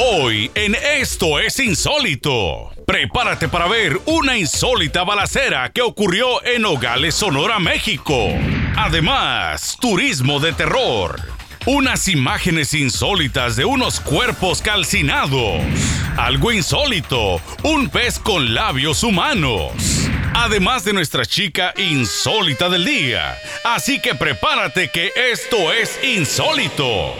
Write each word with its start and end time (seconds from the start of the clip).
Hoy 0.00 0.48
en 0.54 0.76
Esto 0.76 1.40
es 1.40 1.58
Insólito. 1.58 2.70
Prepárate 2.86 3.48
para 3.48 3.66
ver 3.66 4.00
una 4.06 4.38
insólita 4.38 5.02
balacera 5.02 5.72
que 5.72 5.82
ocurrió 5.82 6.44
en 6.44 6.62
Nogales, 6.62 7.16
Sonora, 7.16 7.58
México. 7.58 8.28
Además, 8.76 9.76
turismo 9.80 10.38
de 10.38 10.52
terror. 10.52 11.20
Unas 11.66 12.06
imágenes 12.06 12.74
insólitas 12.74 13.56
de 13.56 13.64
unos 13.64 13.98
cuerpos 13.98 14.62
calcinados. 14.62 15.64
Algo 16.16 16.52
insólito, 16.52 17.40
un 17.64 17.88
pez 17.88 18.20
con 18.20 18.54
labios 18.54 19.02
humanos. 19.02 19.72
Además 20.32 20.84
de 20.84 20.92
nuestra 20.92 21.26
chica 21.26 21.74
insólita 21.76 22.68
del 22.68 22.84
día. 22.84 23.36
Así 23.64 24.00
que 24.00 24.14
prepárate 24.14 24.90
que 24.92 25.10
esto 25.32 25.72
es 25.72 25.98
insólito. 26.04 27.16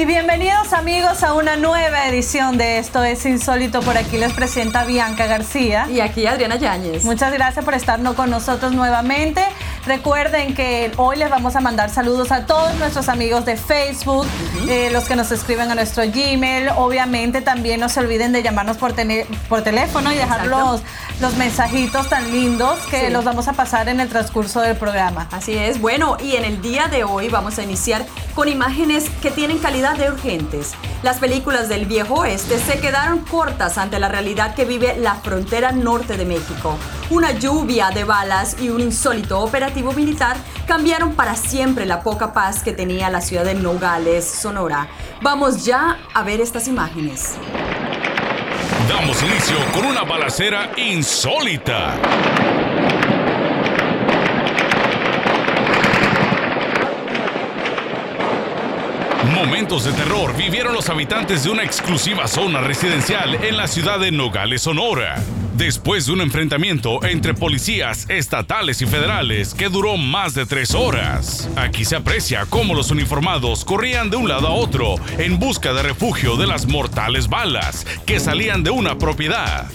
Y 0.00 0.06
bienvenidos 0.06 0.72
amigos 0.72 1.22
a 1.22 1.34
una 1.34 1.56
nueva 1.56 2.08
edición 2.08 2.56
de 2.56 2.78
Esto 2.78 3.04
es 3.04 3.26
Insólito. 3.26 3.80
Por 3.82 3.98
aquí 3.98 4.16
les 4.16 4.32
presenta 4.32 4.84
Bianca 4.84 5.26
García. 5.26 5.88
Y 5.90 6.00
aquí 6.00 6.24
Adriana 6.24 6.56
Yáñez. 6.56 7.04
Muchas 7.04 7.30
gracias 7.34 7.62
por 7.62 7.74
estar 7.74 8.00
con 8.14 8.30
nosotros 8.30 8.72
nuevamente. 8.72 9.42
Recuerden 9.86 10.54
que 10.54 10.92
hoy 10.98 11.16
les 11.16 11.30
vamos 11.30 11.56
a 11.56 11.60
mandar 11.60 11.88
saludos 11.88 12.30
a 12.32 12.44
todos 12.44 12.74
nuestros 12.74 13.08
amigos 13.08 13.46
de 13.46 13.56
Facebook, 13.56 14.26
eh, 14.68 14.90
los 14.92 15.04
que 15.04 15.16
nos 15.16 15.32
escriben 15.32 15.70
a 15.70 15.74
nuestro 15.74 16.02
Gmail. 16.04 16.68
Obviamente 16.76 17.40
también 17.40 17.80
no 17.80 17.88
se 17.88 18.00
olviden 18.00 18.32
de 18.32 18.42
llamarnos 18.42 18.76
por, 18.76 18.94
por 19.48 19.62
teléfono 19.62 20.12
y 20.12 20.16
dejar 20.16 20.46
los, 20.48 20.82
mensajitos 21.38 22.10
tan 22.10 22.30
lindos 22.30 22.78
que 22.90 23.08
los 23.08 23.24
vamos 23.24 23.48
a 23.48 23.54
pasar 23.54 23.88
en 23.88 24.00
el 24.00 24.08
transcurso 24.10 24.60
del 24.60 24.76
programa. 24.76 25.28
Así 25.32 25.56
es. 25.56 25.80
Bueno, 25.80 26.18
y 26.22 26.36
en 26.36 26.44
el 26.44 26.60
día 26.60 26.88
de 26.88 27.04
hoy 27.04 27.28
vamos 27.28 27.58
a 27.58 27.62
iniciar 27.62 28.04
con 28.34 28.48
imágenes 28.48 29.08
que 29.22 29.30
tienen 29.30 29.58
calidad 29.58 29.96
de 29.96 30.10
urgentes. 30.10 30.72
Las 31.02 31.18
películas 31.18 31.70
del 31.70 31.86
viejo 31.86 32.14
oeste 32.14 32.58
se 32.58 32.78
quedaron 32.80 33.20
cortas 33.20 33.78
ante 33.78 33.98
la 33.98 34.08
realidad 34.08 34.54
que 34.54 34.66
vive 34.66 34.96
la 34.98 35.14
frontera 35.14 35.72
norte 35.72 36.18
de 36.18 36.26
México. 36.26 36.76
Una 37.08 37.32
lluvia 37.32 37.90
de 37.90 38.04
balas 38.04 38.56
y 38.60 38.68
un 38.68 38.80
insólito 38.80 39.40
operativo 39.40 39.69
militar 39.94 40.36
cambiaron 40.66 41.14
para 41.14 41.36
siempre 41.36 41.86
la 41.86 42.02
poca 42.02 42.32
paz 42.32 42.62
que 42.62 42.72
tenía 42.72 43.10
la 43.10 43.20
ciudad 43.20 43.44
de 43.44 43.54
Nogales, 43.54 44.24
Sonora. 44.24 44.88
Vamos 45.22 45.64
ya 45.64 45.98
a 46.12 46.22
ver 46.22 46.40
estas 46.40 46.68
imágenes. 46.68 47.36
Damos 48.88 49.22
inicio 49.22 49.56
con 49.72 49.86
una 49.86 50.02
balacera 50.02 50.72
insólita. 50.76 51.94
Momentos 59.34 59.84
de 59.84 59.92
terror 59.92 60.36
vivieron 60.36 60.74
los 60.74 60.88
habitantes 60.88 61.44
de 61.44 61.50
una 61.50 61.62
exclusiva 61.62 62.26
zona 62.26 62.60
residencial 62.60 63.36
en 63.36 63.56
la 63.56 63.68
ciudad 63.68 64.00
de 64.00 64.10
Nogales, 64.10 64.62
Sonora. 64.62 65.22
Después 65.56 66.06
de 66.06 66.12
un 66.12 66.20
enfrentamiento 66.20 67.04
entre 67.04 67.34
policías 67.34 68.06
estatales 68.08 68.82
y 68.82 68.86
federales 68.86 69.54
que 69.54 69.68
duró 69.68 69.96
más 69.96 70.34
de 70.34 70.46
tres 70.46 70.74
horas. 70.74 71.48
Aquí 71.56 71.84
se 71.84 71.96
aprecia 71.96 72.44
cómo 72.48 72.74
los 72.74 72.90
uniformados 72.90 73.64
corrían 73.64 74.10
de 74.10 74.16
un 74.16 74.28
lado 74.28 74.48
a 74.48 74.52
otro 74.52 74.96
en 75.18 75.38
busca 75.38 75.72
de 75.72 75.82
refugio 75.82 76.36
de 76.36 76.46
las 76.46 76.66
mortales 76.66 77.28
balas 77.28 77.86
que 78.06 78.18
salían 78.18 78.64
de 78.64 78.70
una 78.70 78.98
propiedad. 78.98 79.70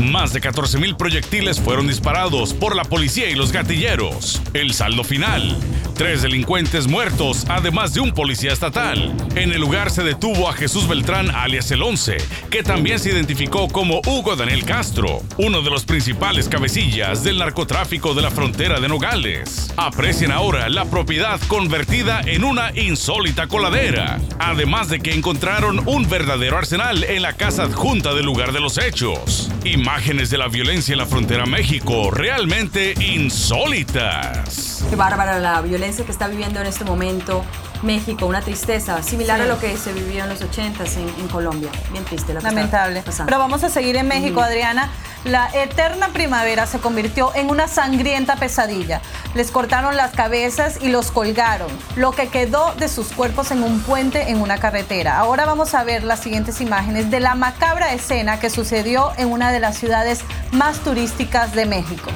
Más 0.00 0.32
de 0.32 0.40
14.000 0.40 0.96
proyectiles 0.96 1.60
fueron 1.60 1.86
disparados 1.86 2.54
por 2.54 2.74
la 2.74 2.84
policía 2.84 3.28
y 3.28 3.34
los 3.34 3.52
gatilleros. 3.52 4.40
El 4.54 4.72
saldo 4.72 5.04
final, 5.04 5.58
tres 6.00 6.22
delincuentes 6.22 6.88
muertos, 6.88 7.44
además 7.50 7.92
de 7.92 8.00
un 8.00 8.12
policía 8.12 8.54
estatal. 8.54 9.14
En 9.34 9.52
el 9.52 9.60
lugar 9.60 9.90
se 9.90 10.02
detuvo 10.02 10.48
a 10.48 10.54
Jesús 10.54 10.88
Beltrán, 10.88 11.28
alias 11.30 11.70
el 11.72 11.82
11, 11.82 12.16
que 12.48 12.62
también 12.62 12.98
se 12.98 13.10
identificó 13.10 13.68
como 13.68 14.00
Hugo 14.06 14.34
Daniel 14.34 14.64
Castro, 14.64 15.20
uno 15.36 15.60
de 15.60 15.68
los 15.68 15.84
principales 15.84 16.48
cabecillas 16.48 17.22
del 17.22 17.36
narcotráfico 17.36 18.14
de 18.14 18.22
la 18.22 18.30
frontera 18.30 18.80
de 18.80 18.88
Nogales. 18.88 19.74
Aprecien 19.76 20.32
ahora 20.32 20.70
la 20.70 20.86
propiedad 20.86 21.38
convertida 21.48 22.22
en 22.24 22.44
una 22.44 22.72
insólita 22.74 23.46
coladera, 23.46 24.18
además 24.38 24.88
de 24.88 25.00
que 25.00 25.12
encontraron 25.12 25.86
un 25.86 26.08
verdadero 26.08 26.56
arsenal 26.56 27.04
en 27.04 27.20
la 27.20 27.34
casa 27.34 27.64
adjunta 27.64 28.14
del 28.14 28.24
lugar 28.24 28.52
de 28.52 28.60
los 28.60 28.78
hechos. 28.78 29.50
Imágenes 29.64 30.30
de 30.30 30.38
la 30.38 30.48
violencia 30.48 30.94
en 30.94 30.98
la 30.98 31.06
frontera 31.06 31.44
México 31.44 32.10
realmente 32.10 32.94
insólitas. 32.98 34.82
Qué 34.88 34.96
bárbara 34.96 35.38
la 35.38 35.60
violencia 35.60 35.89
que 35.96 36.12
está 36.12 36.28
viviendo 36.28 36.60
en 36.60 36.66
este 36.66 36.84
momento 36.84 37.44
México, 37.82 38.26
una 38.26 38.40
tristeza 38.40 39.02
similar 39.02 39.40
a 39.40 39.46
lo 39.46 39.58
que 39.58 39.76
se 39.76 39.92
vivió 39.92 40.22
en 40.22 40.28
los 40.28 40.40
80 40.40 40.84
en, 40.84 41.08
en 41.20 41.28
Colombia. 41.28 41.70
Bien 41.90 42.04
triste 42.04 42.32
la 42.32 42.40
Lamentable. 42.40 43.02
Pero 43.04 43.38
vamos 43.38 43.64
a 43.64 43.70
seguir 43.70 43.96
en 43.96 44.06
México, 44.06 44.40
Adriana. 44.40 44.90
La 45.24 45.50
eterna 45.52 46.08
primavera 46.08 46.66
se 46.66 46.78
convirtió 46.78 47.34
en 47.34 47.50
una 47.50 47.68
sangrienta 47.68 48.36
pesadilla. 48.36 49.02
Les 49.34 49.50
cortaron 49.50 49.96
las 49.96 50.12
cabezas 50.12 50.78
y 50.80 50.88
los 50.88 51.10
colgaron, 51.10 51.68
lo 51.96 52.12
que 52.12 52.28
quedó 52.28 52.74
de 52.74 52.88
sus 52.88 53.08
cuerpos 53.08 53.50
en 53.50 53.62
un 53.62 53.80
puente 53.80 54.30
en 54.30 54.40
una 54.40 54.58
carretera. 54.58 55.18
Ahora 55.18 55.44
vamos 55.44 55.74
a 55.74 55.84
ver 55.84 56.04
las 56.04 56.20
siguientes 56.20 56.60
imágenes 56.60 57.10
de 57.10 57.20
la 57.20 57.34
macabra 57.34 57.92
escena 57.92 58.40
que 58.40 58.48
sucedió 58.48 59.12
en 59.18 59.28
una 59.28 59.52
de 59.52 59.60
las 59.60 59.76
ciudades 59.76 60.20
más 60.52 60.78
turísticas 60.78 61.52
de 61.54 61.66
México. 61.66 62.10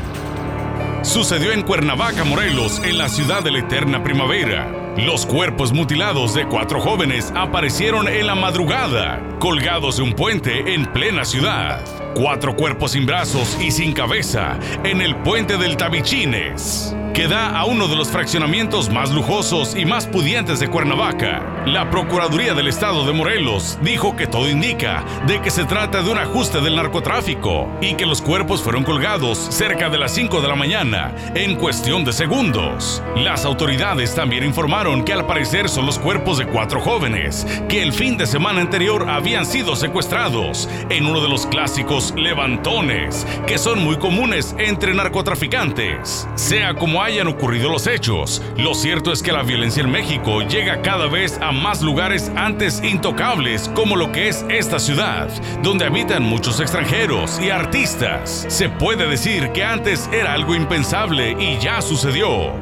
Sucedió 1.04 1.52
en 1.52 1.62
Cuernavaca, 1.62 2.24
Morelos, 2.24 2.80
en 2.82 2.96
la 2.96 3.10
ciudad 3.10 3.42
de 3.42 3.50
la 3.50 3.58
eterna 3.58 4.02
primavera. 4.02 4.94
Los 4.96 5.26
cuerpos 5.26 5.72
mutilados 5.72 6.32
de 6.32 6.48
cuatro 6.48 6.80
jóvenes 6.80 7.30
aparecieron 7.36 8.08
en 8.08 8.26
la 8.26 8.34
madrugada, 8.34 9.20
colgados 9.38 9.98
de 9.98 10.02
un 10.02 10.14
puente 10.14 10.72
en 10.72 10.86
plena 10.86 11.26
ciudad. 11.26 11.84
Cuatro 12.14 12.56
cuerpos 12.56 12.92
sin 12.92 13.04
brazos 13.04 13.56
y 13.60 13.70
sin 13.70 13.92
cabeza 13.92 14.58
en 14.82 15.02
el 15.02 15.14
puente 15.16 15.58
del 15.58 15.76
Tabichines 15.76 16.96
que 17.14 17.28
da 17.28 17.56
a 17.56 17.64
uno 17.64 17.86
de 17.86 17.94
los 17.94 18.08
fraccionamientos 18.08 18.90
más 18.90 19.12
lujosos 19.12 19.76
y 19.76 19.84
más 19.84 20.08
pudientes 20.08 20.58
de 20.58 20.66
Cuernavaca. 20.66 21.62
La 21.64 21.88
Procuraduría 21.88 22.54
del 22.54 22.66
Estado 22.66 23.06
de 23.06 23.12
Morelos 23.12 23.78
dijo 23.82 24.16
que 24.16 24.26
todo 24.26 24.50
indica 24.50 25.04
de 25.28 25.40
que 25.40 25.50
se 25.50 25.64
trata 25.64 26.02
de 26.02 26.10
un 26.10 26.18
ajuste 26.18 26.60
del 26.60 26.74
narcotráfico 26.74 27.68
y 27.80 27.94
que 27.94 28.04
los 28.04 28.20
cuerpos 28.20 28.62
fueron 28.62 28.82
colgados 28.82 29.38
cerca 29.38 29.88
de 29.88 29.98
las 29.98 30.12
5 30.12 30.40
de 30.40 30.48
la 30.48 30.56
mañana 30.56 31.14
en 31.36 31.54
cuestión 31.54 32.04
de 32.04 32.12
segundos. 32.12 33.00
Las 33.14 33.44
autoridades 33.44 34.12
también 34.16 34.44
informaron 34.44 35.04
que 35.04 35.12
al 35.12 35.24
parecer 35.24 35.68
son 35.68 35.86
los 35.86 36.00
cuerpos 36.00 36.38
de 36.38 36.46
cuatro 36.46 36.80
jóvenes 36.80 37.46
que 37.68 37.80
el 37.80 37.92
fin 37.92 38.16
de 38.16 38.26
semana 38.26 38.60
anterior 38.60 39.08
habían 39.08 39.46
sido 39.46 39.76
secuestrados 39.76 40.68
en 40.90 41.06
uno 41.06 41.22
de 41.22 41.28
los 41.28 41.46
clásicos 41.46 42.12
levantones 42.16 43.24
que 43.46 43.56
son 43.56 43.84
muy 43.84 43.98
comunes 43.98 44.56
entre 44.58 44.92
narcotraficantes. 44.94 46.26
Sea 46.34 46.74
como 46.74 47.03
hayan 47.04 47.28
ocurrido 47.28 47.70
los 47.70 47.86
hechos, 47.86 48.42
lo 48.56 48.74
cierto 48.74 49.12
es 49.12 49.22
que 49.22 49.30
la 49.30 49.42
violencia 49.42 49.82
en 49.82 49.90
México 49.90 50.40
llega 50.40 50.80
cada 50.80 51.06
vez 51.06 51.38
a 51.42 51.52
más 51.52 51.82
lugares 51.82 52.32
antes 52.34 52.82
intocables 52.82 53.70
como 53.74 53.94
lo 53.94 54.10
que 54.10 54.28
es 54.28 54.44
esta 54.48 54.78
ciudad, 54.78 55.28
donde 55.62 55.84
habitan 55.84 56.22
muchos 56.22 56.60
extranjeros 56.60 57.38
y 57.40 57.50
artistas. 57.50 58.46
Se 58.48 58.70
puede 58.70 59.06
decir 59.06 59.50
que 59.52 59.64
antes 59.64 60.08
era 60.12 60.32
algo 60.32 60.54
impensable 60.54 61.36
y 61.38 61.58
ya 61.58 61.82
sucedió. 61.82 62.52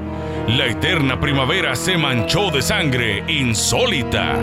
La 0.49 0.67
eterna 0.67 1.21
primavera 1.21 1.77
se 1.77 1.97
manchó 1.97 2.51
de 2.51 2.63
sangre 2.63 3.23
insólita. 3.29 4.37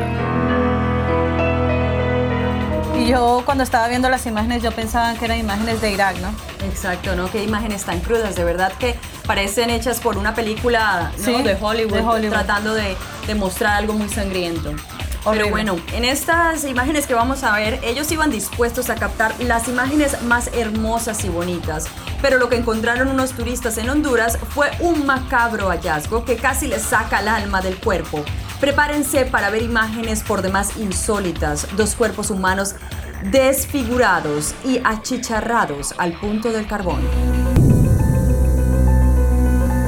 Y 2.97 3.07
yo 3.07 3.41
cuando 3.43 3.65
estaba 3.65 3.89
viendo 3.89 4.09
las 4.09 4.25
imágenes 4.25 4.63
yo 4.63 4.71
pensaba 4.71 5.13
que 5.15 5.25
eran 5.25 5.39
imágenes 5.39 5.81
de 5.81 5.91
Irak, 5.91 6.17
¿no? 6.19 6.33
Exacto, 6.65 7.15
¿no? 7.17 7.29
Qué 7.29 7.43
imágenes 7.43 7.83
tan 7.83 7.99
crudas, 7.99 8.35
de 8.35 8.45
verdad 8.45 8.71
que 8.79 8.95
parecen 9.29 9.69
hechas 9.69 9.99
por 9.99 10.17
una 10.17 10.33
película 10.33 11.11
de, 11.15 11.55
Hollywood, 11.61 12.29
tratando 12.31 12.73
de, 12.73 12.97
mostrar 13.35 13.75
algo 13.75 13.93
muy 13.93 14.09
sangriento. 14.09 14.73
Pero 15.23 15.51
bueno, 15.51 15.79
en 15.93 16.03
estas 16.03 16.63
imágenes 16.63 17.05
que 17.05 17.13
vamos 17.13 17.43
a 17.43 17.55
ver, 17.55 17.79
ellos 17.83 18.11
iban 18.11 18.31
dispuestos 18.31 18.89
a 18.89 18.95
captar 18.95 19.35
las 19.41 19.67
imágenes 19.67 20.23
más 20.23 20.49
hermosas 20.53 21.23
y 21.25 21.29
bonitas. 21.29 21.85
Pero 22.23 22.39
lo 22.39 22.49
que 22.49 22.55
encontraron 22.55 23.07
unos 23.07 23.33
turistas 23.33 23.77
en 23.77 23.91
Honduras 23.91 24.39
fue 24.55 24.71
un 24.79 25.05
macabro 25.05 25.67
hallazgo 25.67 26.25
que 26.25 26.35
casi 26.35 26.65
les 26.65 26.81
saca 26.81 27.19
el 27.19 27.27
alma 27.27 27.61
del 27.61 27.77
cuerpo. 27.77 28.25
Prepárense 28.59 29.25
para 29.25 29.51
ver 29.51 29.61
imágenes 29.61 30.23
por 30.23 30.41
demás 30.41 30.75
insólitas, 30.77 31.67
dos 31.77 31.93
cuerpos 31.93 32.31
humanos 32.31 32.73
desfigurados 33.25 34.55
y 34.65 34.81
achicharrados 34.83 35.93
al 35.99 36.13
punto 36.13 36.51
del 36.51 36.65
carbón. 36.65 37.58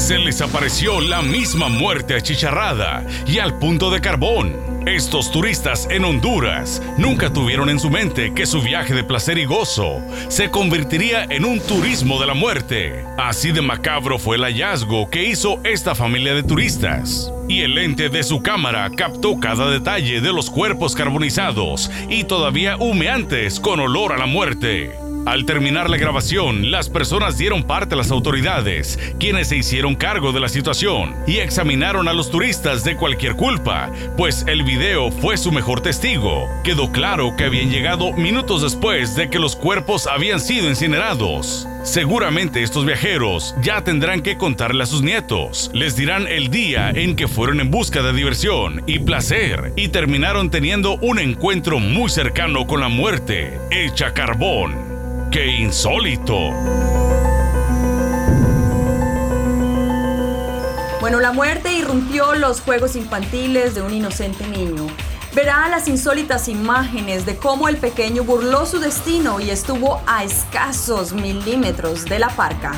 Se 0.02 0.18
les 0.18 0.42
apareció 0.42 1.00
la 1.00 1.22
misma 1.22 1.70
muerte 1.70 2.16
achicharrada 2.16 3.06
y 3.28 3.38
al 3.38 3.60
punto 3.60 3.92
de 3.92 4.02
carbón 4.02 4.58
Estos 4.88 5.32
turistas 5.32 5.88
en 5.92 6.04
Honduras 6.06 6.82
nunca 6.98 7.32
tuvieron 7.32 7.70
en 7.70 7.80
su 7.80 7.92
mente 7.92 8.34
que 8.34 8.48
su 8.48 8.64
viaje 8.64 8.96
de 8.96 9.04
placer 9.04 9.38
y 9.38 9.46
gozo 9.46 10.02
se 10.28 10.50
convertiría 10.50 11.26
en 11.26 11.46
un 11.46 11.60
turismo 11.60 12.20
de 12.20 12.26
la 12.26 12.34
muerte. 12.34 13.06
Así 13.20 13.52
de 13.52 13.62
macabro 13.62 14.18
fue 14.18 14.38
el 14.38 14.44
hallazgo 14.44 15.08
que 15.12 15.24
hizo 15.24 15.62
esta 15.64 15.94
familia 15.94 16.34
de 16.34 16.42
turistas. 16.42 17.32
Y 17.48 17.62
el 17.62 17.76
lente 17.76 18.10
de 18.10 18.24
su 18.24 18.42
cámara 18.42 18.90
captó 18.98 19.40
cada 19.40 19.70
detalle 19.70 20.20
de 20.20 20.34
los 20.34 20.50
cuerpos 20.50 20.96
carbonizados 20.96 21.92
y 22.10 22.24
todavía 22.24 22.76
humeantes 22.76 23.60
con 23.60 23.80
olor 23.80 24.14
a 24.14 24.18
la 24.18 24.26
muerte. 24.26 25.01
Al 25.26 25.46
terminar 25.46 25.88
la 25.88 25.98
grabación, 25.98 26.72
las 26.72 26.90
personas 26.90 27.38
dieron 27.38 27.64
parte 27.64 27.94
a 27.94 27.98
las 27.98 28.10
autoridades, 28.10 28.98
quienes 29.20 29.50
se 29.50 29.58
hicieron 29.58 29.96
cargo 29.96 30.32
de 30.32 30.40
la 30.40 30.50
situación 30.50 31.16
y 31.28 31.38
examinaron 31.38 32.08
a 32.08 32.14
los 32.14 32.32
turistas 32.32 32.84
de 32.84 32.96
cualquier 32.96 33.36
culpa, 33.36 33.92
pues 34.18 34.44
el 34.48 34.64
video 34.64 35.12
fue 35.12 35.38
su 35.38 35.52
mejor 35.52 35.82
testigo. 35.82 36.50
Quedó 36.64 36.92
claro 36.92 37.36
que 37.38 37.44
habían 37.44 37.70
llegado 37.70 38.14
minutos 38.14 38.64
después 38.64 39.16
de 39.16 39.30
que 39.30 39.38
los 39.38 39.56
cuerpos 39.56 40.08
habían 40.08 40.40
sido 40.40 40.68
incinerados. 40.68 41.68
Seguramente 41.84 42.64
estos 42.64 42.86
viajeros 42.86 43.56
ya 43.62 43.84
tendrán 43.84 44.22
que 44.22 44.38
contarle 44.38 44.84
a 44.84 44.88
sus 44.88 45.04
nietos. 45.04 45.70
Les 45.74 45.96
dirán 45.96 46.26
el 46.28 46.50
día 46.50 46.90
en 46.90 47.16
que 47.16 47.28
fueron 47.28 47.60
en 47.60 47.70
busca 47.70 48.02
de 48.02 48.14
diversión 48.14 48.84
y 48.88 49.00
placer 49.00 49.72
y 49.76 49.90
terminaron 49.90 50.50
teniendo 50.50 50.96
un 50.96 51.20
encuentro 51.20 51.80
muy 51.80 52.10
cercano 52.10 52.66
con 52.66 52.80
la 52.80 52.90
muerte, 52.90 53.60
hecha 53.70 54.14
carbón. 54.14 54.91
¡Qué 55.32 55.48
insólito! 55.48 56.52
Bueno, 61.00 61.22
la 61.22 61.32
muerte 61.32 61.72
irrumpió 61.72 62.36
los 62.36 62.60
juegos 62.60 62.98
infantiles 62.98 63.74
de 63.74 63.82
un 63.82 63.94
inocente 63.94 64.46
niño. 64.46 64.88
Verá 65.34 65.70
las 65.70 65.88
insólitas 65.88 66.50
imágenes 66.50 67.26
de 67.26 67.38
cómo 67.38 67.70
el 67.70 67.78
pequeño 67.78 68.26
burló 68.26 68.66
su 68.66 68.80
destino 68.80 69.40
y 69.40 69.52
estuvo 69.52 70.02
a 70.06 70.26
escasos 70.26 71.14
milímetros 71.14 72.04
de 72.04 72.20
la 72.20 72.28
parca. 72.28 72.74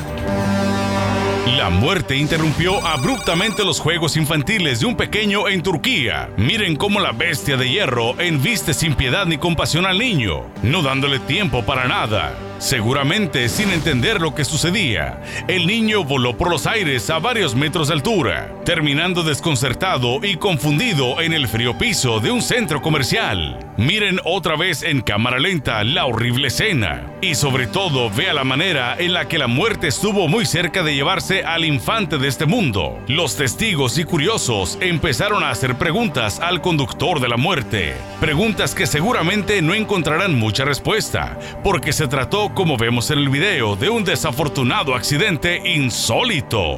La 1.46 1.68
muerte 1.68 2.16
interrumpió 2.16 2.84
abruptamente 2.86 3.66
los 3.66 3.78
juegos 3.78 4.16
infantiles 4.16 4.80
de 4.80 4.86
un 4.86 4.96
pequeño 4.96 5.46
en 5.46 5.62
Turquía. 5.62 6.30
Miren 6.38 6.74
cómo 6.74 7.00
la 7.00 7.12
bestia 7.12 7.58
de 7.58 7.68
hierro 7.68 8.18
enviste 8.18 8.72
sin 8.72 8.94
piedad 8.94 9.26
ni 9.26 9.36
compasión 9.36 9.84
al 9.84 9.98
niño, 9.98 10.46
no 10.62 10.80
dándole 10.80 11.18
tiempo 11.18 11.62
para 11.62 11.86
nada. 11.86 12.34
Seguramente 12.58 13.50
sin 13.50 13.70
entender 13.70 14.22
lo 14.22 14.34
que 14.34 14.46
sucedía, 14.46 15.22
el 15.46 15.66
niño 15.66 16.02
voló 16.02 16.34
por 16.34 16.48
los 16.48 16.66
aires 16.66 17.10
a 17.10 17.18
varios 17.18 17.54
metros 17.54 17.88
de 17.88 17.94
altura, 17.94 18.50
terminando 18.64 19.22
desconcertado 19.22 20.24
y 20.24 20.36
confundido 20.36 21.20
en 21.20 21.34
el 21.34 21.46
frío 21.46 21.76
piso 21.76 22.20
de 22.20 22.30
un 22.30 22.40
centro 22.40 22.80
comercial. 22.80 23.58
Miren 23.76 24.20
otra 24.22 24.56
vez 24.56 24.84
en 24.84 25.00
cámara 25.00 25.40
lenta 25.40 25.82
la 25.82 26.06
horrible 26.06 26.46
escena 26.46 27.10
y 27.20 27.34
sobre 27.34 27.66
todo 27.66 28.08
vea 28.08 28.32
la 28.32 28.44
manera 28.44 28.94
en 28.96 29.12
la 29.12 29.26
que 29.26 29.36
la 29.36 29.48
muerte 29.48 29.88
estuvo 29.88 30.28
muy 30.28 30.46
cerca 30.46 30.84
de 30.84 30.94
llevarse 30.94 31.42
al 31.42 31.64
infante 31.64 32.18
de 32.18 32.28
este 32.28 32.46
mundo. 32.46 32.96
Los 33.08 33.36
testigos 33.36 33.98
y 33.98 34.04
curiosos 34.04 34.78
empezaron 34.80 35.42
a 35.42 35.50
hacer 35.50 35.74
preguntas 35.76 36.38
al 36.38 36.60
conductor 36.60 37.18
de 37.18 37.28
la 37.28 37.36
muerte, 37.36 37.96
preguntas 38.20 38.76
que 38.76 38.86
seguramente 38.86 39.60
no 39.60 39.74
encontrarán 39.74 40.36
mucha 40.38 40.64
respuesta, 40.64 41.36
porque 41.64 41.92
se 41.92 42.06
trató 42.06 42.54
como 42.54 42.76
vemos 42.76 43.10
en 43.10 43.18
el 43.18 43.28
video, 43.28 43.74
de 43.74 43.90
un 43.90 44.04
desafortunado 44.04 44.94
accidente 44.94 45.60
insólito. 45.68 46.76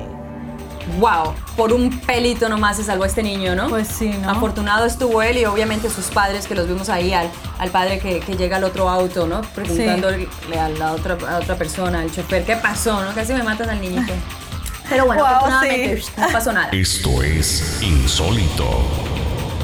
Wow, 0.98 1.34
por 1.56 1.72
un 1.72 1.90
pelito 2.00 2.48
nomás 2.48 2.76
se 2.76 2.84
salvó 2.84 3.04
este 3.04 3.22
niño, 3.22 3.54
¿no? 3.54 3.68
Pues 3.68 3.88
sí, 3.88 4.08
¿no? 4.08 4.30
Afortunado 4.30 4.84
estuvo 4.84 5.22
él 5.22 5.38
y 5.38 5.46
obviamente 5.46 5.88
sus 5.90 6.06
padres 6.06 6.46
que 6.46 6.54
los 6.54 6.68
vimos 6.68 6.88
ahí, 6.88 7.12
al, 7.12 7.30
al 7.58 7.70
padre 7.70 7.98
que, 7.98 8.20
llega 8.36 8.58
al 8.58 8.64
otro 8.64 8.88
auto, 8.88 9.26
¿no? 9.26 9.40
Preguntándole 9.40 10.28
a 10.58 10.68
la 10.68 10.92
otra, 10.92 11.14
otra 11.14 11.56
persona, 11.56 12.00
al 12.00 12.12
chofer, 12.12 12.44
¿qué 12.44 12.56
pasó, 12.56 13.02
no? 13.02 13.14
Casi 13.14 13.32
me 13.32 13.42
matan 13.42 13.70
al 13.70 13.80
niñito. 13.80 14.12
Pero 14.88 15.06
bueno, 15.06 15.24
afortunadamente 15.26 16.02
no 16.16 16.28
pasó 16.28 16.52
nada. 16.52 16.68
Esto 16.72 17.22
es 17.22 17.82
insólito. 17.82 18.64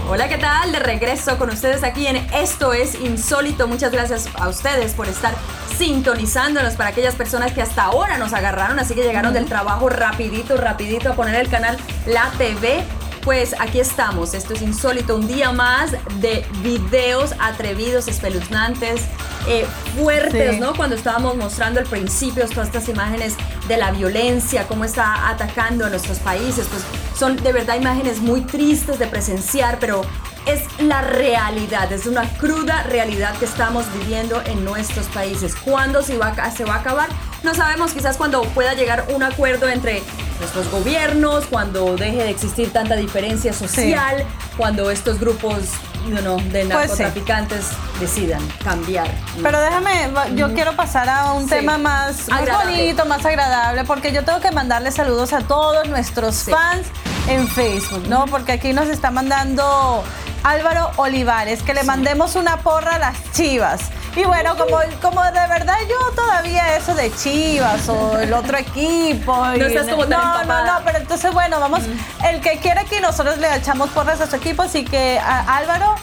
Hola, 0.09 0.29
¿qué 0.29 0.37
tal? 0.37 0.73
De 0.73 0.79
regreso 0.79 1.39
con 1.39 1.49
ustedes 1.51 1.85
aquí 1.85 2.07
en 2.07 2.17
Esto 2.35 2.73
es 2.73 2.97
Insólito. 2.97 3.69
Muchas 3.69 3.93
gracias 3.93 4.29
a 4.35 4.49
ustedes 4.49 4.93
por 4.93 5.09
estar 5.09 5.33
sintonizándonos 5.77 6.75
para 6.75 6.91
aquellas 6.91 7.15
personas 7.15 7.53
que 7.53 7.63
hasta 7.63 7.85
ahora 7.85 8.19
nos 8.19 8.33
agarraron, 8.33 8.79
así 8.79 8.95
que 8.95 9.03
llegaron 9.03 9.33
del 9.33 9.47
trabajo 9.47 9.89
rapidito, 9.89 10.57
rapidito 10.57 11.11
a 11.11 11.15
poner 11.15 11.35
el 11.37 11.49
canal 11.49 11.77
La 12.07 12.31
TV 12.39 12.85
pues 13.23 13.55
aquí 13.61 13.79
estamos, 13.79 14.35
esto 14.35 14.53
es 14.53 14.63
insólito, 14.63 15.15
un 15.15 15.29
día 15.29 15.53
más 15.53 15.93
de 16.21 16.45
videos 16.63 17.35
atrevidos, 17.39 18.09
espeluznantes, 18.09 19.03
eh, 19.47 19.65
fuertes, 19.97 20.59
¿no? 20.59 20.75
Cuando 20.75 20.97
estábamos 20.97 21.37
mostrando 21.37 21.79
al 21.79 21.87
principio 21.87 22.45
todas 22.49 22.67
estas 22.67 22.89
imágenes 22.89 23.37
de 23.69 23.77
la 23.77 23.93
violencia, 23.93 24.67
cómo 24.67 24.85
está 24.85 25.29
atacando 25.29 25.87
a 25.87 25.91
nuestros 25.91 26.19
países, 26.19 26.67
pues 26.69 26.83
son 27.17 27.37
de 27.37 27.53
verdad 27.53 27.77
imágenes 27.77 28.21
muy 28.21 28.41
tristes 28.41 28.99
de 28.99 29.07
presenciar, 29.07 29.79
pero 29.79 30.03
es 30.47 30.63
la 30.81 31.03
realidad, 31.03 31.93
es 31.93 32.07
una 32.07 32.29
cruda 32.39 32.83
realidad 32.85 33.37
que 33.39 33.45
estamos 33.45 33.85
viviendo 33.93 34.43
en 34.45 34.65
nuestros 34.65 35.07
países. 35.07 35.55
¿Cuándo 35.55 36.03
se 36.03 36.19
va, 36.19 36.35
se 36.51 36.65
va 36.65 36.75
a 36.75 36.79
acabar? 36.79 37.09
No 37.43 37.55
sabemos, 37.55 37.93
quizás 37.93 38.17
cuando 38.17 38.43
pueda 38.43 38.75
llegar 38.75 39.07
un 39.15 39.23
acuerdo 39.23 39.69
entre 39.69 40.03
nuestros 40.39 40.71
gobiernos, 40.71 41.47
cuando 41.47 41.97
deje 41.97 42.25
de 42.25 42.31
existir 42.31 42.73
tanta 42.73 42.97
diferencia 42.97 43.53
social, 43.53 44.25
cuando 44.57 44.91
estos 44.91 45.19
grupos 45.21 45.61
de 46.05 46.21
pues 46.21 46.67
narcotraficantes 46.67 47.67
decidan 48.01 48.41
cambiar. 48.65 49.09
Pero 49.41 49.61
déjame, 49.61 50.11
yo 50.35 50.53
quiero 50.53 50.75
pasar 50.75 51.09
a 51.09 51.33
un 51.33 51.49
tema 51.49 51.79
más, 51.79 52.27
bonito, 52.29 53.07
más 53.07 53.25
agradable, 53.25 53.85
porque 53.85 54.13
yo 54.13 54.25
tengo 54.25 54.41
que 54.41 54.51
mandarle 54.51 54.91
saludos 54.91 55.33
a 55.33 55.41
todos 55.43 55.89
nuestros 55.89 56.45
fans 56.45 56.89
en 57.29 57.47
Facebook, 57.47 58.09
¿no? 58.09 58.27
Porque 58.27 58.53
aquí 58.53 58.73
nos 58.73 58.89
está 58.89 59.13
mandando 59.13 60.03
Álvaro 60.45 60.91
Olivares, 60.97 61.63
que 61.63 61.75
le 61.75 61.83
mandemos 61.85 62.37
una 62.37 62.59
porra 62.59 62.97
a 62.97 62.99
las 62.99 63.33
chivas. 63.33 63.91
Y 64.15 64.25
bueno, 64.25 64.57
como, 64.57 64.79
como 65.01 65.25
de 65.25 65.47
verdad 65.49 65.77
yo 65.89 65.97
todavía 66.15 66.77
eso 66.77 66.95
de 66.95 67.11
Chivas 67.15 67.89
o 67.89 68.19
el 68.19 68.33
otro 68.35 68.59
equipo. 68.59 69.35
no 69.35 69.53
estás 69.55 69.89
como 69.89 70.07
tan 70.07 70.21
no, 70.21 70.45
no, 70.45 70.67
no, 70.67 70.85
pero 70.85 70.99
entonces 70.99 71.33
bueno, 71.33 71.59
vamos, 71.61 71.81
el 72.29 72.41
que 72.43 72.59
quiera 72.59 72.85
que 72.85 73.01
nosotros 73.01 73.39
le 73.39 73.55
echamos 73.57 73.89
porras 73.91 74.21
a 74.21 74.29
su 74.29 74.37
equipo, 74.37 74.63
así 74.63 74.85
que 74.85 75.19
Álvaro, 75.19 75.95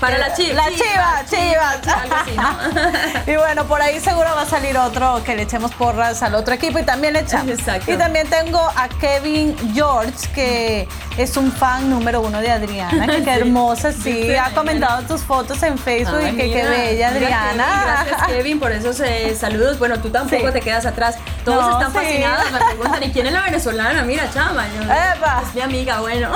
para 0.00 0.18
la 0.18 0.34
chiva. 0.34 0.54
La 0.54 0.70
chiva, 0.70 1.24
chivas. 1.28 3.26
y 3.26 3.36
bueno, 3.36 3.64
por 3.66 3.80
ahí 3.80 4.00
seguro 4.00 4.28
va 4.34 4.42
a 4.42 4.46
salir 4.46 4.76
otro 4.76 5.22
que 5.24 5.36
le 5.36 5.42
echemos 5.42 5.72
porras 5.72 6.22
al 6.22 6.34
otro 6.34 6.54
equipo 6.54 6.78
y 6.78 6.82
también 6.82 7.12
le 7.14 7.20
echamos. 7.20 7.58
Exacto. 7.58 7.90
Y 7.90 7.96
también 7.96 8.28
tengo 8.28 8.58
a 8.58 8.88
Kevin 9.00 9.56
George, 9.74 10.28
que 10.34 10.88
es 11.16 11.36
un 11.36 11.52
fan 11.52 11.88
número 11.88 12.20
uno 12.20 12.40
de 12.40 12.50
Adriana. 12.50 13.06
Que 13.06 13.22
qué 13.24 13.30
hermosa, 13.30 13.92
sí. 13.92 14.34
Ha 14.34 14.50
comentado 14.50 15.02
tus 15.06 15.22
fotos 15.22 15.62
en 15.62 15.78
Facebook 15.78 16.20
y 16.22 16.36
que 16.36 16.50
qué 16.50 16.66
bella 16.66 17.08
Adriana. 17.08 17.82
gracias, 17.84 18.22
Kevin, 18.26 18.58
por 18.58 18.72
esos 18.72 19.00
saludos. 19.38 19.78
Bueno, 19.78 19.98
tú 20.00 20.10
tampoco 20.10 20.52
te 20.52 20.60
quedas 20.60 20.86
atrás. 20.86 21.16
Todos 21.44 21.72
están 21.72 21.92
fascinados. 21.92 22.50
Me 22.52 22.58
preguntan, 22.58 23.02
¿y 23.02 23.12
quién 23.12 23.26
es 23.26 23.32
la 23.32 23.42
venezolana? 23.42 24.02
Mira, 24.02 24.30
chama. 24.32 24.66
Es 24.66 25.54
mi 25.54 25.60
amiga, 25.60 26.00
bueno. 26.00 26.30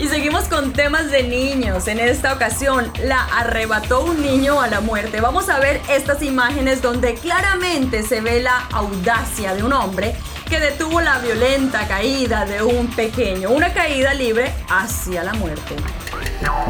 Y 0.00 0.08
seguimos 0.08 0.44
con 0.44 0.72
temas 0.72 1.10
de 1.10 1.24
niños. 1.24 1.86
En 1.86 2.00
esta 2.00 2.32
ocasión 2.32 2.90
la 3.04 3.22
arrebató 3.22 4.04
un 4.04 4.22
niño 4.22 4.60
a 4.60 4.68
la 4.68 4.80
muerte. 4.80 5.20
Vamos 5.20 5.50
a 5.50 5.58
ver 5.58 5.80
estas 5.90 6.22
imágenes 6.22 6.80
donde 6.80 7.14
claramente 7.14 8.02
se 8.02 8.20
ve 8.22 8.42
la 8.42 8.66
audacia 8.72 9.54
de 9.54 9.62
un 9.62 9.74
hombre 9.74 10.14
que 10.48 10.58
detuvo 10.58 11.00
la 11.00 11.18
violenta 11.18 11.86
caída 11.86 12.46
de 12.46 12.62
un 12.62 12.88
pequeño, 12.88 13.50
una 13.50 13.74
caída 13.74 14.14
libre 14.14 14.52
hacia 14.68 15.22
la 15.22 15.34
muerte. 15.34 15.76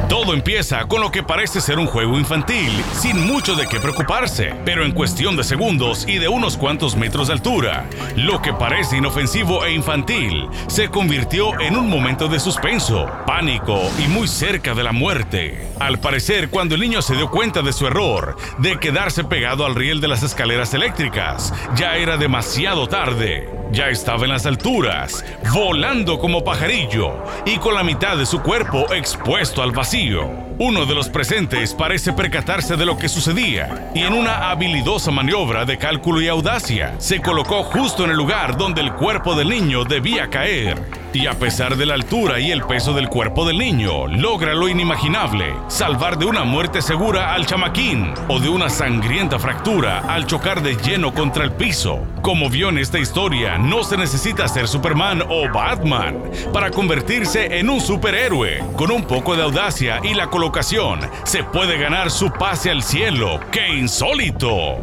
Todo 0.09 0.35
empieza 0.35 0.87
con 0.87 1.01
lo 1.01 1.11
que 1.11 1.23
parece 1.23 1.61
ser 1.61 1.79
un 1.79 1.87
juego 1.87 2.19
infantil, 2.19 2.71
sin 2.93 3.27
mucho 3.27 3.55
de 3.55 3.67
qué 3.67 3.79
preocuparse, 3.79 4.55
pero 4.65 4.85
en 4.85 4.93
cuestión 4.93 5.37
de 5.37 5.45
segundos 5.45 6.07
y 6.09 6.19
de 6.19 6.29
unos 6.29 6.57
cuantos 6.57 6.97
metros 6.97 7.29
de 7.29 7.35
altura, 7.35 7.87
lo 8.17 8.43
que 8.43 8.53
parece 8.53 8.97
inofensivo 8.97 9.65
e 9.65 9.73
infantil 9.73 10.49
se 10.67 10.89
convirtió 10.89 11.59
en 11.61 11.77
un 11.77 11.89
momento 11.89 12.29
de 12.29 12.41
suspenso, 12.41 13.09
pánico 13.27 13.81
y 13.99 14.09
muy 14.09 14.29
cerca 14.29 14.75
de 14.75 14.83
la 14.83 14.93
muerte. 14.93 15.69
Al 15.79 15.99
parecer, 15.99 16.51
cuando 16.51 16.75
el 16.75 16.81
niño 16.81 17.03
se 17.03 17.17
dio 17.17 17.31
cuenta 17.31 17.63
de 17.63 17.73
su 17.73 17.87
error, 17.87 18.37
de 18.59 18.79
quedarse 18.79 19.25
pegado 19.25 19.65
al 19.65 19.75
riel 19.75 20.01
de 20.01 20.09
las 20.09 20.23
escaleras 20.23 20.75
eléctricas, 20.75 21.55
ya 21.77 21.97
era 21.97 22.17
demasiado 22.17 22.89
tarde. 22.89 23.49
Ya 23.73 23.89
estaba 23.89 24.25
en 24.25 24.31
las 24.31 24.47
alturas, 24.47 25.25
volando 25.55 26.19
como 26.19 26.43
pajarillo 26.43 27.15
y 27.47 27.57
con 27.59 27.75
la 27.77 27.85
mitad 27.85 28.17
de 28.17 28.27
su 28.27 28.43
cuerpo 28.43 28.93
expuesto 28.93 29.40
al 29.63 29.73
vacío. 29.73 30.50
Uno 30.63 30.85
de 30.85 30.95
los 30.95 31.09
presentes 31.09 31.73
parece 31.73 32.13
percatarse 32.13 32.77
de 32.77 32.85
lo 32.85 32.99
que 32.99 33.09
sucedía 33.09 33.91
y 33.95 34.01
en 34.01 34.13
una 34.13 34.51
habilidosa 34.51 35.11
maniobra 35.11 35.65
de 35.65 35.79
cálculo 35.79 36.21
y 36.21 36.29
audacia 36.29 36.97
se 36.99 37.23
colocó 37.23 37.63
justo 37.63 38.05
en 38.05 38.11
el 38.11 38.19
lugar 38.19 38.59
donde 38.59 38.83
el 38.83 38.93
cuerpo 38.93 39.35
del 39.35 39.49
niño 39.49 39.85
debía 39.85 40.29
caer 40.29 40.77
y 41.13 41.27
a 41.27 41.33
pesar 41.33 41.77
de 41.77 41.87
la 41.87 41.95
altura 41.95 42.39
y 42.39 42.53
el 42.53 42.63
peso 42.63 42.93
del 42.93 43.09
cuerpo 43.09 43.45
del 43.45 43.59
niño, 43.59 44.07
logra 44.07 44.55
lo 44.55 44.69
inimaginable, 44.69 45.55
salvar 45.69 46.19
de 46.19 46.27
una 46.27 46.45
muerte 46.45 46.83
segura 46.83 47.35
al 47.35 47.47
chamaquín 47.47 48.13
o 48.29 48.39
de 48.39 48.49
una 48.49 48.69
sangrienta 48.69 49.39
fractura 49.39 50.01
al 50.01 50.27
chocar 50.27 50.63
de 50.63 50.77
lleno 50.77 51.13
contra 51.13 51.45
el 51.45 51.53
piso. 51.53 52.01
Como 52.23 52.49
vio 52.49 52.69
en 52.69 52.79
esta 52.79 52.99
historia, 52.99 53.59
no 53.59 53.83
se 53.83 53.97
necesita 53.97 54.47
ser 54.47 54.69
Superman 54.69 55.23
o 55.29 55.51
Batman 55.53 56.23
para 56.53 56.71
convertirse 56.71 57.59
en 57.59 57.71
un 57.71 57.81
superhéroe. 57.81 58.63
Con 58.77 58.91
un 58.91 59.05
poco 59.05 59.35
de 59.35 59.43
audacia 59.43 60.01
y 60.05 60.15
la 60.15 60.29
colocación, 60.29 60.50
se 61.25 61.45
puede 61.45 61.79
ganar 61.79 62.11
su 62.11 62.31
pase 62.31 62.71
al 62.71 62.83
cielo. 62.83 63.41
¡Qué 63.53 63.69
insólito! 63.69 64.79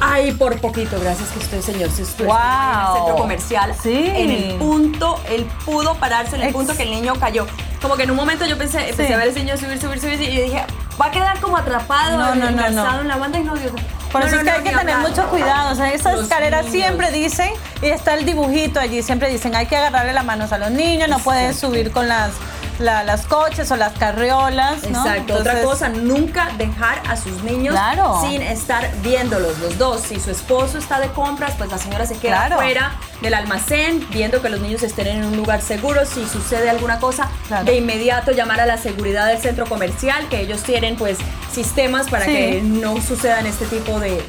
Ay, 0.00 0.32
por 0.32 0.60
poquito, 0.60 0.98
gracias 1.00 1.28
que 1.30 1.38
usted, 1.38 1.60
señor, 1.60 1.90
se 1.90 2.02
estuvo 2.02 2.34
en 2.34 2.80
el 2.80 2.96
centro 2.96 3.16
comercial. 3.16 3.74
Sí. 3.80 4.10
En 4.14 4.30
el 4.30 4.54
punto, 4.56 5.20
él 5.30 5.46
pudo 5.64 5.94
pararse 5.94 6.36
en 6.36 6.42
el 6.42 6.52
punto 6.52 6.76
que 6.76 6.82
el 6.82 6.90
niño 6.90 7.14
cayó. 7.20 7.46
Como 7.80 7.96
que 7.96 8.02
en 8.02 8.10
un 8.10 8.16
momento 8.16 8.44
yo 8.46 8.58
pensé, 8.58 8.88
empecé 8.90 9.14
a 9.14 9.18
ver 9.18 9.28
al 9.28 9.34
señor 9.34 9.58
subir, 9.58 9.80
subir, 9.80 10.00
subir, 10.00 10.20
y 10.20 10.34
yo 10.34 10.42
dije, 10.42 10.64
va 11.00 11.06
a 11.06 11.10
quedar 11.10 11.38
como 11.40 11.56
atrapado, 11.56 12.18
no, 12.18 12.34
no, 12.34 12.50
no, 12.50 13.00
en 13.00 13.08
la 13.08 13.16
banda 13.16 13.38
y 13.38 13.44
no, 13.44 13.54
Dios 13.54 13.72
por 14.12 14.22
eso 14.22 14.36
es 14.36 14.42
que 14.42 14.50
hay 14.50 14.62
que 14.62 14.76
tener 14.76 14.98
mucho 14.98 15.28
cuidado. 15.28 15.72
O 15.72 15.74
sea, 15.74 15.92
esas 15.92 16.20
escaleras 16.20 16.66
siempre 16.66 17.10
dicen, 17.10 17.50
y 17.80 17.86
está 17.86 18.14
el 18.14 18.24
dibujito 18.24 18.80
allí, 18.80 19.02
siempre 19.02 19.30
dicen, 19.30 19.54
hay 19.54 19.66
que 19.66 19.76
agarrarle 19.76 20.12
las 20.12 20.24
manos 20.24 20.52
a 20.52 20.58
los 20.58 20.70
niños, 20.70 21.08
no 21.08 21.18
puedes 21.18 21.58
subir 21.58 21.90
con 21.92 22.08
las 22.08 22.32
las 22.80 23.26
coches 23.26 23.70
o 23.70 23.76
las 23.76 23.92
carriolas. 23.94 24.84
Exacto. 24.84 25.34
Otra 25.34 25.62
cosa, 25.62 25.88
nunca 25.88 26.50
dejar 26.58 27.00
a 27.08 27.16
sus 27.16 27.42
niños 27.42 27.76
sin 28.22 28.42
estar 28.42 28.90
viéndolos, 29.02 29.58
los 29.58 29.78
dos. 29.78 30.02
Si 30.02 30.18
su 30.18 30.30
esposo 30.30 30.78
está 30.78 31.00
de 31.00 31.08
compras, 31.08 31.54
pues 31.56 31.70
la 31.70 31.78
señora 31.78 32.06
se 32.06 32.16
queda 32.18 32.50
fuera 32.50 32.92
del 33.20 33.34
almacén, 33.34 34.06
viendo 34.10 34.40
que 34.40 34.48
los 34.48 34.60
niños 34.60 34.82
estén 34.82 35.06
en 35.08 35.24
un 35.24 35.36
lugar 35.36 35.60
seguro. 35.62 36.06
Si 36.06 36.26
sucede 36.26 36.70
alguna 36.70 36.98
cosa, 36.98 37.28
de 37.64 37.76
inmediato 37.76 38.32
llamar 38.32 38.60
a 38.60 38.66
la 38.66 38.78
seguridad 38.78 39.26
del 39.26 39.38
centro 39.38 39.66
comercial, 39.66 40.28
que 40.28 40.40
ellos 40.40 40.62
tienen 40.62 40.96
pues 40.96 41.18
sistemas 41.52 42.08
para 42.08 42.26
que 42.26 42.62
no 42.62 43.00
sucedan 43.00 43.46
este 43.46 43.66
tipo 43.66 43.98
de, 44.00 44.20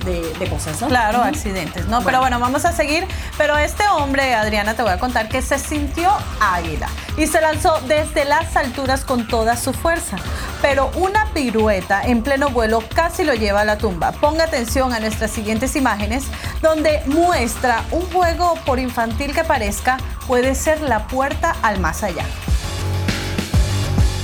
cosas, 0.50 0.81
¿no? 0.81 0.88
Claro, 0.88 1.22
accidentes, 1.24 1.88
¿no? 1.88 2.01
Pero 2.03 2.20
bueno, 2.20 2.39
vamos 2.39 2.65
a 2.65 2.72
seguir. 2.72 3.05
Pero 3.38 3.58
este 3.58 3.84
hombre, 3.89 4.34
Adriana, 4.34 4.74
te 4.74 4.81
voy 4.81 4.91
a 4.91 5.00
contar 5.00 5.29
que 5.29 5.41
se 5.41 5.58
sintió 5.60 6.12
águila 6.39 6.89
y 7.18 7.27
se 7.27 7.41
lanzó 7.41 7.80
desde 7.88 8.25
las 8.25 8.56
alturas 8.56 9.06
con 9.06 9.27
toda 9.27 9.58
su 9.58 9.74
fuerza. 9.74 10.18
Pero 10.62 10.91
una 10.96 11.25
pirueta 11.34 12.01
en 12.03 12.24
pleno 12.24 12.50
vuelo 12.50 12.84
casi 12.94 13.24
lo 13.24 13.34
lleva 13.34 13.62
a 13.62 13.65
la 13.65 13.77
tumba. 13.77 14.12
Ponga 14.12 14.46
atención 14.46 14.94
a 14.94 15.00
nuestras 15.00 15.32
siguientes 15.32 15.75
imágenes 15.75 16.25
donde 16.62 17.01
muestra 17.08 17.84
un 17.91 18.01
juego 18.12 18.56
por 18.65 18.80
infantil 18.80 19.34
que 19.34 19.44
parezca 19.44 19.98
puede 20.27 20.56
ser 20.56 20.82
la 20.82 21.08
puerta 21.08 21.56
al 21.62 21.80
más 21.80 22.03
allá. 22.03 22.25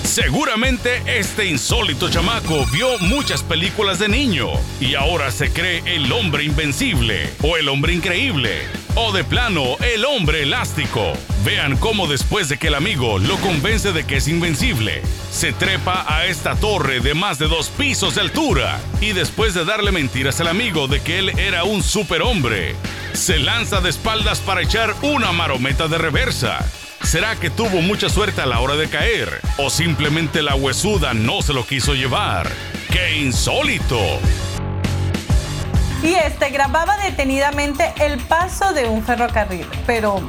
Seguramente 0.03 1.03
este 1.05 1.45
insólito 1.45 2.09
chamaco 2.09 2.65
vio 2.73 2.97
muchas 3.01 3.43
películas 3.43 3.99
de 3.99 4.07
niño 4.07 4.47
y 4.79 4.95
ahora 4.95 5.29
se 5.29 5.51
cree 5.51 5.83
el 5.85 6.11
hombre 6.11 6.43
invencible 6.43 7.29
o 7.43 7.55
el 7.55 7.69
hombre 7.69 7.93
increíble 7.93 8.63
o 8.95 9.11
de 9.11 9.23
plano 9.23 9.75
el 9.93 10.05
hombre 10.05 10.41
elástico. 10.41 11.13
Vean 11.47 11.77
cómo 11.77 12.07
después 12.07 12.49
de 12.49 12.57
que 12.57 12.67
el 12.67 12.75
amigo 12.75 13.19
lo 13.19 13.37
convence 13.37 13.93
de 13.93 14.03
que 14.03 14.17
es 14.17 14.27
invencible, 14.27 15.01
se 15.31 15.53
trepa 15.53 16.05
a 16.05 16.25
esta 16.25 16.55
torre 16.55 16.99
de 16.99 17.13
más 17.13 17.39
de 17.39 17.47
dos 17.47 17.69
pisos 17.69 18.15
de 18.15 18.21
altura 18.21 18.79
y 18.99 19.13
después 19.13 19.53
de 19.53 19.63
darle 19.63 19.93
mentiras 19.93 20.41
al 20.41 20.49
amigo 20.49 20.89
de 20.89 20.99
que 21.01 21.19
él 21.19 21.29
era 21.39 21.63
un 21.63 21.83
superhombre, 21.83 22.75
se 23.13 23.39
lanza 23.39 23.79
de 23.79 23.91
espaldas 23.91 24.39
para 24.39 24.61
echar 24.61 24.93
una 25.01 25.31
marometa 25.31 25.87
de 25.87 25.97
reversa 25.97 26.65
¿Será 27.01 27.37
que 27.37 27.49
tuvo 27.49 27.81
mucha 27.81 28.09
suerte 28.09 28.41
a 28.41 28.45
la 28.45 28.59
hora 28.59 28.75
de 28.75 28.89
caer? 28.89 29.39
¿O 29.55 29.69
simplemente 29.69 30.41
la 30.41 30.55
huesuda 30.55 31.13
no 31.13 31.41
se 31.41 31.53
lo 31.53 31.65
quiso 31.65 31.93
llevar? 31.93 32.49
¡Qué 32.91 33.19
insólito! 33.19 33.97
Y 36.03 36.13
este 36.15 36.49
grababa 36.49 36.97
detenidamente 36.97 37.93
el 38.01 38.19
paso 38.19 38.73
de 38.73 38.89
un 38.89 39.01
ferrocarril, 39.05 39.65
pero 39.85 40.21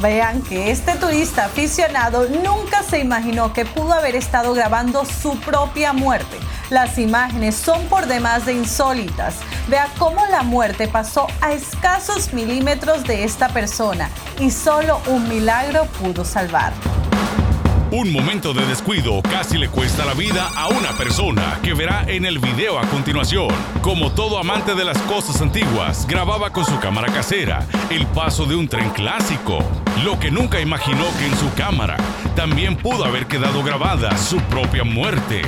vean 0.00 0.42
que 0.42 0.70
este 0.70 0.94
turista 0.96 1.46
aficionado 1.46 2.28
nunca 2.28 2.82
se 2.82 2.98
imaginó 2.98 3.52
que 3.52 3.64
pudo 3.64 3.92
haber 3.92 4.16
estado 4.16 4.54
grabando 4.54 5.04
su 5.04 5.38
propia 5.40 5.92
muerte. 5.92 6.38
Las 6.70 6.98
imágenes 6.98 7.54
son 7.54 7.84
por 7.86 8.06
demás 8.06 8.46
de 8.46 8.54
insólitas. 8.54 9.36
Vea 9.68 9.88
cómo 9.98 10.24
la 10.26 10.42
muerte 10.42 10.88
pasó 10.88 11.26
a 11.40 11.52
escasos 11.52 12.32
milímetros 12.32 13.04
de 13.04 13.24
esta 13.24 13.48
persona 13.48 14.10
y 14.40 14.50
solo 14.50 15.00
un 15.06 15.28
milagro 15.28 15.86
pudo 16.00 16.24
salvarlo. 16.24 16.80
Un 17.96 18.12
momento 18.12 18.52
de 18.52 18.66
descuido 18.66 19.22
casi 19.22 19.56
le 19.56 19.68
cuesta 19.68 20.04
la 20.04 20.14
vida 20.14 20.50
a 20.56 20.66
una 20.66 20.90
persona 20.98 21.60
que 21.62 21.74
verá 21.74 22.04
en 22.08 22.24
el 22.24 22.40
video 22.40 22.76
a 22.76 22.82
continuación. 22.88 23.46
Como 23.82 24.10
todo 24.10 24.40
amante 24.40 24.74
de 24.74 24.84
las 24.84 24.98
cosas 25.02 25.40
antiguas, 25.40 26.04
grababa 26.08 26.50
con 26.50 26.64
su 26.64 26.76
cámara 26.80 27.12
casera 27.12 27.64
el 27.90 28.04
paso 28.08 28.46
de 28.46 28.56
un 28.56 28.66
tren 28.66 28.90
clásico, 28.90 29.60
lo 30.02 30.18
que 30.18 30.32
nunca 30.32 30.60
imaginó 30.60 31.04
que 31.20 31.26
en 31.26 31.38
su 31.38 31.54
cámara 31.54 31.96
también 32.34 32.74
pudo 32.74 33.04
haber 33.04 33.26
quedado 33.26 33.62
grabada 33.62 34.18
su 34.18 34.38
propia 34.40 34.82
muerte. 34.82 35.42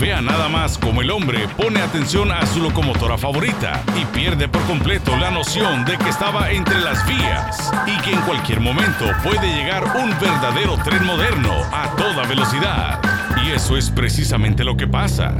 Vea 0.00 0.22
nada 0.22 0.48
más 0.48 0.78
cómo 0.78 1.02
el 1.02 1.10
hombre 1.10 1.46
pone 1.58 1.82
atención 1.82 2.32
a 2.32 2.46
su 2.46 2.62
locomotora 2.62 3.18
favorita 3.18 3.82
y 4.00 4.06
pierde 4.06 4.48
por 4.48 4.62
completo 4.62 5.14
la 5.18 5.30
noción 5.30 5.84
de 5.84 5.98
que 5.98 6.08
estaba 6.08 6.50
entre 6.50 6.80
las 6.80 7.06
vías 7.06 7.70
y 7.86 8.00
que 8.00 8.12
en 8.12 8.20
cualquier 8.22 8.60
momento 8.60 9.04
puede 9.22 9.54
llegar 9.54 9.84
un 9.98 10.08
verdadero 10.18 10.78
tren 10.82 11.04
moderno 11.04 11.52
a 11.70 11.94
toda 11.96 12.26
velocidad. 12.26 12.98
Y 13.44 13.50
eso 13.50 13.76
es 13.76 13.90
precisamente 13.90 14.64
lo 14.64 14.74
que 14.74 14.86
pasa. 14.86 15.34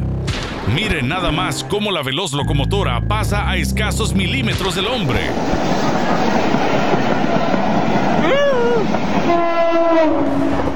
Miren 0.74 1.08
nada 1.08 1.32
más 1.32 1.64
cómo 1.64 1.90
la 1.90 2.02
veloz 2.02 2.34
locomotora 2.34 3.00
pasa 3.00 3.48
a 3.48 3.56
escasos 3.56 4.14
milímetros 4.14 4.74
del 4.74 4.88
hombre. 4.88 5.20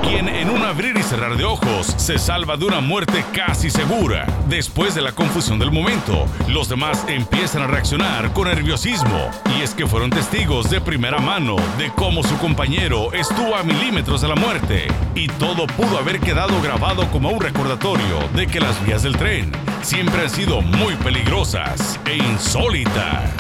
Quien 0.03 0.29
en 0.29 0.51
un 0.51 0.63
abrir 0.63 0.97
y 0.97 1.03
cerrar 1.03 1.37
de 1.37 1.45
ojos 1.45 1.87
se 1.97 2.19
salva 2.19 2.57
de 2.57 2.67
una 2.67 2.81
muerte 2.81 3.25
casi 3.33 3.71
segura. 3.71 4.27
Después 4.49 4.95
de 4.95 5.03
la 5.03 5.13
confusión 5.13 5.59
del 5.59 5.73
momento, 5.73 6.27
los 6.49 6.69
demás 6.69 7.05
empiezan 7.09 7.63
a 7.63 7.67
reaccionar 7.67 8.33
con 8.33 8.49
nerviosismo. 8.49 9.31
Y 9.57 9.63
es 9.63 9.75
que 9.75 9.87
fueron 9.87 10.11
testigos 10.11 10.71
de 10.71 10.81
primera 10.81 11.19
mano 11.19 11.57
de 11.79 11.91
cómo 11.97 12.23
su 12.23 12.37
compañero 12.39 13.13
estuvo 13.13 13.57
a 13.57 13.63
milímetros 13.63 14.21
de 14.21 14.29
la 14.29 14.37
muerte. 14.37 14.89
Y 15.15 15.29
todo 15.29 15.67
pudo 15.67 15.99
haber 15.99 16.21
quedado 16.21 16.61
grabado 16.61 17.11
como 17.11 17.31
un 17.31 17.41
recordatorio 17.41 18.29
de 18.35 18.47
que 18.47 18.61
las 18.61 18.85
vías 18.85 19.03
del 19.03 19.17
tren 19.17 19.51
siempre 19.83 20.23
han 20.23 20.31
sido 20.31 20.61
muy 20.61 20.95
peligrosas 20.97 21.99
e 22.07 22.17
insólitas. 22.17 23.31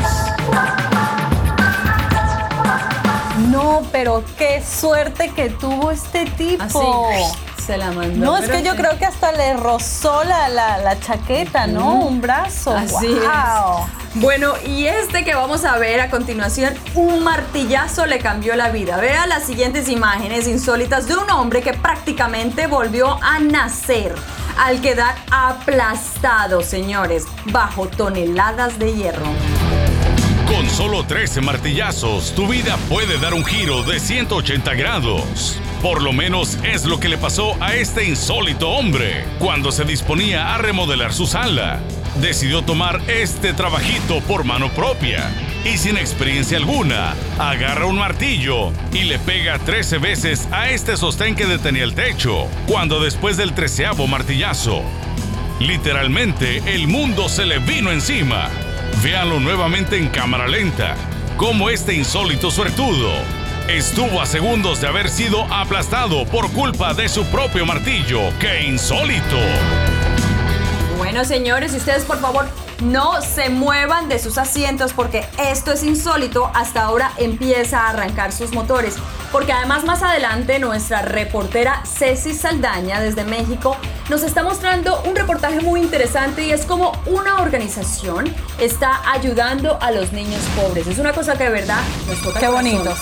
No, 3.55 3.83
pero 3.93 4.25
qué 4.37 4.61
suerte 4.63 5.31
que 5.31 5.49
tuvo 5.49 5.93
este 5.93 6.27
tipo. 6.27 7.09
Así, 7.09 7.39
se 7.65 7.79
la 7.79 7.93
mandó. 7.93 8.25
No, 8.25 8.37
es 8.37 8.51
que 8.51 8.65
yo 8.65 8.75
creo 8.75 8.99
que 8.99 9.07
hasta 9.07 9.31
le 9.31 9.55
rozó 9.55 10.25
la, 10.25 10.49
la, 10.49 10.99
chaqueta, 10.99 11.69
¿no? 11.69 11.95
Un 11.95 12.21
brazo. 12.21 12.77
Así 12.77 13.07
wow. 13.07 13.87
Bueno, 14.17 14.55
y 14.67 14.87
este 14.87 15.25
que 15.25 15.35
vamos 15.35 15.65
a 15.65 15.79
ver 15.79 16.01
a 16.01 16.11
continuación, 16.11 16.75
un 16.95 17.23
martillazo 17.23 18.07
le 18.07 18.19
cambió 18.19 18.57
la 18.57 18.71
vida. 18.71 18.97
Vea 18.97 19.27
las 19.27 19.45
siguientes 19.45 19.89
imágenes 19.89 20.49
insólitas 20.49 21.07
de 21.07 21.17
un 21.17 21.31
hombre 21.31 21.63
que 21.63 21.75
prácticamente 21.75 22.67
volvió 22.67 23.23
a 23.23 23.39
nacer 23.39 24.15
al 24.59 24.81
quedar 24.81 25.15
aplastado, 25.31 26.63
señores, 26.63 27.25
bajo 27.47 27.87
toneladas 27.87 28.79
de 28.79 28.95
hierro. 28.95 29.54
Con 30.47 30.69
solo 30.69 31.05
13 31.05 31.41
martillazos, 31.41 32.35
tu 32.35 32.47
vida 32.47 32.77
puede 32.89 33.19
dar 33.19 33.35
un 33.35 33.45
giro 33.45 33.83
de 33.83 33.99
180 33.99 34.75
grados. 34.75 35.59
Por 35.83 36.03
lo 36.03 36.13
menos 36.13 36.59
es 36.63 36.85
lo 36.85 37.01
que 37.01 37.09
le 37.09 37.17
pasó 37.17 37.57
a 37.61 37.75
este 37.75 38.05
insólito 38.05 38.71
hombre 38.71 39.25
cuando 39.39 39.73
se 39.73 39.85
disponía 39.85 40.55
a 40.55 40.59
remodelar 40.59 41.13
su 41.13 41.27
sala. 41.27 41.81
Decidió 42.21 42.63
tomar 42.63 43.01
este 43.09 43.53
trabajito 43.53 44.21
por 44.21 44.45
mano 44.45 44.69
propia 44.71 45.31
y 45.65 45.79
sin 45.79 45.97
experiencia 45.97 46.59
alguna, 46.59 47.15
agarra 47.39 47.87
un 47.87 47.99
martillo 47.99 48.71
y 48.93 49.05
le 49.05 49.19
pega 49.19 49.59
13 49.59 49.99
veces 49.99 50.47
a 50.53 50.69
este 50.69 50.97
sostén 50.97 51.35
que 51.35 51.47
detenía 51.47 51.85
el 51.85 51.95
techo, 51.95 52.49
cuando 52.67 53.01
después 53.01 53.39
del 53.39 53.55
treceavo 53.55 54.07
martillazo, 54.07 54.83
literalmente 55.59 56.63
el 56.67 56.87
mundo 56.87 57.31
se 57.31 57.47
le 57.47 57.59
vino 57.61 57.91
encima 57.91 58.51
Véanlo 59.03 59.41
nuevamente 59.41 59.99
en 59.99 60.09
cámara 60.09 60.47
lenta, 60.47 60.97
como 61.37 61.69
este 61.71 61.95
insólito 61.95 62.51
suertudo 62.51 63.13
estuvo 63.69 64.21
a 64.21 64.27
segundos 64.27 64.81
de 64.81 64.89
haber 64.89 65.09
sido 65.09 65.45
aplastado 65.53 66.27
por 66.27 66.51
culpa 66.53 66.93
de 66.93 67.09
su 67.09 67.25
propio 67.27 67.65
martillo. 67.65 68.21
¡Qué 68.39 68.63
insólito! 68.63 69.37
Bueno, 70.99 71.25
señores, 71.25 71.75
ustedes 71.75 72.05
por 72.05 72.21
favor 72.21 72.47
no 72.83 73.23
se 73.23 73.49
muevan 73.49 74.09
de 74.09 74.19
sus 74.19 74.37
asientos 74.39 74.93
porque 74.93 75.25
esto 75.39 75.73
es 75.73 75.83
insólito. 75.83 76.51
Hasta 76.55 76.83
ahora 76.83 77.13
empieza 77.17 77.81
a 77.81 77.91
arrancar 77.91 78.33
sus 78.33 78.53
motores. 78.53 78.97
Porque 79.35 79.53
además 79.53 79.83
más 79.83 80.01
adelante 80.05 80.61
nuestra 80.61 81.03
reportera 81.03 81.83
Ceci 81.85 82.35
Saldaña 82.35 83.01
desde 83.01 83.25
México 83.25 83.77
nos 84.09 84.23
está 84.23 84.45
mostrando 84.45 85.03
un 85.03 85.17
reportaje 85.17 85.59
muy 85.59 85.81
interesante 85.81 86.45
y 86.45 86.53
es 86.53 86.65
como 86.65 86.93
una 87.05 87.43
organización 87.43 88.33
está 88.61 89.01
ayudando 89.11 89.77
a 89.83 89.91
los 89.91 90.13
niños 90.13 90.41
pobres. 90.55 90.87
Es 90.87 91.01
una 91.01 91.13
cosa 91.13 91.37
que 91.37 91.43
de 91.43 91.51
verdad 91.51 91.81
nos 92.07 92.23
toca. 92.23 92.39
Qué 92.39 92.47
bonito. 92.47 92.95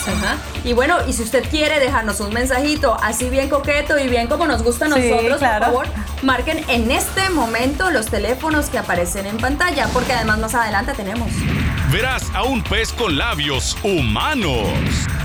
Y 0.64 0.72
bueno, 0.72 0.96
y 1.06 1.12
si 1.12 1.22
usted 1.22 1.44
quiere 1.50 1.78
dejarnos 1.80 2.18
un 2.20 2.32
mensajito 2.32 2.96
así 3.02 3.28
bien 3.28 3.50
coqueto 3.50 3.98
y 3.98 4.08
bien 4.08 4.26
como 4.26 4.46
nos 4.46 4.62
gusta 4.62 4.86
a 4.86 4.88
nosotros, 4.88 5.38
por 5.38 5.60
favor, 5.60 5.86
marquen 6.22 6.64
en 6.70 6.90
este 6.92 7.28
momento 7.28 7.90
los 7.90 8.06
teléfonos 8.06 8.70
que 8.70 8.78
aparecen 8.78 9.26
en 9.26 9.36
pantalla, 9.36 9.86
porque 9.92 10.14
además 10.14 10.38
más 10.38 10.54
adelante 10.54 10.94
tenemos. 10.94 11.28
Verás 11.90 12.30
a 12.34 12.44
un 12.44 12.62
pez 12.62 12.92
con 12.92 13.16
labios 13.16 13.76
humanos. 13.82 14.68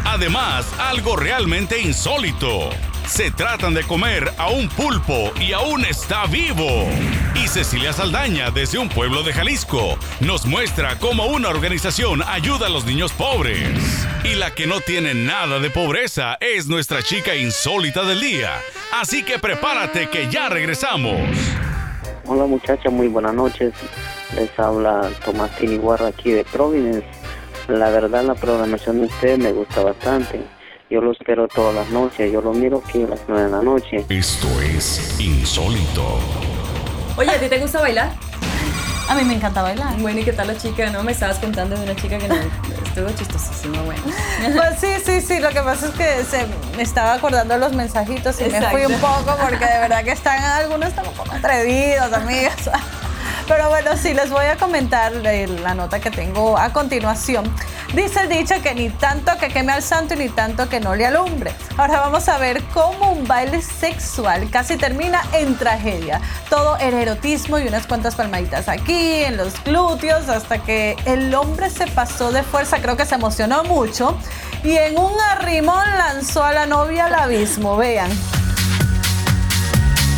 Además, 0.06 0.66
algo 0.80 1.16
realmente 1.16 1.80
insólito. 1.80 2.70
Se 3.06 3.32
tratan 3.32 3.74
de 3.74 3.84
comer 3.84 4.34
a 4.38 4.50
un 4.50 4.68
pulpo 4.68 5.32
y 5.40 5.54
aún 5.54 5.86
está 5.86 6.26
vivo. 6.26 6.90
Y 7.36 7.48
Cecilia 7.48 7.94
Saldaña, 7.94 8.52
desde 8.52 8.80
un 8.80 8.90
pueblo 8.90 9.24
de 9.24 9.32
Jalisco, 9.32 9.98
nos 10.20 10.46
muestra 10.46 10.98
cómo 11.00 11.28
una 11.28 11.48
organización 11.48 12.22
ayuda 12.28 12.68
a 12.68 12.70
los 12.70 12.86
niños 12.86 13.14
pobres. 13.14 14.06
Y 14.26 14.36
la 14.36 14.54
que 14.54 14.68
no 14.68 14.82
tiene 14.82 15.14
nada 15.14 15.60
de 15.60 15.70
pobreza 15.70 16.38
es 16.42 16.68
nuestra 16.68 17.02
chica 17.02 17.36
insólita 17.36 18.04
del 18.04 18.20
día. 18.20 18.52
Así 19.00 19.24
que 19.24 19.40
prepárate 19.40 20.10
que 20.10 20.30
ya 20.30 20.50
regresamos. 20.50 21.22
Hola 22.26 22.46
muchachas, 22.46 22.92
muy 22.92 23.08
buenas 23.08 23.34
noches. 23.34 23.74
Les 24.36 24.60
habla 24.60 25.10
Tomás 25.24 25.56
Tiniguarra 25.58 26.08
aquí 26.08 26.32
de 26.32 26.44
Providence. 26.46 27.08
La 27.68 27.90
verdad 27.90 28.24
la 28.24 28.36
programación 28.36 29.00
de 29.00 29.08
ustedes 29.08 29.40
me 29.40 29.52
gusta 29.52 29.84
bastante 29.84 30.58
yo 30.90 31.02
lo 31.02 31.12
espero 31.12 31.48
todas 31.50 31.76
las 31.76 31.90
noches. 31.90 32.32
Yo 32.32 32.42
lo 32.42 32.54
miro 32.54 32.82
aquí 32.86 33.04
a 33.04 33.08
las 33.08 33.20
9 33.28 33.44
de 33.44 33.50
la 33.50 33.62
noche. 33.62 34.06
Esto 34.08 34.48
es 34.62 35.20
insólito. 35.20 36.20
Oye, 37.18 37.30
¿a 37.32 37.40
ti 37.40 37.50
te 37.50 37.60
gusta 37.60 37.82
bailar? 37.82 38.12
A 39.10 39.16
mí 39.16 39.24
me 39.24 39.36
encanta 39.36 39.62
bailar. 39.62 39.98
Bueno, 39.98 40.20
¿y 40.22 40.24
qué 40.24 40.32
tal 40.32 40.48
la 40.48 40.58
chica? 40.58 40.90
¿No? 40.90 41.04
Me 41.04 41.12
estabas 41.12 41.40
contando 41.40 41.76
de 41.76 41.84
una 41.84 41.96
chica 41.96 42.18
que 42.18 42.28
no, 42.28 42.36
estuvo 42.36 43.10
chistosísima, 43.12 43.82
bueno. 43.82 44.02
Pues 44.56 44.80
sí, 44.80 44.88
sí, 45.04 45.22
sí. 45.22 45.40
Lo 45.40 45.50
que 45.50 45.62
pasa 45.62 45.88
es 45.88 45.94
que 45.94 46.24
se 46.24 46.46
me 46.76 46.84
estaba 46.84 47.16
acordando 47.16 47.54
de 47.54 47.60
los 47.60 47.74
mensajitos 47.74 48.40
y 48.40 48.46
me 48.46 48.62
fui 48.70 48.86
un 48.86 49.00
poco 49.00 49.36
porque 49.42 49.66
de 49.66 49.80
verdad 49.80 50.04
que 50.06 50.12
están 50.12 50.42
algunos 50.42 50.90
están 50.90 51.08
un 51.08 51.14
poco 51.14 51.34
atrevidos, 51.34 52.14
amigas. 52.14 52.70
Pero 53.48 53.70
bueno, 53.70 53.96
sí, 53.96 54.14
les 54.14 54.30
voy 54.30 54.46
a 54.46 54.58
comentar 54.58 55.14
la 55.14 55.74
nota 55.74 56.00
que 56.00 56.12
tengo 56.12 56.58
a 56.58 56.74
continuación. 56.74 57.50
Dice 57.94 58.22
el 58.22 58.30
dicho 58.30 58.56
que 58.62 58.76
ni 58.76 58.90
tanto 58.90 59.38
que 59.38 59.48
queme 59.48 59.72
al 59.72 59.82
santo 59.82 60.16
ni 60.18 60.28
tanto 60.28 60.68
que 60.68 60.82
no 60.82 60.94
le 60.96 61.06
alumbre. 61.06 61.54
Ahora 61.78 62.02
vamos 62.02 62.28
a 62.28 62.38
ver 62.38 62.62
cómo 62.74 63.14
un 63.14 63.26
baile 63.26 63.62
sexual 63.62 64.50
casi 64.52 64.76
termina 64.76 65.22
en 65.32 65.58
tragedia. 65.58 66.20
Todo 66.50 66.78
el 66.78 66.94
erotismo 66.94 67.58
y 67.58 67.68
unas 67.68 67.88
cuantas 67.88 68.16
palmaditas 68.16 68.68
aquí, 68.68 69.24
en 69.24 69.38
los 69.38 69.64
glúteos, 69.64 70.28
hasta 70.28 70.60
que 70.60 70.98
el 71.06 71.34
hombre 71.34 71.70
se 71.70 71.88
pasó 71.88 72.34
de 72.34 72.44
fuerza, 72.44 72.80
creo 72.82 72.98
que 72.98 73.06
se 73.06 73.16
emocionó 73.16 73.64
mucho, 73.64 74.18
y 74.64 74.76
en 74.76 74.98
un 75.00 75.14
arrimón 75.32 75.86
lanzó 75.98 76.44
a 76.44 76.52
la 76.52 76.66
novia 76.66 77.06
al 77.06 77.16
abismo. 77.16 77.78
Vean. 77.78 78.10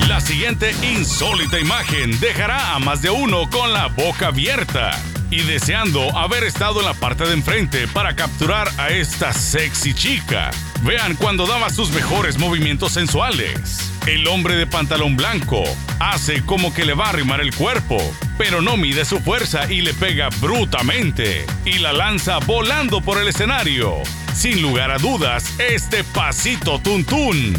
La 0.10 0.20
siguiente 0.20 0.74
insólita 0.82 1.60
imagen 1.60 2.20
dejará 2.20 2.74
a 2.74 2.80
más 2.80 3.04
de 3.04 3.12
uno 3.12 3.48
con 3.48 3.74
la 3.74 3.90
boca 3.90 4.30
abierta 4.30 4.90
y 5.30 5.42
deseando 5.42 6.18
haber 6.18 6.44
estado 6.46 6.80
en 6.80 6.88
la 6.88 6.96
parte 6.96 7.26
de 7.26 7.34
enfrente 7.34 7.88
para 7.88 8.16
capturar 8.16 8.72
a 8.80 8.90
esta 8.90 9.32
sexy 9.34 9.94
chica. 9.94 10.50
Vean 10.82 11.16
cuando 11.16 11.46
daba 11.46 11.70
sus 11.70 11.92
mejores 11.92 12.40
movimientos 12.40 12.94
sensuales. 12.94 13.92
El 14.08 14.28
hombre 14.28 14.56
de 14.56 14.66
pantalón 14.66 15.16
blanco 15.16 15.64
hace 16.00 16.44
como 16.44 16.74
que 16.74 16.86
le 16.86 16.96
va 16.96 17.06
a 17.06 17.10
arrimar 17.10 17.40
el 17.40 17.54
cuerpo, 17.54 17.98
pero 18.40 18.62
no 18.64 18.78
mide 18.78 19.06
su 19.06 19.20
fuerza 19.20 19.72
y 19.72 19.82
le 19.82 19.94
pega 19.94 20.30
brutamente 20.42 21.46
y 21.66 21.78
la 21.78 21.94
lanza 21.94 22.40
volando 22.40 23.02
por 23.02 23.20
el 23.20 23.28
escenario. 23.28 23.98
Sin 24.34 24.64
lugar 24.64 24.90
a 24.90 24.98
dudas, 24.98 25.54
este 25.60 26.04
pasito 26.04 26.80
tuntún 26.80 27.54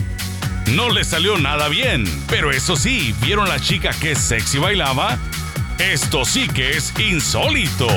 no 0.71 0.91
le 0.91 1.05
salió 1.05 1.39
nada 1.39 1.69
bien, 1.69 2.05
pero 2.29 2.51
eso 2.51 2.77
sí, 2.77 3.15
¿vieron 3.23 3.49
la 3.49 3.61
chica 3.61 3.91
que 4.01 4.15
sexy 4.15 4.59
bailaba? 4.59 5.19
Esto 5.79 6.25
sí 6.25 6.49
que 6.49 6.77
es 6.77 6.93
insólito. 6.99 7.89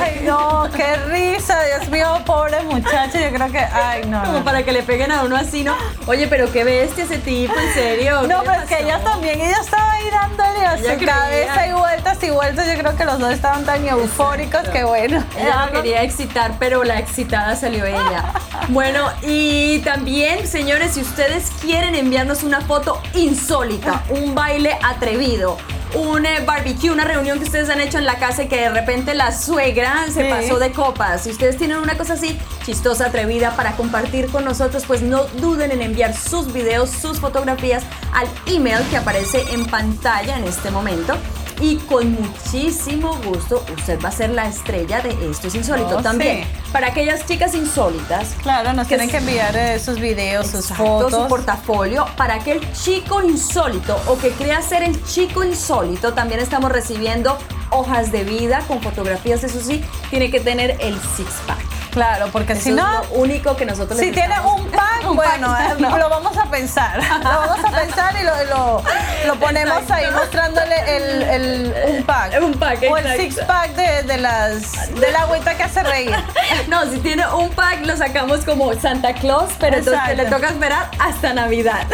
Ay, 0.00 0.22
no, 0.24 0.68
qué 0.74 0.96
risa, 1.08 1.58
Dios 1.64 1.88
mío, 1.88 2.20
pobre 2.26 2.62
muchacho. 2.62 3.18
Yo 3.18 3.30
creo 3.32 3.50
que, 3.50 3.58
ay, 3.58 4.04
no. 4.06 4.22
Como 4.24 4.44
para 4.44 4.62
que 4.62 4.72
le 4.72 4.82
peguen 4.82 5.12
a 5.12 5.22
uno 5.22 5.36
así, 5.36 5.62
¿no? 5.64 5.74
Oye, 6.06 6.26
pero 6.28 6.50
qué 6.52 6.64
bestia 6.64 7.04
ese 7.04 7.18
tipo, 7.18 7.54
en 7.58 7.74
serio. 7.74 8.22
No, 8.22 8.40
pero 8.40 8.62
es 8.62 8.68
que 8.68 8.82
ella 8.82 8.98
también, 9.02 9.40
ella 9.40 9.58
estaba 9.60 9.92
ahí 9.92 10.10
dándole 10.10 10.66
a 10.66 10.76
su 10.78 11.04
cabeza 11.04 11.66
y 11.66 11.72
vueltas 11.72 12.22
y 12.22 12.30
vueltas. 12.30 12.66
Yo 12.66 12.78
creo 12.78 12.96
que 12.96 13.04
los 13.04 13.18
dos 13.18 13.32
estaban 13.32 13.64
tan 13.64 13.86
eufóricos 13.86 14.68
que 14.68 14.84
bueno. 14.84 15.22
Ella 15.38 15.66
no 15.66 15.72
quería 15.72 16.02
excitar, 16.02 16.52
pero 16.58 16.84
la 16.84 16.98
excitada 16.98 17.56
salió 17.56 17.84
ella. 17.84 18.24
Bueno, 18.68 19.10
y 19.22 19.80
también, 19.80 20.46
señores, 20.46 20.92
si 20.92 21.00
ustedes 21.00 21.50
quieren 21.60 21.96
enviarnos 21.96 22.44
una 22.44 22.60
foto 22.60 23.02
insólita, 23.12 24.04
un 24.08 24.36
baile 24.36 24.78
atrevido, 24.84 25.56
un 25.94 26.26
eh, 26.26 26.42
barbecue, 26.44 26.90
una 26.90 27.04
reunión 27.04 27.38
que 27.38 27.44
ustedes 27.44 27.68
han 27.70 27.80
hecho 27.80 27.98
en 27.98 28.06
la 28.06 28.18
casa 28.18 28.44
y 28.44 28.48
que 28.48 28.56
de 28.56 28.70
repente 28.70 29.14
la 29.14 29.32
suegra 29.32 30.06
se 30.12 30.24
pasó 30.24 30.58
de 30.58 30.72
copas. 30.72 31.22
Si 31.24 31.30
ustedes 31.30 31.56
tienen 31.56 31.78
una 31.78 31.96
cosa 31.96 32.14
así 32.14 32.38
chistosa, 32.64 33.06
atrevida 33.06 33.56
para 33.56 33.72
compartir 33.72 34.28
con 34.28 34.44
nosotros, 34.44 34.84
pues 34.86 35.02
no 35.02 35.24
duden 35.40 35.72
en 35.72 35.82
enviar 35.82 36.16
sus 36.16 36.52
videos, 36.52 36.90
sus 36.90 37.20
fotografías 37.20 37.84
al 38.12 38.28
email 38.46 38.78
que 38.90 38.96
aparece 38.96 39.44
en 39.52 39.66
pantalla 39.66 40.38
en 40.38 40.44
este 40.44 40.70
momento 40.70 41.16
y 41.62 41.76
con 41.76 42.12
muchísimo 42.12 43.16
gusto 43.24 43.64
usted 43.72 43.98
va 44.04 44.08
a 44.08 44.12
ser 44.12 44.30
la 44.30 44.48
estrella 44.48 45.00
de 45.00 45.10
Esto 45.30 45.46
es 45.46 45.54
Insólito 45.54 45.98
oh, 45.98 46.02
también. 46.02 46.44
Para 46.72 46.88
aquellas 46.88 47.24
chicas 47.24 47.54
insólitas. 47.54 48.34
Claro, 48.42 48.72
nos 48.72 48.88
tienen 48.88 49.08
que 49.08 49.18
enviar 49.18 49.54
eh, 49.56 49.78
sus 49.78 50.00
videos, 50.00 50.48
sus 50.48 50.66
fotos. 50.66 51.12
Su 51.12 51.28
portafolio. 51.28 52.06
Para 52.16 52.34
aquel 52.34 52.60
chico 52.72 53.22
insólito 53.22 53.96
o 54.08 54.18
que 54.18 54.30
crea 54.30 54.60
ser 54.60 54.82
el 54.82 55.04
chico 55.04 55.44
insólito, 55.44 56.12
también 56.14 56.40
estamos 56.40 56.72
recibiendo 56.72 57.38
hojas 57.70 58.10
de 58.10 58.24
vida 58.24 58.64
con 58.66 58.82
fotografías, 58.82 59.44
eso 59.44 59.60
sí, 59.60 59.82
tiene 60.10 60.30
que 60.30 60.40
tener 60.40 60.76
el 60.80 60.98
six-pack. 61.16 61.61
Claro, 61.92 62.28
porque 62.32 62.56
si 62.56 62.70
no. 62.70 63.02
Es 63.02 63.10
lo 63.10 63.16
único 63.16 63.54
que 63.54 63.66
nosotros 63.66 64.00
Si 64.00 64.10
tiene 64.10 64.34
un 64.40 64.70
pack, 64.70 65.04
bueno, 65.12 65.54
eh, 65.58 65.74
lo 65.78 66.08
vamos 66.08 66.36
a 66.38 66.46
pensar. 66.46 66.98
lo 67.18 67.24
vamos 67.24 67.58
a 67.62 67.80
pensar 67.80 68.14
y 68.18 68.24
lo, 68.24 68.82
lo, 69.26 69.34
ponemos 69.38 69.90
ahí 69.90 70.06
mostrándole 70.10 70.74
el, 70.96 71.22
el, 71.22 71.74
un 71.88 72.04
pack. 72.04 72.32
Un 72.42 72.54
pack, 72.54 72.78
O 72.90 72.96
el 72.96 73.16
six 73.16 73.36
pack 73.46 73.74
de, 73.74 74.02
de 74.04 74.16
las 74.16 74.90
de 74.98 75.12
la 75.12 75.22
agüita 75.22 75.54
que 75.54 75.62
hace 75.64 75.82
reír. 75.82 76.14
no, 76.68 76.90
si 76.90 76.98
tiene 76.98 77.26
un 77.28 77.50
pack, 77.50 77.84
lo 77.84 77.96
sacamos 77.96 78.44
como 78.44 78.72
Santa 78.74 79.12
Claus, 79.12 79.50
pero 79.60 79.76
entonces 79.76 80.16
le 80.16 80.24
toca 80.26 80.48
esperar 80.48 80.90
hasta 80.98 81.34
Navidad 81.34 81.86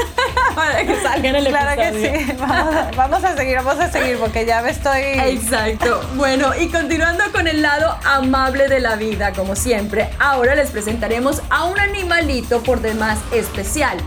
para 0.54 0.84
que 0.84 1.00
salga 1.02 1.28
en 1.28 1.36
el 1.36 1.48
Claro 1.48 1.80
que 1.80 2.26
sí. 2.26 2.32
Vamos 2.38 2.74
a, 2.74 2.90
vamos 2.94 3.24
a 3.24 3.36
seguir, 3.36 3.56
vamos 3.56 3.80
a 3.80 3.90
seguir, 3.90 4.18
porque 4.18 4.46
ya 4.46 4.62
me 4.62 4.70
estoy. 4.70 5.00
Exacto. 5.00 6.02
Bueno, 6.14 6.52
y 6.58 6.68
continuando 6.68 7.24
con 7.32 7.48
el 7.48 7.62
lado 7.62 7.96
amable 8.04 8.68
de 8.68 8.80
la 8.80 8.96
vida, 8.96 9.32
como 9.32 9.56
siempre 9.56 9.87
ahora 10.18 10.54
les 10.54 10.70
presentaremos 10.70 11.42
a 11.50 11.64
un 11.64 11.78
animalito 11.78 12.62
por 12.62 12.80
demás 12.80 13.18
especial. 13.32 13.98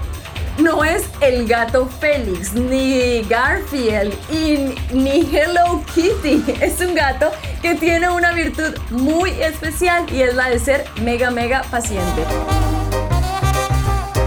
No 0.58 0.84
es 0.84 1.06
el 1.22 1.48
gato 1.48 1.88
Félix, 1.88 2.54
ni 2.54 3.24
Garfield, 3.24 4.14
ni 4.94 5.36
Hello 5.36 5.84
Kitty. 5.96 6.44
Es 6.62 6.82
un 6.82 6.94
gato 6.94 7.32
que 7.62 7.76
tiene 7.76 8.10
una 8.10 8.34
virtud 8.34 8.78
muy 8.92 9.32
especial 9.32 10.06
y 10.12 10.22
es 10.22 10.36
la 10.36 10.50
de 10.50 10.60
ser 10.60 10.86
mega, 11.02 11.32
mega 11.32 11.64
paciente. 11.64 12.24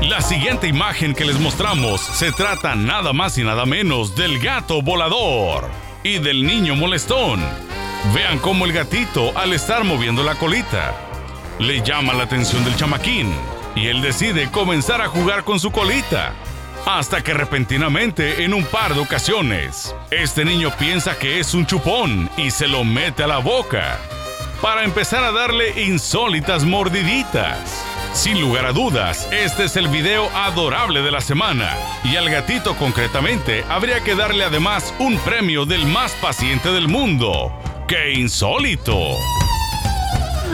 La 0.09 0.21
siguiente 0.21 0.67
imagen 0.67 1.14
que 1.14 1.25
les 1.25 1.38
mostramos 1.38 2.01
se 2.01 2.33
trata 2.33 2.75
nada 2.75 3.12
más 3.12 3.38
y 3.38 3.45
nada 3.45 3.64
menos 3.64 4.14
del 4.14 4.38
gato 4.38 4.83
volador 4.83 5.69
y 6.03 6.19
del 6.19 6.45
niño 6.47 6.75
molestón. 6.75 7.40
Vean 8.12 8.38
cómo 8.38 8.67
el 8.67 8.73
gatito, 8.73 9.37
al 9.37 9.53
estar 9.55 9.83
moviendo 9.85 10.23
la 10.23 10.35
colita, 10.35 10.95
le 11.59 11.83
llama 11.83 12.14
la 12.14 12.25
atención 12.25 12.64
del 12.64 12.77
chamaquín 12.77 13.33
y 13.75 13.87
él 13.87 14.03
decide 14.03 14.51
comenzar 14.51 15.01
a 15.01 15.09
jugar 15.09 15.45
con 15.45 15.61
su 15.61 15.71
colita. 15.71 16.33
Hasta 16.87 17.23
que 17.23 17.33
repentinamente, 17.33 18.45
en 18.45 18.53
un 18.53 18.64
par 18.64 18.95
de 18.95 19.01
ocasiones, 19.01 19.95
este 20.11 20.45
niño 20.45 20.71
piensa 20.79 21.19
que 21.19 21.40
es 21.40 21.55
un 21.55 21.64
chupón 21.64 22.29
y 22.37 22.51
se 22.51 22.69
lo 22.69 22.85
mete 22.85 23.25
a 23.25 23.27
la 23.27 23.38
boca 23.38 23.99
para 24.61 24.85
empezar 24.85 25.23
a 25.25 25.33
darle 25.33 25.83
insólitas 25.85 26.64
mordiditas. 26.64 27.85
Sin 28.14 28.40
lugar 28.40 28.64
a 28.64 28.73
dudas, 28.73 29.29
este 29.33 29.64
es 29.64 29.77
el 29.77 29.88
video 29.88 30.29
adorable 30.35 31.03
de 31.03 31.11
la 31.11 31.21
semana. 31.21 31.71
Y 32.05 32.17
al 32.17 32.31
gatito 32.31 32.75
concretamente 32.77 33.64
habría 33.69 34.01
que 34.01 34.14
darle 34.14 34.45
además 34.45 34.95
un 34.99 35.19
premio 35.19 35.67
del 35.67 35.85
más 35.87 36.12
paciente 36.12 36.71
del 36.71 36.88
mundo. 36.88 37.53
¡Qué 37.88 38.14
insólito! 38.14 39.19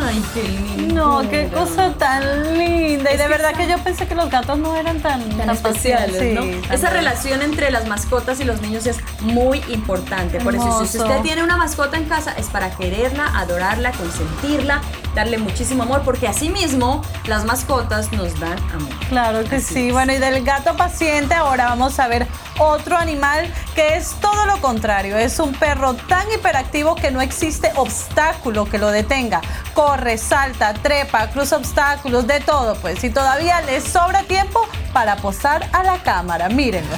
Ay, 0.03 0.25
qué 0.35 0.43
lindo. 0.43 1.23
No, 1.23 1.29
qué 1.29 1.49
cosa 1.49 1.93
tan 1.95 2.59
linda. 2.59 3.13
Y 3.13 3.17
de 3.17 3.29
verdad 3.29 3.55
que 3.55 3.69
yo 3.69 3.79
pensé 3.79 4.07
que 4.07 4.15
los 4.15 4.31
gatos 4.31 4.59
no 4.59 4.77
eran 4.77 5.01
tan, 5.01 5.29
tan, 5.37 5.51
especiales, 5.51 6.35
¿no? 6.35 6.43
Esa 6.75 6.91
relación 6.91 7.43
entre 7.43 7.71
las 7.71 7.87
mascotas 7.87 8.41
y 8.41 8.45
los 8.45 8.61
niños 8.61 8.87
es 8.87 8.99
muy 9.21 9.63
importante. 9.69 10.41
Por 10.41 10.55
eso, 10.55 10.85
si 10.87 10.99
usted 10.99 11.21
tiene 11.23 11.43
una 11.43 11.57
mascota 11.57 11.97
en 11.97 12.05
casa, 12.05 12.33
es 12.33 12.47
para 12.47 12.71
quererla, 12.71 13.27
adorarla, 13.39 13.93
consentirla, 13.93 14.81
darle 15.15 15.39
muchísimo 15.39 15.83
amor, 15.83 16.03
porque 16.05 16.29
así 16.29 16.49
mismo 16.49 17.03
las 17.27 17.45
mascotas 17.45 18.13
nos 18.13 18.39
dan 18.41 18.59
amor. 18.73 18.95
Claro 19.09 19.45
que 19.45 19.61
sí. 19.61 19.91
Bueno, 19.91 20.13
y 20.13 20.19
del 20.19 20.45
gato 20.45 20.77
paciente, 20.77 21.35
ahora 21.35 21.67
vamos 21.67 21.99
a 21.99 22.09
ver 22.09 22.27
otro 22.61 22.97
animal 22.97 23.53
que 23.75 23.97
es 23.97 24.15
todo 24.21 24.47
lo 24.47 24.61
contrario. 24.61 25.17
Es 25.17 25.39
un 25.39 25.53
perro 25.55 25.95
tan 25.95 26.31
hiperactivo 26.31 26.95
que 26.95 27.11
no 27.11 27.21
existe 27.21 27.71
obstáculo 27.77 28.67
que 28.67 28.79
lo 28.79 28.91
detenga. 28.91 29.41
Corre, 29.75 30.19
salta, 30.19 30.75
trepa, 30.75 31.31
cruza 31.31 31.57
obstáculos, 31.57 32.27
de 32.27 32.41
todo, 32.41 32.77
pues. 32.77 33.03
Y 33.03 33.11
todavía 33.11 33.61
le 33.63 33.81
sobra 33.81 34.23
tiempo 34.25 34.69
para 34.93 35.17
posar 35.17 35.69
a 35.73 35.83
la 35.83 36.03
cámara. 36.03 36.49
Mírenlo. 36.49 36.97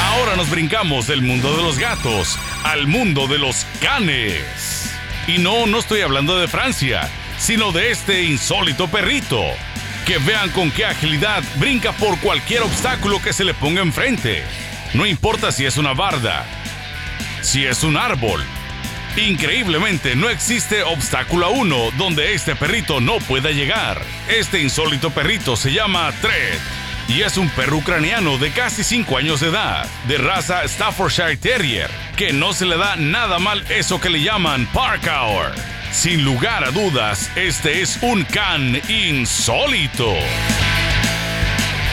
Ahora 0.00 0.36
nos 0.36 0.48
brincamos 0.50 1.06
del 1.06 1.22
mundo 1.22 1.56
de 1.56 1.62
los 1.62 1.78
gatos 1.78 2.38
al 2.64 2.86
mundo 2.86 3.26
de 3.26 3.38
los 3.38 3.66
canes. 3.80 4.90
Y 5.26 5.38
no, 5.38 5.66
no 5.66 5.78
estoy 5.78 6.00
hablando 6.00 6.38
de 6.38 6.48
Francia, 6.48 7.08
sino 7.38 7.72
de 7.72 7.90
este 7.90 8.22
insólito 8.22 8.88
perrito 8.88 9.42
que 10.04 10.18
vean 10.18 10.50
con 10.50 10.70
qué 10.70 10.84
agilidad 10.84 11.42
brinca 11.56 11.92
por 11.92 12.18
cualquier 12.20 12.62
obstáculo 12.62 13.20
que 13.22 13.32
se 13.32 13.44
le 13.44 13.54
ponga 13.54 13.82
enfrente. 13.82 14.42
No 14.92 15.06
importa 15.06 15.50
si 15.50 15.64
es 15.64 15.76
una 15.76 15.94
barda, 15.94 16.44
si 17.40 17.64
es 17.64 17.82
un 17.82 17.96
árbol. 17.96 18.42
Increíblemente, 19.16 20.16
no 20.16 20.28
existe 20.28 20.82
obstáculo 20.82 21.50
uno 21.50 21.90
donde 21.96 22.34
este 22.34 22.56
perrito 22.56 23.00
no 23.00 23.18
pueda 23.18 23.50
llegar. 23.50 24.02
Este 24.28 24.60
insólito 24.60 25.10
perrito 25.10 25.56
se 25.56 25.72
llama 25.72 26.12
Tred 26.20 26.58
y 27.08 27.22
es 27.22 27.36
un 27.36 27.48
perro 27.50 27.78
ucraniano 27.78 28.38
de 28.38 28.50
casi 28.50 28.82
5 28.82 29.18
años 29.18 29.40
de 29.40 29.48
edad, 29.48 29.86
de 30.08 30.18
raza 30.18 30.66
Staffordshire 30.66 31.36
Terrier, 31.36 31.90
que 32.16 32.32
no 32.32 32.52
se 32.52 32.66
le 32.66 32.76
da 32.76 32.96
nada 32.96 33.38
mal 33.38 33.64
eso 33.68 34.00
que 34.00 34.10
le 34.10 34.22
llaman 34.22 34.66
Park 34.72 35.06
Hour. 35.06 35.73
Sin 35.94 36.24
lugar 36.24 36.64
a 36.64 36.72
dudas, 36.72 37.30
este 37.36 37.80
es 37.80 38.02
un 38.02 38.24
can 38.24 38.74
insólito. 38.90 40.12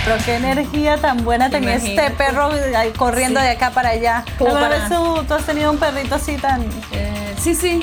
Pero 0.04 0.18
qué 0.26 0.36
energía 0.36 0.98
tan 0.98 1.24
buena 1.24 1.52
tenía 1.52 1.76
este 1.76 2.10
perro 2.10 2.50
corriendo 2.98 3.40
de 3.40 3.52
acá 3.52 3.70
para 3.70 3.90
allá. 3.90 4.26
¿Alguna 4.40 4.70
vez 4.70 4.90
tú, 4.90 5.34
has 5.34 5.46
tenido 5.46 5.72
un 5.72 5.78
perrito 5.78 6.16
así 6.16 6.36
tan...? 6.38 6.64
Eh, 6.92 7.36
sí, 7.40 7.54
sí. 7.54 7.80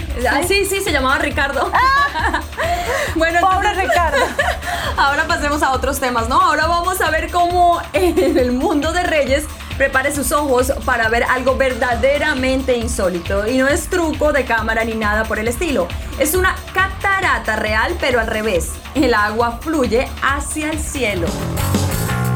¿Sí? 0.49 0.65
sí, 0.65 0.81
se 0.83 0.91
llamaba 0.91 1.19
Ricardo. 1.19 1.71
Ah. 1.73 2.43
bueno, 3.15 3.41
Pobre 3.41 3.73
Ricardo. 3.75 4.19
Ahora 4.97 5.25
pasemos 5.29 5.63
a 5.63 5.71
otros 5.71 6.01
temas, 6.01 6.29
¿no? 6.29 6.41
Ahora 6.41 6.67
vamos 6.67 7.01
a 7.01 7.11
ver 7.11 7.31
cómo 7.31 7.81
en 7.93 8.37
el 8.37 8.51
mundo 8.51 8.93
de 8.93 9.05
Reyes 9.05 9.45
prepare 9.79 10.13
sus 10.13 10.33
ojos 10.33 10.73
para 10.85 11.09
ver 11.09 11.23
algo 11.23 11.57
verdaderamente 11.57 12.77
insólito. 12.77 13.47
Y 13.49 13.57
no 13.57 13.69
es 13.69 13.89
truco 13.89 14.33
de 14.33 14.45
cámara 14.45 14.85
ni 14.85 14.95
nada 14.95 15.25
por 15.25 15.39
el 15.39 15.47
estilo. 15.47 15.87
Es 16.19 16.35
una 16.35 16.57
catarata 16.75 17.57
real, 17.57 17.97
pero 18.01 18.19
al 18.21 18.27
revés. 18.27 18.73
El 18.95 19.15
agua 19.15 19.61
fluye 19.63 20.09
hacia 20.21 20.71
el 20.71 20.81
cielo. 20.81 21.29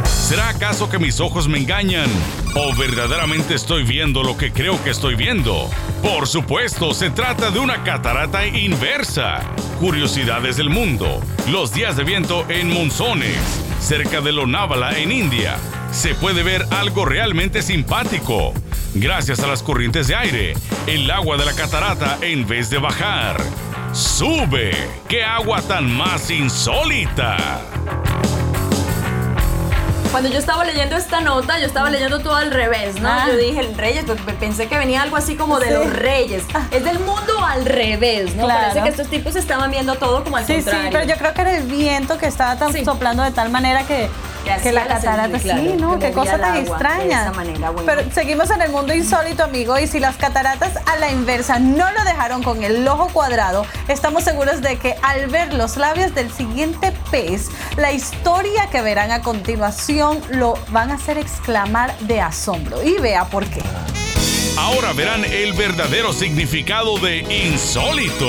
¿Será 0.06 0.48
acaso 0.48 0.88
que 0.88 1.00
mis 1.00 1.20
ojos 1.20 1.48
me 1.48 1.58
engañan? 1.58 2.08
¿O 2.54 2.74
verdaderamente 2.76 3.54
estoy 3.54 3.82
viendo 3.82 4.22
lo 4.22 4.36
que 4.36 4.52
creo 4.52 4.82
que 4.84 4.90
estoy 4.90 5.16
viendo? 5.16 5.68
Por 6.00 6.28
supuesto, 6.28 6.94
se 6.94 7.10
trata 7.10 7.50
de 7.50 7.58
una 7.58 7.82
catarata 7.82 8.46
inversa. 8.46 9.40
Curiosidades 9.80 10.56
del 10.56 10.70
mundo. 10.70 11.20
Los 11.50 11.74
días 11.74 11.96
de 11.96 12.04
viento 12.04 12.46
en 12.48 12.72
monzones, 12.72 13.36
cerca 13.80 14.20
de 14.20 14.30
Lonavala 14.32 14.96
en 14.96 15.10
India 15.10 15.58
se 15.92 16.14
puede 16.14 16.42
ver 16.42 16.66
algo 16.70 17.04
realmente 17.04 17.62
simpático. 17.62 18.52
Gracias 18.94 19.40
a 19.40 19.46
las 19.46 19.62
corrientes 19.62 20.08
de 20.08 20.16
aire, 20.16 20.54
el 20.86 21.10
agua 21.10 21.36
de 21.36 21.44
la 21.44 21.52
catarata 21.52 22.18
en 22.22 22.46
vez 22.46 22.70
de 22.70 22.78
bajar, 22.78 23.36
sube. 23.92 24.72
¡Qué 25.08 25.22
agua 25.22 25.60
tan 25.62 25.92
más 25.92 26.30
insólita! 26.30 27.60
Cuando 30.10 30.28
yo 30.28 30.38
estaba 30.38 30.64
leyendo 30.64 30.96
esta 30.96 31.22
nota, 31.22 31.58
yo 31.58 31.66
estaba 31.66 31.88
leyendo 31.88 32.20
todo 32.20 32.34
al 32.36 32.50
revés, 32.50 33.00
¿no? 33.00 33.08
Ah. 33.08 33.24
Yo 33.28 33.36
dije 33.36 33.60
el 33.60 33.74
Reyes, 33.74 34.04
pensé 34.38 34.68
que 34.68 34.76
venía 34.76 35.00
algo 35.00 35.16
así 35.16 35.36
como 35.36 35.58
de 35.58 35.72
los 35.72 35.90
Reyes. 35.90 36.44
Ah. 36.52 36.66
Es 36.70 36.84
del 36.84 36.98
mundo 36.98 37.42
al 37.42 37.64
revés, 37.64 38.34
¿no? 38.34 38.46
Parece 38.46 38.82
que 38.82 38.88
estos 38.90 39.08
tipos 39.08 39.36
estaban 39.36 39.70
viendo 39.70 39.94
todo 39.94 40.22
como 40.22 40.36
al 40.36 40.46
sí, 40.46 40.56
contrario. 40.56 40.82
Sí, 40.82 40.88
pero 40.92 41.08
yo 41.08 41.16
creo 41.16 41.32
que 41.32 41.40
era 41.40 41.56
el 41.56 41.62
viento 41.64 42.18
que 42.18 42.26
estaba 42.26 42.56
tan 42.56 42.84
soplando 42.84 43.22
de 43.22 43.30
tal 43.30 43.48
manera 43.48 43.86
que 43.86 44.10
que, 44.42 44.72
la 44.72 44.86
catarata, 44.86 45.38
sí, 45.38 45.74
¿no? 45.78 45.98
Qué 45.98 46.12
cosa 46.12 46.38
tan 46.38 46.56
extraña. 46.56 47.32
Pero 47.86 48.02
seguimos 48.12 48.50
en 48.50 48.62
el 48.62 48.70
mundo 48.70 48.94
insólito, 48.94 49.44
amigo, 49.44 49.78
y 49.78 49.86
si 49.86 50.00
las 50.00 50.16
cataratas 50.16 50.72
a 50.86 50.96
la 50.96 51.10
inversa 51.10 51.58
no 51.58 51.90
lo 51.92 52.04
dejaron 52.04 52.42
con 52.42 52.62
el 52.62 52.86
ojo 52.86 53.08
cuadrado, 53.08 53.66
estamos 53.88 54.24
seguros 54.24 54.60
de 54.60 54.78
que 54.78 54.96
al 55.02 55.28
ver 55.28 55.54
los 55.54 55.76
labios 55.76 56.14
del 56.14 56.30
siguiente 56.32 56.92
pez, 57.10 57.48
la 57.76 57.92
historia 57.92 58.68
que 58.70 58.82
verán 58.82 59.10
a 59.10 59.22
continuación 59.22 60.20
lo 60.30 60.54
van 60.68 60.90
a 60.90 60.94
hacer 60.94 61.18
exclamar 61.18 61.96
de 62.00 62.20
asombro. 62.20 62.82
Y 62.82 62.98
vea 62.98 63.24
por 63.26 63.46
qué. 63.46 63.62
Ahora 64.58 64.92
verán 64.92 65.24
el 65.24 65.54
verdadero 65.54 66.12
significado 66.12 66.98
de 66.98 67.20
insólito. 67.20 68.28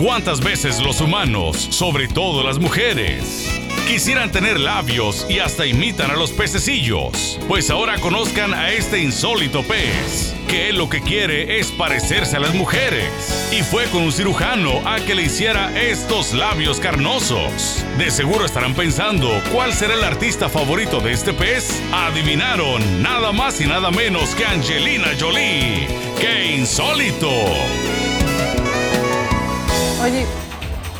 ¿Cuántas 0.00 0.40
veces 0.40 0.80
los 0.80 1.00
humanos, 1.00 1.56
sobre 1.56 2.06
todo 2.06 2.44
las 2.44 2.58
mujeres, 2.58 3.50
Quisieran 3.86 4.32
tener 4.32 4.58
labios 4.58 5.26
y 5.28 5.38
hasta 5.38 5.66
imitan 5.66 6.10
a 6.10 6.16
los 6.16 6.32
pececillos. 6.32 7.38
Pues 7.46 7.70
ahora 7.70 7.98
conozcan 7.98 8.52
a 8.54 8.70
este 8.70 9.00
insólito 9.00 9.62
pez, 9.62 10.34
que 10.48 10.72
lo 10.72 10.88
que 10.88 11.00
quiere 11.00 11.58
es 11.60 11.70
parecerse 11.70 12.36
a 12.36 12.40
las 12.40 12.54
mujeres. 12.54 13.48
Y 13.52 13.62
fue 13.62 13.84
con 13.86 14.02
un 14.02 14.12
cirujano 14.12 14.80
a 14.88 14.96
que 14.96 15.14
le 15.14 15.22
hiciera 15.22 15.78
estos 15.80 16.32
labios 16.32 16.80
carnosos. 16.80 17.84
De 17.98 18.10
seguro 18.10 18.46
estarán 18.46 18.74
pensando, 18.74 19.30
¿cuál 19.52 19.72
será 19.72 19.94
el 19.94 20.02
artista 20.02 20.48
favorito 20.48 21.00
de 21.00 21.12
este 21.12 21.32
pez? 21.32 21.80
Adivinaron, 21.92 23.02
nada 23.02 23.32
más 23.32 23.60
y 23.60 23.66
nada 23.66 23.90
menos 23.90 24.34
que 24.34 24.44
Angelina 24.44 25.08
Jolie. 25.20 25.86
¡Qué 26.18 26.56
insólito! 26.56 27.30
Oye, 30.02 30.26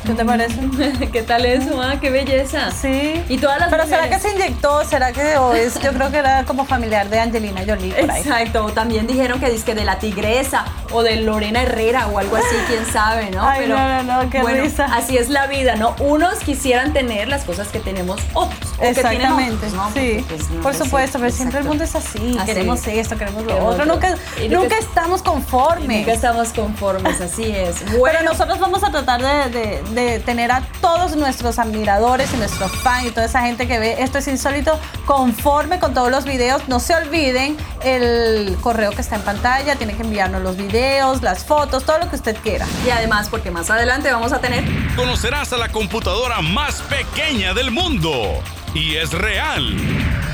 ¿Qué 0.06 0.12
te 0.12 0.24
parece? 0.24 1.08
¿Qué 1.12 1.22
tal 1.22 1.46
eso? 1.46 1.80
Ah, 1.80 1.96
qué 2.00 2.10
belleza. 2.10 2.70
Sí. 2.70 3.22
Y 3.28 3.38
todas 3.38 3.58
las 3.58 3.70
Pero 3.70 3.86
¿será 3.86 4.08
que 4.08 4.18
se 4.18 4.32
inyectó? 4.32 4.84
¿Será 4.84 5.12
que 5.12 5.36
o 5.38 5.54
es? 5.54 5.80
Yo 5.80 5.92
creo 5.92 6.10
que 6.10 6.18
era 6.18 6.44
como 6.44 6.64
familiar 6.66 7.08
de 7.08 7.20
Angelina 7.20 7.62
Jolie. 7.66 7.94
Exacto. 7.98 8.66
También 8.74 9.06
dijeron 9.06 9.40
que 9.40 9.50
disque 9.50 9.74
de 9.74 9.84
la 9.84 9.98
tigresa 9.98 10.64
o 10.92 11.02
de 11.02 11.16
Lorena 11.16 11.62
Herrera 11.62 12.08
o 12.08 12.18
algo 12.18 12.36
así, 12.36 12.54
quién 12.66 12.84
sabe, 12.86 13.30
¿no? 13.30 13.46
Ay, 13.46 13.62
Pero, 13.62 13.78
no, 13.78 14.02
no, 14.02 14.22
no, 14.24 14.30
qué 14.30 14.42
risa. 14.42 14.84
Así 14.92 15.16
es 15.16 15.30
la 15.30 15.46
vida, 15.46 15.76
¿no? 15.76 15.96
Unos 15.98 16.38
quisieran 16.40 16.92
tener 16.92 17.28
las 17.28 17.44
cosas 17.44 17.68
que 17.68 17.80
tenemos 17.80 18.20
otros. 18.34 18.74
Exactamente. 18.80 19.70
sí. 19.94 20.24
Pues, 20.28 20.44
Por 20.44 20.62
pues 20.62 20.78
supuesto, 20.78 21.18
pero 21.18 21.30
siempre 21.30 21.60
el 21.60 21.64
mundo 21.64 21.84
es 21.84 21.94
así. 21.94 22.38
queremos 22.44 22.86
esto, 22.86 23.16
queremos 23.16 23.44
lo 23.44 23.64
otro. 23.64 23.86
Nunca, 23.86 24.14
nunca, 24.50 24.78
estamos 24.78 25.22
conformes. 25.22 25.98
Nunca 25.98 26.12
estamos 26.12 26.48
conformes, 26.50 27.20
así 27.20 27.44
es. 27.44 27.98
Bueno, 27.98 28.22
nosotros 28.22 28.58
vamos 28.58 28.84
a 28.84 28.90
tratar 28.90 29.50
de 29.50 29.82
de 29.93 29.93
tener 29.94 30.52
a 30.52 30.62
todos 30.80 31.16
nuestros 31.16 31.58
admiradores 31.58 32.32
y 32.32 32.36
nuestros 32.36 32.72
fans 32.72 33.06
y 33.06 33.10
toda 33.10 33.26
esa 33.26 33.42
gente 33.42 33.66
que 33.66 33.78
ve 33.78 33.96
esto 33.98 34.18
es 34.18 34.28
insólito 34.28 34.78
conforme 35.06 35.78
con 35.78 35.94
todos 35.94 36.10
los 36.10 36.24
videos. 36.24 36.68
No 36.68 36.80
se 36.80 36.94
olviden 36.94 37.56
el 37.84 38.56
correo 38.60 38.90
que 38.92 39.00
está 39.00 39.16
en 39.16 39.22
pantalla, 39.22 39.76
tienen 39.76 39.96
que 39.96 40.02
enviarnos 40.02 40.42
los 40.42 40.56
videos, 40.56 41.22
las 41.22 41.44
fotos, 41.44 41.84
todo 41.84 41.98
lo 41.98 42.10
que 42.10 42.16
usted 42.16 42.36
quiera. 42.42 42.66
Y 42.86 42.90
además, 42.90 43.28
porque 43.28 43.50
más 43.50 43.70
adelante 43.70 44.10
vamos 44.12 44.32
a 44.32 44.40
tener... 44.40 44.64
Conocerás 44.96 45.52
a 45.52 45.56
la 45.56 45.68
computadora 45.68 46.40
más 46.40 46.82
pequeña 46.82 47.54
del 47.54 47.70
mundo. 47.70 48.42
Y 48.74 48.96
es 48.96 49.12
real. 49.12 49.72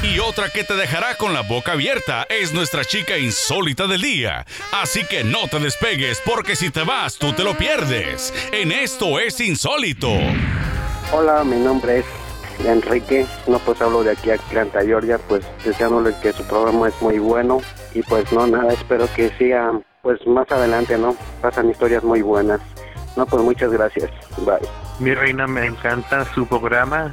Y 0.03 0.19
otra 0.19 0.49
que 0.49 0.65
te 0.65 0.75
dejará 0.75 1.15
con 1.17 1.35
la 1.35 1.43
boca 1.43 1.73
abierta 1.73 2.27
es 2.31 2.55
nuestra 2.55 2.87
chica 2.87 3.19
insólita 3.19 3.87
del 3.87 4.01
día. 4.01 4.47
Así 4.73 5.05
que 5.05 5.23
no 5.25 5.47
te 5.49 5.59
despegues 5.59 6.23
porque 6.25 6.57
si 6.57 6.71
te 6.71 6.83
vas 6.83 7.19
tú 7.19 7.35
te 7.35 7.45
lo 7.45 7.55
pierdes. 7.55 8.33
En 8.53 8.73
esto 8.73 9.21
es 9.21 9.39
insólito. 9.41 10.09
Hola, 11.13 11.45
mi 11.45 11.57
nombre 11.57 11.99
es 11.99 12.07
Enrique. 12.65 13.27
No 13.47 13.59
pues 13.59 13.79
hablo 13.83 14.03
de 14.03 14.13
aquí 14.13 14.31
a 14.31 14.35
Atlanta, 14.37 14.81
Georgia, 14.83 15.19
pues 15.29 15.45
deseándole 15.63 16.15
que 16.23 16.33
su 16.33 16.43
programa 16.45 16.89
es 16.89 17.03
muy 17.03 17.19
bueno 17.19 17.61
y 17.93 18.03
pues 18.03 18.33
no 18.33 18.47
nada, 18.47 18.73
espero 18.73 19.07
que 19.15 19.31
siga 19.37 19.79
pues 20.01 20.19
más 20.27 20.51
adelante, 20.51 20.97
¿no? 20.97 21.15
Pasan 21.43 21.69
historias 21.69 22.03
muy 22.03 22.23
buenas. 22.23 22.61
No, 23.17 23.27
pues 23.27 23.43
muchas 23.43 23.71
gracias. 23.71 24.11
Bye. 24.39 24.67
Mi 24.99 25.13
reina, 25.13 25.47
me 25.47 25.67
encanta 25.67 26.25
su 26.33 26.47
programa. 26.47 27.13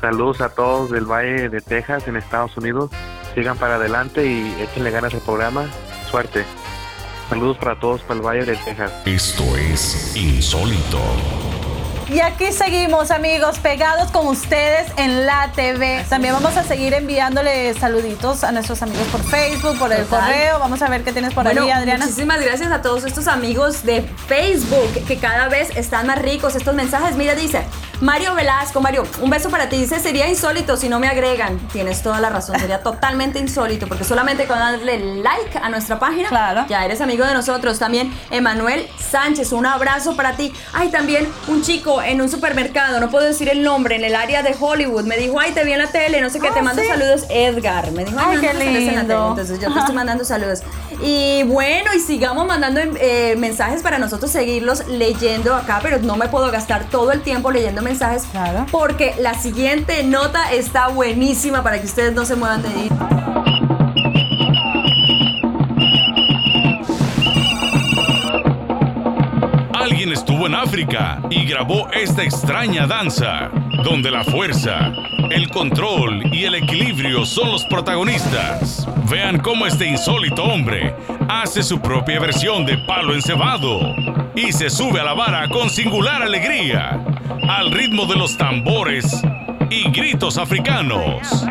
Saludos 0.00 0.40
a 0.40 0.50
todos 0.50 0.90
del 0.90 1.04
Valle 1.04 1.48
de 1.48 1.60
Texas 1.60 2.06
en 2.06 2.16
Estados 2.16 2.56
Unidos. 2.56 2.90
Sigan 3.34 3.56
para 3.56 3.76
adelante 3.76 4.26
y 4.26 4.54
échenle 4.60 4.90
ganas 4.90 5.14
al 5.14 5.20
programa. 5.20 5.66
Suerte. 6.10 6.44
Saludos 7.28 7.56
para 7.58 7.78
todos 7.80 8.02
para 8.02 8.20
el 8.20 8.26
Valle 8.26 8.44
de 8.44 8.56
Texas. 8.56 8.92
Esto 9.04 9.42
es 9.56 10.14
insólito. 10.16 11.00
Y 12.08 12.20
aquí 12.20 12.52
seguimos, 12.52 13.10
amigos, 13.10 13.58
pegados 13.58 14.12
con 14.12 14.28
ustedes 14.28 14.92
en 14.96 15.26
la 15.26 15.50
TV. 15.56 16.04
También 16.08 16.34
vamos 16.34 16.56
a 16.56 16.62
seguir 16.62 16.94
enviándole 16.94 17.74
saluditos 17.74 18.44
a 18.44 18.52
nuestros 18.52 18.80
amigos 18.82 19.08
por 19.08 19.24
Facebook, 19.24 19.76
por 19.76 19.92
el 19.92 20.06
correo. 20.06 20.60
Vamos 20.60 20.80
a 20.82 20.88
ver 20.88 21.02
qué 21.02 21.12
tienes 21.12 21.34
por 21.34 21.48
ahí, 21.48 21.58
Adriana. 21.68 22.04
Muchísimas 22.04 22.40
gracias 22.40 22.70
a 22.70 22.80
todos 22.80 23.04
estos 23.04 23.26
amigos 23.26 23.82
de 23.82 24.02
Facebook 24.02 25.04
que 25.08 25.16
cada 25.16 25.48
vez 25.48 25.76
están 25.76 26.06
más 26.06 26.22
ricos 26.22 26.54
estos 26.54 26.76
mensajes. 26.76 27.16
Mira, 27.16 27.34
dice 27.34 27.64
Mario 28.00 28.34
Velasco, 28.34 28.80
Mario, 28.80 29.04
un 29.22 29.30
beso 29.30 29.48
para 29.48 29.68
ti. 29.68 29.76
Dice, 29.78 29.98
sería 30.00 30.28
insólito 30.28 30.76
si 30.76 30.88
no 30.88 31.00
me 31.00 31.08
agregan. 31.08 31.58
Tienes 31.72 32.02
toda 32.02 32.20
la 32.20 32.28
razón, 32.28 32.58
sería 32.58 32.82
totalmente 32.82 33.38
insólito 33.38 33.86
porque 33.86 34.04
solamente 34.04 34.46
con 34.46 34.58
darle 34.58 35.22
like 35.22 35.58
a 35.60 35.68
nuestra 35.70 35.98
página, 35.98 36.28
claro. 36.28 36.66
ya 36.68 36.84
eres 36.84 37.00
amigo 37.00 37.24
de 37.24 37.32
nosotros. 37.32 37.78
También 37.78 38.12
Emanuel 38.30 38.86
Sánchez, 38.98 39.52
un 39.52 39.64
abrazo 39.64 40.14
para 40.14 40.36
ti. 40.36 40.52
Hay 40.74 40.90
también 40.90 41.26
un 41.48 41.62
chico 41.62 42.02
en 42.02 42.20
un 42.20 42.28
supermercado, 42.28 43.00
no 43.00 43.10
puedo 43.10 43.24
decir 43.24 43.48
el 43.48 43.62
nombre, 43.62 43.96
en 43.96 44.04
el 44.04 44.14
área 44.14 44.42
de 44.42 44.54
Hollywood, 44.58 45.04
me 45.04 45.16
dijo, 45.16 45.40
ay, 45.40 45.52
te 45.52 45.64
vi 45.64 45.72
en 45.72 45.78
la 45.78 45.88
tele, 45.88 46.20
no 46.20 46.28
sé 46.28 46.38
qué, 46.38 46.50
te 46.50 46.58
ah, 46.58 46.62
mando 46.62 46.82
saludos, 46.86 47.24
Edgar. 47.30 47.92
Me 47.92 48.04
dijo, 48.04 48.18
ay, 48.20 48.38
qué 48.40 48.52
lindo. 48.52 49.30
Entonces 49.30 49.58
yo 49.58 49.72
te 49.72 49.78
estoy 49.78 49.94
mandando 49.94 50.24
saludos. 50.24 50.60
Y 51.02 51.42
bueno, 51.44 51.92
y 51.94 52.00
sigamos 52.00 52.46
mandando 52.46 52.80
eh, 52.80 53.34
mensajes 53.36 53.82
para 53.82 53.98
nosotros 53.98 54.30
seguirlos 54.30 54.86
leyendo 54.88 55.54
acá, 55.54 55.80
pero 55.82 55.98
no 55.98 56.16
me 56.16 56.28
puedo 56.28 56.50
gastar 56.50 56.88
todo 56.88 57.12
el 57.12 57.22
tiempo 57.22 57.50
leyendo 57.50 57.82
mensajes. 57.82 58.24
Claro. 58.30 58.66
Porque 58.70 59.14
la 59.18 59.34
siguiente 59.34 60.02
nota 60.04 60.52
está 60.52 60.88
buenísima 60.88 61.62
para 61.62 61.78
que 61.80 61.86
ustedes 61.86 62.14
no 62.14 62.24
se 62.24 62.36
muevan 62.36 62.62
de 62.62 62.68
ahí. 62.68 62.90
Estuvo 70.12 70.46
en 70.46 70.54
África 70.54 71.20
y 71.30 71.44
grabó 71.44 71.88
esta 71.90 72.22
extraña 72.22 72.86
danza, 72.86 73.50
donde 73.82 74.10
la 74.10 74.24
fuerza, 74.24 74.92
el 75.30 75.48
control 75.50 76.22
y 76.32 76.44
el 76.44 76.54
equilibrio 76.54 77.24
son 77.24 77.50
los 77.50 77.64
protagonistas. 77.64 78.86
Vean 79.10 79.38
cómo 79.38 79.66
este 79.66 79.86
insólito 79.86 80.44
hombre 80.44 80.94
hace 81.28 81.62
su 81.62 81.80
propia 81.80 82.20
versión 82.20 82.66
de 82.66 82.78
palo 82.78 83.14
encebado 83.14 83.94
y 84.34 84.52
se 84.52 84.70
sube 84.70 85.00
a 85.00 85.04
la 85.04 85.14
vara 85.14 85.48
con 85.48 85.70
singular 85.70 86.22
alegría, 86.22 87.02
al 87.48 87.70
ritmo 87.70 88.06
de 88.06 88.16
los 88.16 88.36
tambores 88.36 89.22
y 89.70 89.90
gritos 89.90 90.38
africanos. 90.38 91.46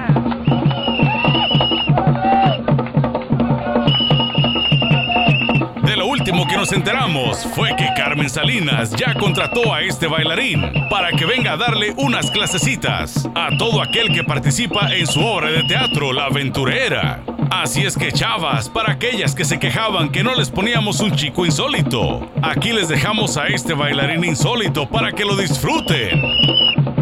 Nos 6.66 6.74
enteramos 6.74 7.46
fue 7.54 7.76
que 7.76 7.88
Carmen 7.96 8.28
Salinas 8.28 8.90
ya 8.96 9.14
contrató 9.14 9.72
a 9.72 9.82
este 9.82 10.08
bailarín 10.08 10.64
para 10.90 11.12
que 11.12 11.24
venga 11.24 11.52
a 11.52 11.58
darle 11.58 11.94
unas 11.96 12.32
clasecitas 12.32 13.30
a 13.36 13.56
todo 13.56 13.84
aquel 13.84 14.12
que 14.12 14.24
participa 14.24 14.92
en 14.92 15.06
su 15.06 15.24
obra 15.24 15.52
de 15.52 15.62
teatro 15.66 16.12
La 16.12 16.26
Aventurera. 16.26 17.22
Así 17.52 17.84
es 17.84 17.96
que 17.96 18.12
chavas, 18.12 18.68
para 18.68 18.94
aquellas 18.94 19.36
que 19.36 19.46
se 19.46 19.60
quejaban 19.60 20.10
que 20.10 20.24
no 20.24 20.34
les 20.34 20.50
poníamos 20.50 21.02
un 21.02 21.12
chico 21.12 21.46
insólito, 21.46 22.32
aquí 22.42 22.74
les 22.74 22.88
dejamos 22.88 23.38
a 23.38 23.46
este 23.46 23.76
bailarín 23.76 24.24
insólito 24.24 24.90
para 24.90 25.12
que 25.12 25.24
lo 25.24 25.36
disfruten. 25.36 26.95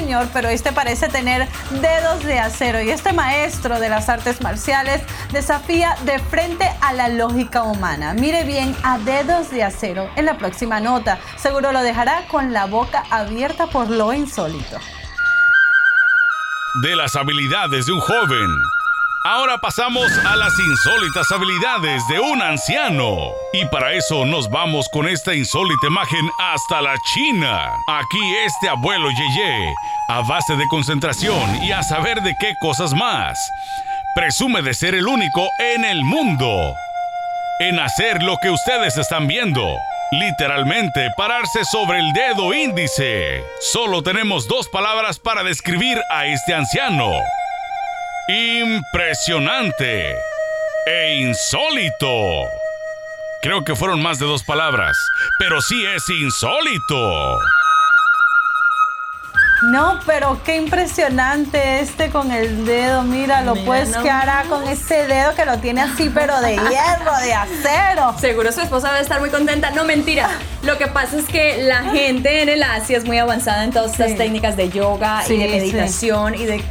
Señor, 0.00 0.28
pero 0.32 0.48
este 0.48 0.72
parece 0.72 1.08
tener 1.08 1.46
dedos 1.82 2.24
de 2.24 2.38
acero. 2.38 2.80
Y 2.80 2.90
este 2.90 3.12
maestro 3.12 3.78
de 3.78 3.90
las 3.90 4.08
artes 4.08 4.40
marciales 4.40 5.02
desafía 5.30 5.94
de 6.06 6.18
frente 6.18 6.64
a 6.80 6.94
la 6.94 7.08
lógica 7.08 7.64
humana. 7.64 8.14
Mire 8.14 8.44
bien 8.44 8.74
a 8.82 8.98
dedos 8.98 9.50
de 9.50 9.62
acero 9.62 10.08
en 10.16 10.24
la 10.24 10.38
próxima 10.38 10.80
nota. 10.80 11.18
Seguro 11.36 11.70
lo 11.72 11.82
dejará 11.82 12.26
con 12.28 12.54
la 12.54 12.64
boca 12.64 13.04
abierta 13.10 13.66
por 13.66 13.90
lo 13.90 14.14
insólito. 14.14 14.78
De 16.82 16.96
las 16.96 17.14
habilidades 17.14 17.84
de 17.84 17.92
un 17.92 18.00
joven 18.00 18.48
Ahora 19.22 19.58
pasamos 19.58 20.10
a 20.24 20.34
las 20.34 20.58
insólitas 20.58 21.30
habilidades 21.30 22.08
de 22.08 22.18
un 22.20 22.40
anciano. 22.40 23.18
Y 23.52 23.66
para 23.66 23.92
eso 23.92 24.24
nos 24.24 24.48
vamos 24.48 24.88
con 24.88 25.06
esta 25.06 25.34
insólita 25.34 25.88
imagen 25.88 26.30
hasta 26.38 26.80
la 26.80 26.94
China. 27.12 27.70
Aquí 27.86 28.36
este 28.46 28.70
abuelo 28.70 29.10
Yeye, 29.10 29.74
a 30.08 30.22
base 30.22 30.56
de 30.56 30.66
concentración 30.68 31.62
y 31.62 31.70
a 31.70 31.82
saber 31.82 32.22
de 32.22 32.34
qué 32.40 32.54
cosas 32.62 32.94
más, 32.94 33.38
presume 34.14 34.62
de 34.62 34.72
ser 34.72 34.94
el 34.94 35.06
único 35.06 35.50
en 35.58 35.84
el 35.84 36.02
mundo 36.02 36.74
en 37.60 37.78
hacer 37.78 38.22
lo 38.22 38.38
que 38.38 38.48
ustedes 38.48 38.96
están 38.96 39.26
viendo. 39.26 39.66
Literalmente 40.12 41.10
pararse 41.18 41.66
sobre 41.66 41.98
el 41.98 42.10
dedo 42.14 42.54
índice. 42.54 43.44
Solo 43.60 44.02
tenemos 44.02 44.48
dos 44.48 44.66
palabras 44.70 45.18
para 45.18 45.42
describir 45.42 46.00
a 46.10 46.24
este 46.24 46.54
anciano 46.54 47.12
impresionante 48.28 50.14
e 50.86 51.20
insólito. 51.20 52.48
Creo 53.42 53.64
que 53.64 53.74
fueron 53.74 54.02
más 54.02 54.18
de 54.18 54.26
dos 54.26 54.42
palabras, 54.42 54.96
pero 55.38 55.60
sí 55.62 55.84
es 55.86 56.08
insólito. 56.08 57.38
No, 59.62 60.00
pero 60.06 60.40
qué 60.44 60.56
impresionante 60.56 61.80
este 61.80 62.10
con 62.10 62.32
el 62.32 62.64
dedo. 62.64 63.02
Mira, 63.02 63.42
lo 63.42 63.54
puedes 63.56 63.94
que 63.96 64.10
hará 64.10 64.44
con 64.48 64.66
ese 64.66 65.06
dedo 65.06 65.34
que 65.34 65.44
lo 65.44 65.58
tiene 65.58 65.82
así, 65.82 66.10
pero 66.12 66.40
de 66.40 66.52
hierro, 66.52 67.18
de 67.22 67.34
acero. 67.34 68.14
Seguro 68.18 68.52
su 68.52 68.60
esposa 68.62 68.88
debe 68.88 69.02
estar 69.02 69.20
muy 69.20 69.30
contenta. 69.30 69.70
No, 69.70 69.84
mentira. 69.84 70.30
Lo 70.62 70.78
que 70.78 70.86
pasa 70.86 71.18
es 71.18 71.26
que 71.26 71.62
la 71.62 71.84
gente 71.84 72.42
en 72.42 72.48
el 72.48 72.62
Asia 72.62 72.96
es 72.98 73.04
muy 73.04 73.18
avanzada 73.18 73.64
en 73.64 73.70
todas 73.70 73.92
estas 73.92 74.16
técnicas 74.16 74.56
de 74.56 74.68
yoga 74.70 75.22
y 75.28 75.36
de 75.36 75.48
meditación 75.48 76.34
y 76.34 76.44
de 76.44 76.62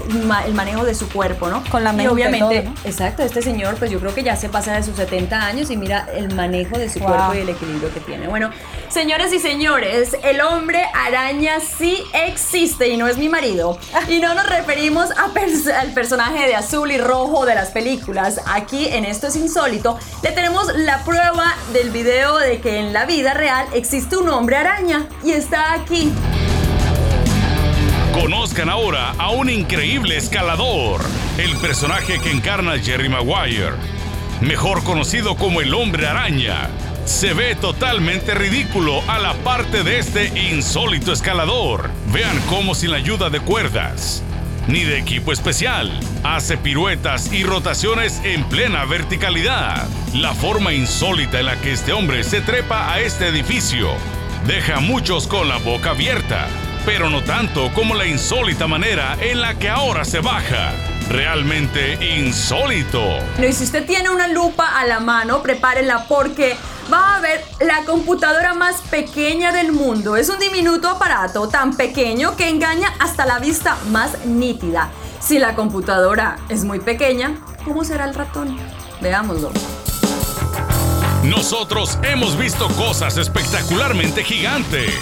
el 0.45 0.53
manejo 0.53 0.83
de 0.83 0.95
su 0.95 1.09
cuerpo, 1.09 1.47
¿no? 1.47 1.63
Con 1.69 1.83
la 1.83 1.91
mente. 1.91 2.05
Y 2.05 2.07
obviamente, 2.07 2.69
exacto, 2.85 3.23
este 3.23 3.41
señor, 3.41 3.75
pues 3.75 3.91
yo 3.91 3.99
creo 3.99 4.13
que 4.13 4.23
ya 4.23 4.35
se 4.35 4.49
pasa 4.49 4.73
de 4.73 4.83
sus 4.83 4.95
70 4.95 5.43
años 5.43 5.69
y 5.71 5.77
mira 5.77 6.07
el 6.13 6.33
manejo 6.35 6.77
de 6.77 6.89
su 6.89 6.99
cuerpo 6.99 7.33
y 7.33 7.39
el 7.39 7.49
equilibrio 7.49 7.91
que 7.93 7.99
tiene. 7.99 8.27
Bueno, 8.27 8.51
señores 8.89 9.33
y 9.33 9.39
señores, 9.39 10.15
el 10.23 10.41
hombre 10.41 10.85
araña 10.93 11.59
sí 11.59 12.03
existe 12.13 12.78
y 12.87 12.97
no 12.97 13.07
es 13.07 13.17
mi 13.17 13.29
marido. 13.29 13.77
Y 14.07 14.19
no 14.19 14.33
nos 14.33 14.47
referimos 14.47 15.09
al 15.11 15.91
personaje 15.93 16.47
de 16.47 16.55
azul 16.55 16.91
y 16.91 16.97
rojo 16.97 17.45
de 17.45 17.55
las 17.55 17.69
películas. 17.69 18.41
Aquí 18.45 18.87
en 18.87 19.05
Esto 19.05 19.27
es 19.27 19.35
Insólito 19.35 19.97
le 20.23 20.31
tenemos 20.31 20.67
la 20.75 21.03
prueba 21.03 21.55
del 21.73 21.89
video 21.91 22.37
de 22.37 22.59
que 22.61 22.79
en 22.79 22.93
la 22.93 23.05
vida 23.05 23.33
real 23.33 23.67
existe 23.73 24.17
un 24.17 24.29
hombre 24.29 24.57
araña 24.57 25.07
y 25.23 25.31
está 25.31 25.73
aquí. 25.73 26.11
Conozcan 28.13 28.69
ahora 28.69 29.13
a 29.17 29.29
un 29.31 29.49
increíble 29.49 30.17
escalador, 30.17 31.01
el 31.37 31.55
personaje 31.57 32.19
que 32.19 32.31
encarna 32.31 32.77
Jerry 32.77 33.07
Maguire, 33.07 33.73
mejor 34.41 34.83
conocido 34.83 35.35
como 35.35 35.61
el 35.61 35.73
hombre 35.73 36.07
araña 36.07 36.69
se 37.09 37.33
ve 37.33 37.55
totalmente 37.55 38.35
ridículo 38.35 39.01
a 39.07 39.17
la 39.17 39.33
parte 39.33 39.83
de 39.83 39.97
este 39.97 40.27
insólito 40.51 41.11
escalador. 41.11 41.89
Vean 42.13 42.39
cómo 42.47 42.75
sin 42.75 42.91
la 42.91 42.97
ayuda 42.97 43.31
de 43.31 43.39
cuerdas 43.39 44.23
ni 44.67 44.83
de 44.83 44.99
equipo 44.99 45.33
especial. 45.33 45.91
Hace 46.23 46.55
piruetas 46.55 47.33
y 47.33 47.43
rotaciones 47.43 48.21
en 48.23 48.43
plena 48.43 48.85
verticalidad. 48.85 49.87
La 50.13 50.35
forma 50.35 50.71
insólita 50.71 51.39
en 51.39 51.47
la 51.47 51.59
que 51.59 51.71
este 51.71 51.93
hombre 51.93 52.23
se 52.23 52.41
trepa 52.41 52.93
a 52.93 52.99
este 52.99 53.27
edificio 53.27 53.89
deja 54.45 54.77
a 54.77 54.79
muchos 54.79 55.25
con 55.25 55.49
la 55.49 55.57
boca 55.57 55.89
abierta, 55.89 56.47
pero 56.85 57.09
no 57.09 57.23
tanto 57.23 57.73
como 57.73 57.95
la 57.95 58.05
insólita 58.05 58.67
manera 58.67 59.17
en 59.19 59.41
la 59.41 59.55
que 59.55 59.67
ahora 59.67 60.05
se 60.05 60.19
baja 60.19 60.73
realmente 61.09 61.97
insólito. 62.17 63.01
y 63.37 63.51
si 63.51 63.63
usted 63.63 63.85
tiene 63.85 64.09
una 64.09 64.27
lupa 64.27 64.79
a 64.79 64.85
la 64.85 64.99
mano, 64.99 65.41
prepárela 65.41 66.05
porque 66.07 66.55
va 66.91 67.15
a 67.15 67.19
ver 67.19 67.43
la 67.59 67.83
computadora 67.85 68.53
más 68.53 68.81
pequeña 68.89 69.51
del 69.51 69.71
mundo. 69.71 70.15
Es 70.15 70.29
un 70.29 70.39
diminuto 70.39 70.87
aparato 70.87 71.49
tan 71.49 71.75
pequeño 71.75 72.35
que 72.35 72.49
engaña 72.49 72.93
hasta 72.99 73.25
la 73.25 73.39
vista 73.39 73.77
más 73.89 74.25
nítida. 74.25 74.91
Si 75.19 75.39
la 75.39 75.55
computadora 75.55 76.37
es 76.47 76.63
muy 76.63 76.79
pequeña, 76.79 77.35
¿cómo 77.65 77.83
será 77.83 78.05
el 78.05 78.13
ratón? 78.13 78.57
Veámoslo. 79.01 79.51
Nosotros 81.23 81.99
hemos 82.03 82.37
visto 82.37 82.67
cosas 82.69 83.17
espectacularmente 83.17 84.23
gigantes. 84.23 84.93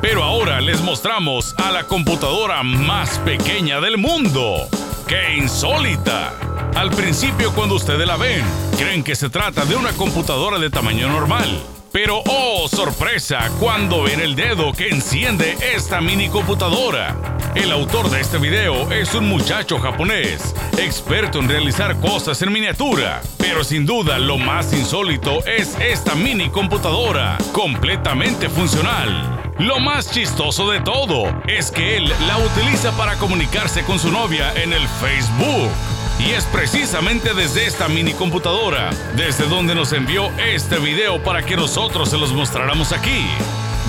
Pero 0.00 0.24
ahora 0.24 0.60
les 0.60 0.82
mostramos 0.82 1.54
a 1.58 1.70
la 1.70 1.84
computadora 1.84 2.64
más 2.64 3.18
pequeña 3.20 3.80
del 3.80 3.98
mundo. 3.98 4.68
¡Qué 5.12 5.36
insólita! 5.36 6.32
Al 6.74 6.90
principio 6.90 7.52
cuando 7.52 7.74
ustedes 7.74 8.06
la 8.06 8.16
ven, 8.16 8.42
creen 8.78 9.04
que 9.04 9.14
se 9.14 9.28
trata 9.28 9.66
de 9.66 9.76
una 9.76 9.92
computadora 9.92 10.58
de 10.58 10.70
tamaño 10.70 11.06
normal. 11.06 11.62
Pero 11.92 12.22
oh, 12.26 12.66
sorpresa, 12.66 13.50
cuando 13.60 14.04
ven 14.04 14.20
el 14.20 14.34
dedo 14.34 14.72
que 14.72 14.88
enciende 14.88 15.54
esta 15.74 16.00
mini 16.00 16.30
computadora. 16.30 17.14
El 17.54 17.72
autor 17.72 18.08
de 18.08 18.22
este 18.22 18.38
video 18.38 18.90
es 18.90 19.14
un 19.14 19.28
muchacho 19.28 19.78
japonés, 19.78 20.54
experto 20.78 21.40
en 21.40 21.50
realizar 21.50 22.00
cosas 22.00 22.40
en 22.40 22.50
miniatura. 22.50 23.20
Pero 23.36 23.64
sin 23.64 23.84
duda 23.84 24.18
lo 24.18 24.38
más 24.38 24.72
insólito 24.72 25.44
es 25.44 25.76
esta 25.78 26.14
mini 26.14 26.48
computadora, 26.48 27.36
completamente 27.52 28.48
funcional. 28.48 29.51
Lo 29.58 29.78
más 29.78 30.10
chistoso 30.10 30.70
de 30.70 30.80
todo 30.80 31.24
es 31.46 31.70
que 31.70 31.98
él 31.98 32.12
la 32.26 32.38
utiliza 32.38 32.90
para 32.92 33.16
comunicarse 33.16 33.84
con 33.84 33.98
su 33.98 34.10
novia 34.10 34.52
en 34.54 34.72
el 34.72 34.86
Facebook. 34.88 35.70
Y 36.18 36.30
es 36.30 36.44
precisamente 36.46 37.34
desde 37.34 37.66
esta 37.66 37.86
mini 37.88 38.14
computadora, 38.14 38.90
desde 39.14 39.46
donde 39.46 39.74
nos 39.74 39.92
envió 39.92 40.30
este 40.38 40.78
video 40.78 41.22
para 41.22 41.44
que 41.44 41.56
nosotros 41.56 42.08
se 42.08 42.16
los 42.16 42.32
mostráramos 42.32 42.92
aquí. 42.92 43.26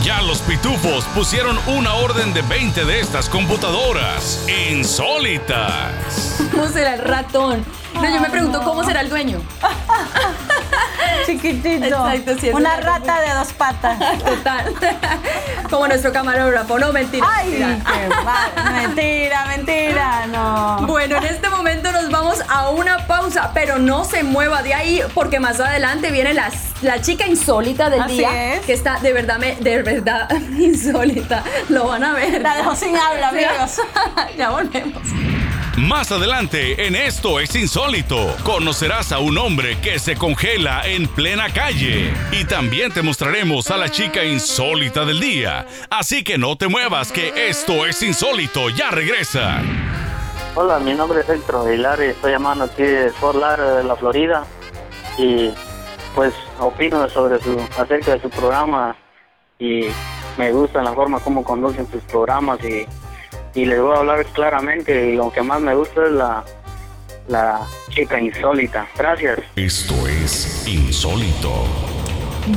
Ya 0.04 0.22
los 0.22 0.40
pitufos 0.40 1.06
pusieron 1.16 1.58
una 1.68 1.94
orden 1.94 2.34
de 2.34 2.42
20 2.42 2.84
de 2.84 3.00
estas 3.00 3.30
computadoras 3.30 4.46
insólitas. 4.70 6.44
¿Cómo 6.52 6.68
será 6.68 6.96
el 6.96 7.02
ratón? 7.02 7.64
No, 7.96 8.10
yo 8.10 8.20
me 8.20 8.30
pregunto 8.30 8.62
cómo 8.64 8.84
será 8.84 9.02
el 9.02 9.10
dueño. 9.10 9.42
Chiquitito. 11.26 11.86
Exacto, 11.86 12.36
sí, 12.40 12.50
Una 12.50 12.78
rata 12.78 13.22
de 13.22 13.34
dos 13.34 13.54
patas. 13.54 13.98
Total. 14.24 14.74
Como 15.70 15.88
nuestro 15.88 16.12
camarógrafo. 16.12 16.78
No, 16.80 16.92
mentira. 16.92 17.26
Ay, 17.30 17.52
mentira. 17.52 18.72
mentira, 18.72 19.46
mentira, 19.46 20.28
no. 20.28 20.86
Bueno, 20.88 21.18
en 21.18 21.24
este 21.24 21.50
momento 21.50 21.92
nos 21.92 22.10
vamos 22.10 22.40
a 22.50 22.70
una 22.70 23.08
pausa, 23.08 23.52
pero 23.54 23.80
no 23.80 24.04
se 24.06 24.24
mueva 24.24 24.62
de 24.64 24.74
ahí 24.74 25.02
porque 25.14 25.40
más 25.40 25.60
adelante 25.60 26.12
viene 26.12 26.34
la, 26.34 26.52
la 26.82 27.02
chica 27.02 27.26
insólita 27.26 27.90
del 27.90 28.06
día. 28.08 28.62
Que 28.66 28.74
está 28.74 29.00
de 29.00 29.14
verdad, 29.14 29.40
de 29.40 29.82
verdad 29.82 30.30
insólita. 30.58 31.44
Lo 31.70 31.88
van 31.88 32.04
a 32.04 32.14
ver. 32.14 32.42
La 32.42 32.56
dejo 32.56 32.76
sin 32.76 32.98
habla, 32.98 33.30
amigos. 33.30 33.78
ya 34.38 34.50
volvemos. 34.50 35.02
Más 35.78 36.12
adelante, 36.12 36.86
en 36.86 36.96
Esto 36.96 37.40
es 37.40 37.56
Insólito, 37.56 38.36
conocerás 38.44 39.12
a 39.12 39.18
un 39.18 39.40
hombre 39.40 39.82
que 39.82 39.98
se 39.98 40.16
congela 40.16 40.86
en 40.86 41.08
plena 41.08 41.52
calle. 41.52 42.14
Y 42.32 42.46
también 42.46 42.92
te 42.92 43.02
mostraremos 43.02 43.72
a 43.72 43.78
la 43.78 43.90
chica 43.90 44.24
insólita 44.24 45.04
del 45.04 45.20
día. 45.20 45.66
Así 45.90 46.24
que 46.24 46.38
no 46.38 46.56
te 46.58 46.68
muevas, 46.68 47.12
que 47.12 47.50
Esto 47.50 47.88
es 47.88 48.04
Insólito 48.04 48.70
ya 48.70 48.92
regresa. 48.92 49.64
Hola, 50.54 50.78
mi 50.78 50.94
nombre 50.94 51.22
es 51.22 51.30
Héctor 51.30 51.68
Aguilar 51.68 52.00
y 52.04 52.10
estoy 52.10 52.34
llamando 52.34 52.66
aquí 52.66 52.84
de 52.84 53.10
Fort 53.10 53.40
de 53.40 53.84
la 53.84 53.96
Florida. 53.96 54.46
Y 55.18 55.50
pues 56.14 56.36
opino 56.60 57.10
sobre 57.10 57.42
su, 57.42 57.60
acerca 57.80 58.12
de 58.14 58.22
su 58.22 58.30
programa 58.30 58.96
y 59.58 59.88
me 60.38 60.52
gusta 60.52 60.84
la 60.84 60.94
forma 60.94 61.20
como 61.20 61.44
conducen 61.44 61.90
sus 61.90 62.04
programas 62.04 62.64
y 62.64 62.86
y 63.54 63.66
les 63.66 63.82
voy 63.82 63.96
a 63.96 64.00
hablar 64.00 64.26
claramente 64.28 65.10
y 65.10 65.16
lo 65.16 65.32
que 65.32 65.42
más 65.42 65.62
me 65.62 65.76
gusta 65.76 66.06
es 66.06 66.12
la, 66.12 66.44
la 67.28 67.62
chica 67.90 68.20
insólita. 68.20 68.88
Gracias. 68.98 69.40
Esto 69.56 70.08
es 70.08 70.68
insólito. 70.68 71.52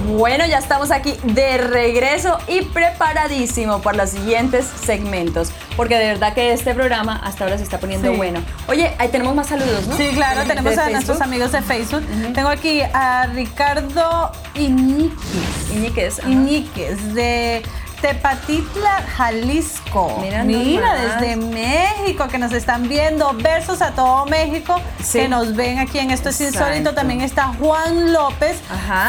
Bueno, 0.09 0.45
ya 0.47 0.59
estamos 0.59 0.91
aquí 0.91 1.15
de 1.23 1.59
regreso 1.59 2.39
y 2.49 2.63
preparadísimo 2.63 3.81
para 3.83 3.99
los 3.99 4.11
siguientes 4.11 4.67
segmentos, 4.67 5.53
porque 5.77 5.97
de 5.97 6.07
verdad 6.07 6.35
que 6.35 6.53
este 6.53 6.75
programa 6.75 7.21
hasta 7.23 7.45
ahora 7.45 7.57
se 7.57 7.63
está 7.63 7.79
poniendo 7.79 8.13
bueno. 8.15 8.41
Oye, 8.67 8.93
ahí 8.99 9.09
tenemos 9.11 9.37
más 9.37 9.47
saludos, 9.47 9.87
¿no? 9.87 9.97
Sí, 9.97 10.11
claro, 10.13 10.43
tenemos 10.45 10.77
a 10.77 10.91
nuestros 10.91 11.21
amigos 11.21 11.53
de 11.53 11.63
Facebook. 11.63 12.03
Tengo 12.35 12.49
aquí 12.49 12.81
a 12.81 13.27
Ricardo 13.33 14.33
Iñiquez. 14.55 15.71
Iñiquez. 15.73 16.21
Iñiquez, 16.27 17.15
de 17.15 17.63
Tepatitla, 18.01 19.03
Jalisco. 19.17 20.19
Mira, 20.45 20.95
desde 20.95 21.37
México 21.37 22.29
que 22.29 22.39
nos 22.39 22.53
están 22.53 22.89
viendo. 22.89 23.33
Besos 23.35 23.83
a 23.83 23.93
todo 23.93 24.27
México 24.27 24.81
que 25.13 25.29
nos 25.29 25.55
ven 25.55 25.79
aquí 25.79 25.99
en 25.99 26.11
Esto 26.11 26.31
es 26.31 26.41
Insólito. 26.41 26.95
También 26.95 27.21
está 27.21 27.49
Juan 27.59 28.13
López, 28.13 28.61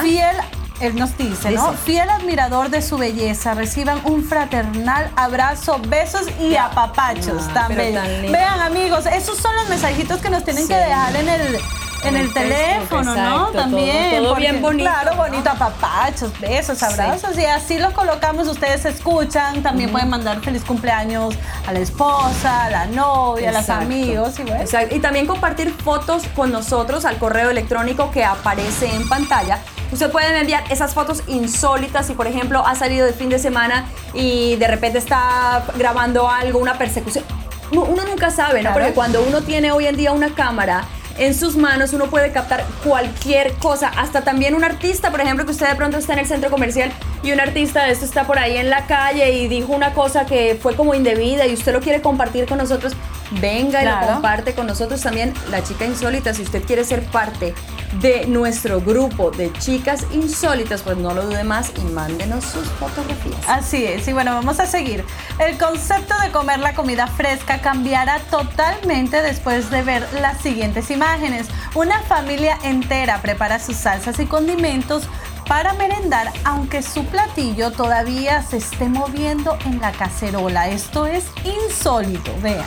fiel 0.02 0.36
él 0.80 0.96
nos 0.96 1.18
dice, 1.18 1.52
¿no? 1.52 1.74
Fiel 1.74 2.10
admirador 2.10 2.70
de 2.70 2.82
su 2.82 2.98
belleza, 2.98 3.56
reciban 3.56 4.00
un 4.04 4.24
fraternal 4.24 5.10
abrazo, 5.16 5.80
besos 5.88 6.28
y 6.40 6.56
apapachos 6.56 7.46
ah, 7.50 7.54
también. 7.54 8.32
Vean, 8.32 8.62
amigos, 8.62 9.06
esos 9.08 9.38
son 9.38 9.56
los 9.56 9.70
mensajitos 9.70 10.22
que 10.22 10.30
nos 10.30 10.44
tienen 10.44 10.68
que 10.68 10.76
dejar 10.76 11.16
en 11.16 11.30
el 11.30 11.60
en 12.04 12.16
el 12.16 12.34
teléfono, 12.34 13.16
¿no? 13.16 13.48
También. 13.48 14.24
Todo, 14.24 14.36
bien 14.36 14.62
bonito. 14.62 14.90
Claro, 14.90 15.16
bonito, 15.16 15.50
apapachos, 15.50 16.38
besos, 16.40 16.82
abrazos. 16.84 17.38
Y 17.38 17.46
así 17.46 17.78
los 17.78 17.94
colocamos, 17.94 18.48
ustedes 18.48 18.86
escuchan. 18.86 19.62
También 19.64 19.92
pueden 19.92 20.10
mandar 20.10 20.40
feliz 20.42 20.64
cumpleaños 20.64 21.36
a 21.66 21.74
la 21.74 21.80
esposa, 21.80 22.66
a 22.66 22.70
la 22.70 22.86
novia, 22.86 23.50
a 23.50 23.54
los 23.54 23.70
amigos. 23.70 24.40
Y, 24.40 24.44
bueno. 24.44 24.64
y 24.92 25.00
también 25.00 25.28
compartir 25.28 25.72
fotos 25.72 26.24
con 26.36 26.52
nosotros 26.52 27.06
al 27.06 27.18
correo 27.18 27.50
electrónico 27.50 28.12
que 28.12 28.24
aparece 28.24 28.94
en 28.94 29.08
pantalla. 29.08 29.60
Usted 29.92 30.12
puede 30.12 30.38
enviar 30.38 30.64
esas 30.70 30.94
fotos 30.94 31.24
insólitas 31.28 32.08
si, 32.08 32.14
por 32.14 32.28
ejemplo, 32.28 32.66
ha 32.66 32.76
salido 32.76 33.06
de 33.06 33.14
fin 33.14 33.30
de 33.30 33.40
semana 33.40 33.86
y 34.14 34.56
de 34.58 34.68
repente 34.68 34.98
está 34.98 35.64
grabando 35.76 36.30
algo, 36.30 36.60
una 36.60 36.78
persecución. 36.78 37.24
Uno 37.72 38.04
nunca 38.06 38.30
sabe, 38.30 38.62
¿no? 38.64 38.74
Porque 38.74 38.94
cuando 38.94 39.22
uno 39.24 39.42
tiene 39.42 39.72
hoy 39.72 39.88
en 39.88 39.98
día 39.98 40.12
una 40.12 40.34
cámara 40.34 40.86
en 41.18 41.34
sus 41.34 41.56
manos 41.56 41.94
uno 41.94 42.06
puede 42.08 42.32
captar 42.32 42.66
cualquier 42.84 43.54
cosa, 43.54 43.90
hasta 43.98 44.22
también 44.22 44.56
un 44.56 44.64
artista, 44.64 45.12
por 45.12 45.22
ejemplo, 45.22 45.46
que 45.46 45.52
usted 45.52 45.68
de 45.68 45.76
pronto 45.76 45.98
está 45.98 46.14
en 46.14 46.20
el 46.20 46.28
centro 46.28 46.50
comercial 46.50 46.92
y 47.24 47.32
un 47.32 47.40
artista 47.40 47.86
de 47.86 47.92
esto 47.92 48.06
está 48.06 48.26
por 48.26 48.40
ahí 48.40 48.58
en 48.58 48.70
la 48.70 48.86
calle 48.86 49.32
y 49.32 49.48
dijo 49.48 49.74
una 49.74 49.94
cosa 49.94 50.26
que 50.26 50.58
fue 50.62 50.76
como 50.76 50.94
indebida 50.94 51.48
y 51.48 51.54
usted 51.54 51.74
lo 51.74 51.82
quiere 51.82 52.02
compartir 52.02 52.46
con 52.46 52.58
nosotros, 52.58 52.94
venga 53.42 53.82
y 53.82 53.86
lo 53.86 54.14
comparte 54.14 54.54
con 54.54 54.68
nosotros 54.68 55.02
también, 55.02 55.34
la 55.50 55.64
chica 55.64 55.86
insólita, 55.86 56.34
si 56.34 56.44
usted 56.44 56.64
quiere 56.64 56.84
ser 56.84 57.04
parte 57.06 57.54
de 57.94 58.26
nuestro 58.28 58.82
grupo 58.82 59.32
de 59.32 59.52
chicas 59.54 60.06
insólitas, 60.12 60.82
pues 60.82 60.98
no 60.98 61.14
lo 61.14 61.26
dude 61.26 61.44
más 61.44 61.72
y 61.78 61.82
mándenos 61.94 62.44
sus 62.44 62.68
fotografías. 62.72 63.40
Así 63.48 63.86
es, 63.86 64.08
y 64.08 64.14
bueno, 64.14 64.34
vamos 64.34 64.60
a 64.60 64.66
seguir. 64.66 65.04
El 65.40 65.58
concepto 65.58 66.14
de 66.22 66.32
comer 66.32 66.60
la 66.60 66.74
comida 66.74 67.08
fresca 67.08 67.60
cambiará 67.60 68.20
totalmente 68.30 69.22
después 69.22 69.70
de 69.70 69.82
ver 69.82 70.08
las 70.22 70.42
siguientes 70.42 70.92
imágenes. 70.92 71.48
Una 71.76 72.02
familia 72.02 72.58
entera 72.64 73.22
prepara 73.22 73.60
sus 73.60 73.78
salsas 73.78 74.20
y 74.20 74.26
condimentos 74.26 75.08
para 75.48 75.74
merendar, 75.74 76.32
aunque 76.44 76.84
su 76.84 77.06
platillo 77.06 77.72
todavía 77.72 78.44
se 78.44 78.58
esté 78.58 78.90
moviendo 78.90 79.58
en 79.66 79.80
la 79.80 79.92
cacerola. 79.94 80.68
Esto 80.70 81.06
es 81.06 81.24
insólito, 81.46 82.34
vean 82.42 82.66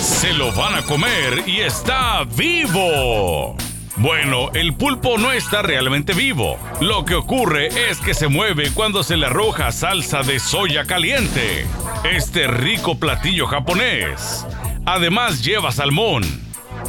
se 0.00 0.32
lo 0.32 0.50
van 0.52 0.74
a 0.74 0.82
comer 0.82 1.44
y 1.46 1.60
está 1.60 2.24
vivo. 2.24 3.54
Bueno, 3.96 4.50
el 4.54 4.74
pulpo 4.74 5.18
no 5.18 5.30
está 5.30 5.60
realmente 5.60 6.14
vivo. 6.14 6.58
Lo 6.80 7.04
que 7.04 7.14
ocurre 7.14 7.68
es 7.90 7.98
que 8.00 8.14
se 8.14 8.28
mueve 8.28 8.70
cuando 8.72 9.02
se 9.02 9.18
le 9.18 9.26
arroja 9.26 9.70
salsa 9.72 10.22
de 10.22 10.40
soya 10.40 10.86
caliente. 10.86 11.66
Este 12.10 12.46
rico 12.46 12.98
platillo 12.98 13.46
japonés. 13.46 14.46
Además 14.86 15.44
lleva 15.44 15.70
salmón, 15.70 16.22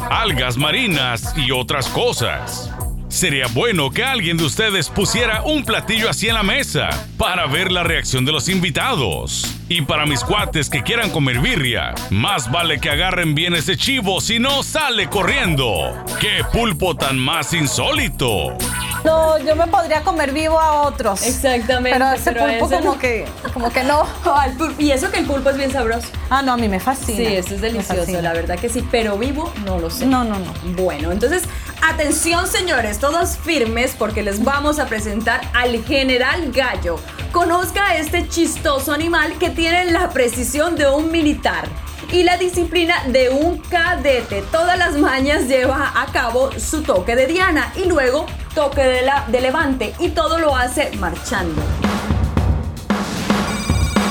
algas 0.09 0.57
marinas 0.57 1.33
y 1.35 1.51
otras 1.51 1.89
cosas. 1.89 2.70
Sería 3.11 3.47
bueno 3.47 3.91
que 3.91 4.05
alguien 4.05 4.37
de 4.37 4.45
ustedes 4.45 4.89
pusiera 4.89 5.43
un 5.43 5.65
platillo 5.65 6.09
así 6.09 6.29
en 6.29 6.35
la 6.35 6.43
mesa 6.43 6.89
para 7.17 7.45
ver 7.45 7.69
la 7.69 7.83
reacción 7.83 8.23
de 8.23 8.31
los 8.31 8.47
invitados. 8.47 9.59
Y 9.67 9.81
para 9.81 10.05
mis 10.05 10.23
cuates 10.23 10.69
que 10.69 10.81
quieran 10.81 11.11
comer 11.11 11.39
birria, 11.39 11.93
más 12.09 12.49
vale 12.49 12.79
que 12.79 12.89
agarren 12.89 13.35
bien 13.35 13.53
ese 13.53 13.75
chivo, 13.75 14.21
si 14.21 14.39
no 14.39 14.63
sale 14.63 15.07
corriendo. 15.07 15.93
¡Qué 16.21 16.41
pulpo 16.53 16.95
tan 16.95 17.19
más 17.19 17.53
insólito! 17.53 18.57
No, 19.03 19.37
yo 19.39 19.55
me 19.55 19.67
podría 19.67 20.03
comer 20.03 20.31
vivo 20.31 20.59
a 20.59 20.83
otros. 20.83 21.23
Exactamente. 21.23 21.97
Pero 21.97 22.11
ese 22.11 22.31
pulpo 22.33 22.69
como 22.69 22.99
que, 22.99 23.25
como 23.53 23.69
que 23.71 23.83
no. 23.83 24.05
y 24.77 24.91
eso 24.91 25.11
que 25.11 25.19
el 25.19 25.25
pulpo 25.25 25.49
es 25.49 25.57
bien 25.57 25.71
sabroso. 25.71 26.07
Ah, 26.29 26.41
no, 26.41 26.53
a 26.53 26.57
mí 26.57 26.67
me 26.67 26.79
fascina. 26.79 27.17
Sí, 27.17 27.35
eso 27.35 27.55
es 27.55 27.61
delicioso, 27.61 28.21
la 28.21 28.33
verdad 28.33 28.59
que 28.59 28.69
sí. 28.69 28.87
Pero 28.91 29.17
vivo, 29.17 29.51
no 29.65 29.79
lo 29.79 29.89
sé. 29.89 30.05
No, 30.05 30.23
no, 30.23 30.37
no. 30.37 30.53
Bueno, 30.75 31.11
entonces, 31.11 31.43
atención 31.81 32.47
señores, 32.47 32.99
todos 32.99 33.37
firmes 33.37 33.95
porque 33.97 34.21
les 34.21 34.43
vamos 34.43 34.79
a 34.79 34.85
presentar 34.85 35.41
al 35.53 35.83
general 35.83 36.51
Gallo. 36.51 36.97
Conozca 37.31 37.87
a 37.87 37.97
este 37.97 38.27
chistoso 38.27 38.91
animal 38.91 39.37
que 39.39 39.49
tiene 39.49 39.85
la 39.85 40.09
precisión 40.09 40.75
de 40.75 40.87
un 40.89 41.11
militar 41.11 41.67
y 42.11 42.23
la 42.23 42.37
disciplina 42.37 42.95
de 43.07 43.29
un 43.29 43.57
cadete. 43.57 44.43
Todas 44.51 44.77
las 44.77 44.97
mañas 44.97 45.47
lleva 45.47 45.93
a 45.95 46.05
cabo 46.07 46.51
su 46.59 46.83
toque 46.83 47.15
de 47.15 47.27
Diana 47.27 47.71
y 47.75 47.85
luego 47.85 48.25
toque 48.53 48.81
de, 48.81 49.01
la, 49.03 49.25
de 49.27 49.41
levante 49.41 49.93
y 49.99 50.09
todo 50.09 50.39
lo 50.39 50.55
hace 50.55 50.91
marchando. 50.97 51.61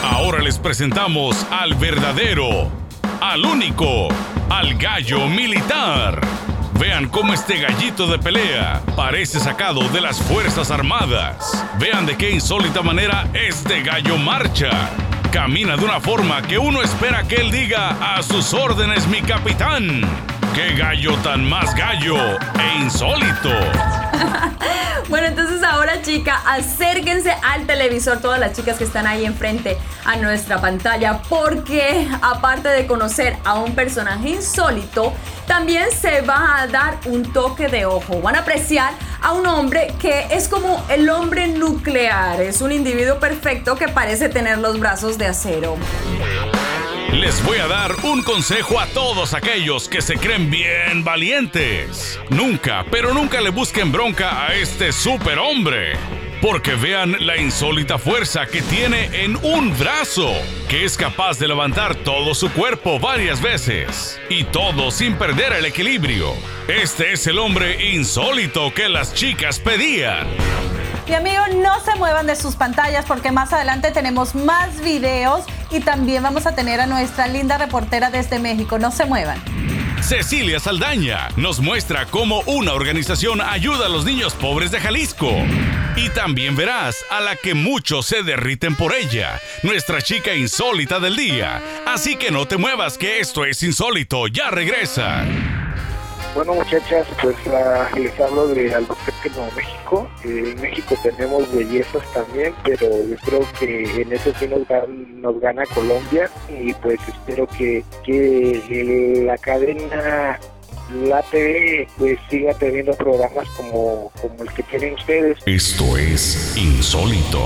Ahora 0.02 0.40
les 0.40 0.58
presentamos 0.58 1.46
al 1.50 1.74
verdadero, 1.74 2.68
al 3.20 3.44
único, 3.44 4.08
al 4.48 4.74
gallo 4.76 5.26
militar. 5.26 6.20
Vean 6.78 7.08
cómo 7.08 7.34
este 7.34 7.60
gallito 7.60 8.06
de 8.06 8.18
pelea 8.18 8.82
parece 8.96 9.38
sacado 9.38 9.88
de 9.90 10.00
las 10.00 10.18
Fuerzas 10.20 10.70
Armadas. 10.70 11.64
Vean 11.78 12.06
de 12.06 12.16
qué 12.16 12.30
insólita 12.30 12.82
manera 12.82 13.28
este 13.34 13.82
gallo 13.82 14.16
marcha. 14.16 14.70
Camina 15.32 15.76
de 15.76 15.84
una 15.84 16.00
forma 16.00 16.42
que 16.42 16.58
uno 16.58 16.82
espera 16.82 17.22
que 17.22 17.36
él 17.36 17.52
diga 17.52 18.16
a 18.16 18.20
sus 18.20 18.52
órdenes 18.52 19.06
mi 19.06 19.22
capitán. 19.22 20.02
¡Qué 20.56 20.74
gallo 20.74 21.16
tan 21.18 21.48
más 21.48 21.72
gallo 21.76 22.16
e 22.18 22.82
insólito! 22.82 23.50
bueno, 25.08 25.28
entonces 25.28 25.62
ahora, 25.62 26.02
chica, 26.02 26.42
acérquense 26.44 27.32
al 27.44 27.64
televisor, 27.64 28.20
todas 28.20 28.40
las 28.40 28.54
chicas 28.54 28.76
que 28.76 28.84
están 28.84 29.06
ahí 29.06 29.24
enfrente 29.24 29.78
a 30.04 30.16
nuestra 30.16 30.60
pantalla, 30.60 31.22
porque 31.28 32.08
aparte 32.22 32.68
de 32.68 32.88
conocer 32.88 33.36
a 33.44 33.54
un 33.54 33.76
personaje 33.76 34.30
insólito, 34.30 35.12
también 35.46 35.92
se 35.92 36.22
va 36.22 36.60
a 36.60 36.66
dar 36.66 36.98
un 37.06 37.32
toque 37.32 37.68
de 37.68 37.86
ojo. 37.86 38.20
Van 38.20 38.34
a 38.34 38.40
apreciar 38.40 38.94
a 39.22 39.32
un 39.32 39.46
hombre 39.46 39.92
que 40.00 40.26
es 40.30 40.48
como 40.48 40.84
el 40.88 41.08
hombre 41.10 41.48
nuclear. 41.48 42.40
Es 42.40 42.60
un 42.60 42.72
individuo 42.72 43.18
perfecto 43.18 43.76
que 43.76 43.88
parece 43.88 44.28
tener 44.28 44.58
los 44.58 44.78
brazos 44.78 45.18
acero. 45.26 45.76
Les 47.12 47.44
voy 47.44 47.58
a 47.58 47.66
dar 47.66 47.96
un 48.04 48.22
consejo 48.22 48.78
a 48.78 48.86
todos 48.86 49.34
aquellos 49.34 49.88
que 49.88 50.00
se 50.00 50.16
creen 50.16 50.48
bien 50.48 51.02
valientes. 51.02 52.20
Nunca, 52.30 52.86
pero 52.90 53.12
nunca 53.12 53.40
le 53.40 53.50
busquen 53.50 53.90
bronca 53.90 54.46
a 54.46 54.54
este 54.54 54.92
superhombre. 54.92 55.94
Porque 56.40 56.76
vean 56.76 57.16
la 57.26 57.36
insólita 57.36 57.98
fuerza 57.98 58.46
que 58.46 58.62
tiene 58.62 59.24
en 59.24 59.36
un 59.42 59.76
brazo, 59.76 60.32
que 60.68 60.84
es 60.84 60.96
capaz 60.96 61.38
de 61.38 61.48
levantar 61.48 61.96
todo 61.96 62.34
su 62.34 62.50
cuerpo 62.52 62.98
varias 62.98 63.42
veces. 63.42 64.18
Y 64.30 64.44
todo 64.44 64.90
sin 64.90 65.16
perder 65.16 65.52
el 65.52 65.66
equilibrio. 65.66 66.32
Este 66.68 67.12
es 67.12 67.26
el 67.26 67.38
hombre 67.38 67.92
insólito 67.92 68.72
que 68.72 68.88
las 68.88 69.14
chicas 69.14 69.58
pedían. 69.58 70.28
Y 71.10 71.12
amigos, 71.12 71.48
no 71.56 71.80
se 71.80 71.96
muevan 71.96 72.28
de 72.28 72.36
sus 72.36 72.54
pantallas 72.54 73.04
porque 73.04 73.32
más 73.32 73.52
adelante 73.52 73.90
tenemos 73.90 74.36
más 74.36 74.80
videos 74.80 75.44
y 75.72 75.80
también 75.80 76.22
vamos 76.22 76.46
a 76.46 76.54
tener 76.54 76.80
a 76.80 76.86
nuestra 76.86 77.26
linda 77.26 77.58
reportera 77.58 78.12
desde 78.12 78.38
México. 78.38 78.78
No 78.78 78.92
se 78.92 79.06
muevan. 79.06 79.36
Cecilia 80.02 80.60
Saldaña 80.60 81.28
nos 81.34 81.58
muestra 81.58 82.06
cómo 82.06 82.42
una 82.46 82.74
organización 82.74 83.40
ayuda 83.40 83.86
a 83.86 83.88
los 83.88 84.04
niños 84.04 84.34
pobres 84.34 84.70
de 84.70 84.78
Jalisco. 84.78 85.32
Y 85.96 86.10
también 86.10 86.54
verás 86.54 87.04
a 87.10 87.20
la 87.20 87.34
que 87.34 87.54
muchos 87.54 88.06
se 88.06 88.22
derriten 88.22 88.76
por 88.76 88.94
ella, 88.94 89.40
nuestra 89.64 90.00
chica 90.00 90.36
insólita 90.36 91.00
del 91.00 91.16
día. 91.16 91.60
Así 91.88 92.14
que 92.14 92.30
no 92.30 92.46
te 92.46 92.56
muevas 92.56 92.96
que 92.96 93.18
esto 93.18 93.44
es 93.44 93.64
insólito, 93.64 94.28
ya 94.28 94.50
regresa. 94.52 95.26
Bueno, 96.34 96.54
muchachas, 96.54 97.06
pues 97.20 97.36
les 97.96 98.20
hablo 98.20 98.48
de 98.48 98.72
Albuquerque, 98.72 99.30
Nuevo 99.30 99.50
México. 99.56 100.08
Eh, 100.24 100.54
en 100.54 100.60
México 100.60 100.94
tenemos 101.02 101.52
bellezas 101.52 102.02
también, 102.14 102.54
pero 102.62 102.86
yo 102.86 103.16
creo 103.24 103.40
que 103.58 104.02
en 104.02 104.12
eso 104.12 104.32
sí 104.38 104.46
nos, 104.46 104.60
nos 104.88 105.40
gana 105.40 105.64
Colombia 105.74 106.30
y 106.48 106.72
pues 106.74 107.00
espero 107.08 107.48
que, 107.48 107.84
que 108.04 109.24
la 109.26 109.36
cadena 109.38 110.38
la 111.04 111.22
TV 111.22 111.88
pues 111.98 112.18
siga 112.28 112.54
teniendo 112.54 112.92
programas 112.94 113.48
como, 113.56 114.10
como 114.20 114.42
el 114.42 114.52
que 114.52 114.62
tienen 114.64 114.94
ustedes. 114.94 115.38
Esto 115.46 115.96
es 115.96 116.56
insólito. 116.56 117.40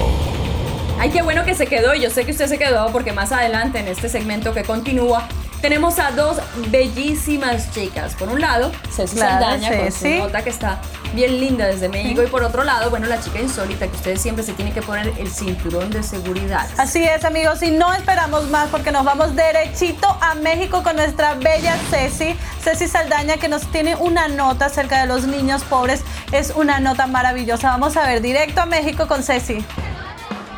Ay, 0.99 1.11
qué 1.11 1.23
bueno 1.23 1.45
que 1.45 1.55
se 1.55 1.67
quedó. 1.67 1.95
Yo 1.95 2.11
sé 2.11 2.25
que 2.25 2.33
usted 2.33 2.47
se 2.47 2.59
quedó 2.59 2.91
porque 2.93 3.13
más 3.13 3.33
adelante 3.33 3.79
en 3.79 3.89
este 3.89 4.09
segmento 4.09 4.55
que 4.55 4.63
continúa 4.63 5.29
tenemos 5.65 5.99
a 5.99 6.11
dos 6.11 6.37
bellísimas 6.69 7.71
chicas. 7.71 8.15
Por 8.17 8.29
un 8.29 8.39
lado, 8.39 8.71
Ceci 8.95 9.17
Saldaña 9.17 9.75
con 9.75 9.93
su 9.93 10.09
nota 10.11 10.45
que 10.45 10.51
está 10.51 10.79
bien 11.15 11.41
linda 11.41 11.65
desde 11.65 11.89
México. 11.89 12.23
Y 12.23 12.27
por 12.27 12.43
otro 12.43 12.65
lado, 12.65 12.91
bueno, 12.91 13.07
la 13.07 13.19
chica 13.19 13.41
insólita 13.41 13.87
que 13.87 13.97
ustedes 13.97 14.21
siempre 14.21 14.45
se 14.45 14.53
tienen 14.53 14.75
que 14.75 14.83
poner 14.83 15.15
el 15.19 15.31
cinturón 15.31 15.89
de 15.89 16.03
seguridad. 16.03 16.69
Así 16.77 17.03
es, 17.03 17.25
amigos. 17.25 17.63
Y 17.63 17.71
no 17.71 17.95
esperamos 17.95 18.51
más 18.51 18.69
porque 18.69 18.93
nos 18.93 19.07
vamos 19.07 19.35
derechito 19.35 20.07
a 20.21 20.35
México 20.35 20.83
con 20.83 20.97
nuestra 20.97 21.33
bella 21.33 21.79
Ceci. 21.89 22.37
Ceci 22.63 22.87
Saldaña 22.87 23.39
que 23.39 23.49
nos 23.49 23.63
tiene 23.69 23.97
una 23.97 24.29
nota 24.29 24.67
acerca 24.67 25.01
de 25.01 25.07
los 25.07 25.27
niños 25.27 25.63
pobres. 25.65 26.03
Es 26.31 26.53
una 26.55 26.79
nota 26.79 27.07
maravillosa. 27.07 27.71
Vamos 27.71 27.97
a 27.97 28.05
ver 28.07 28.21
directo 28.21 28.61
a 28.61 28.67
México 28.67 29.09
con 29.09 29.23
Ceci. 29.23 29.65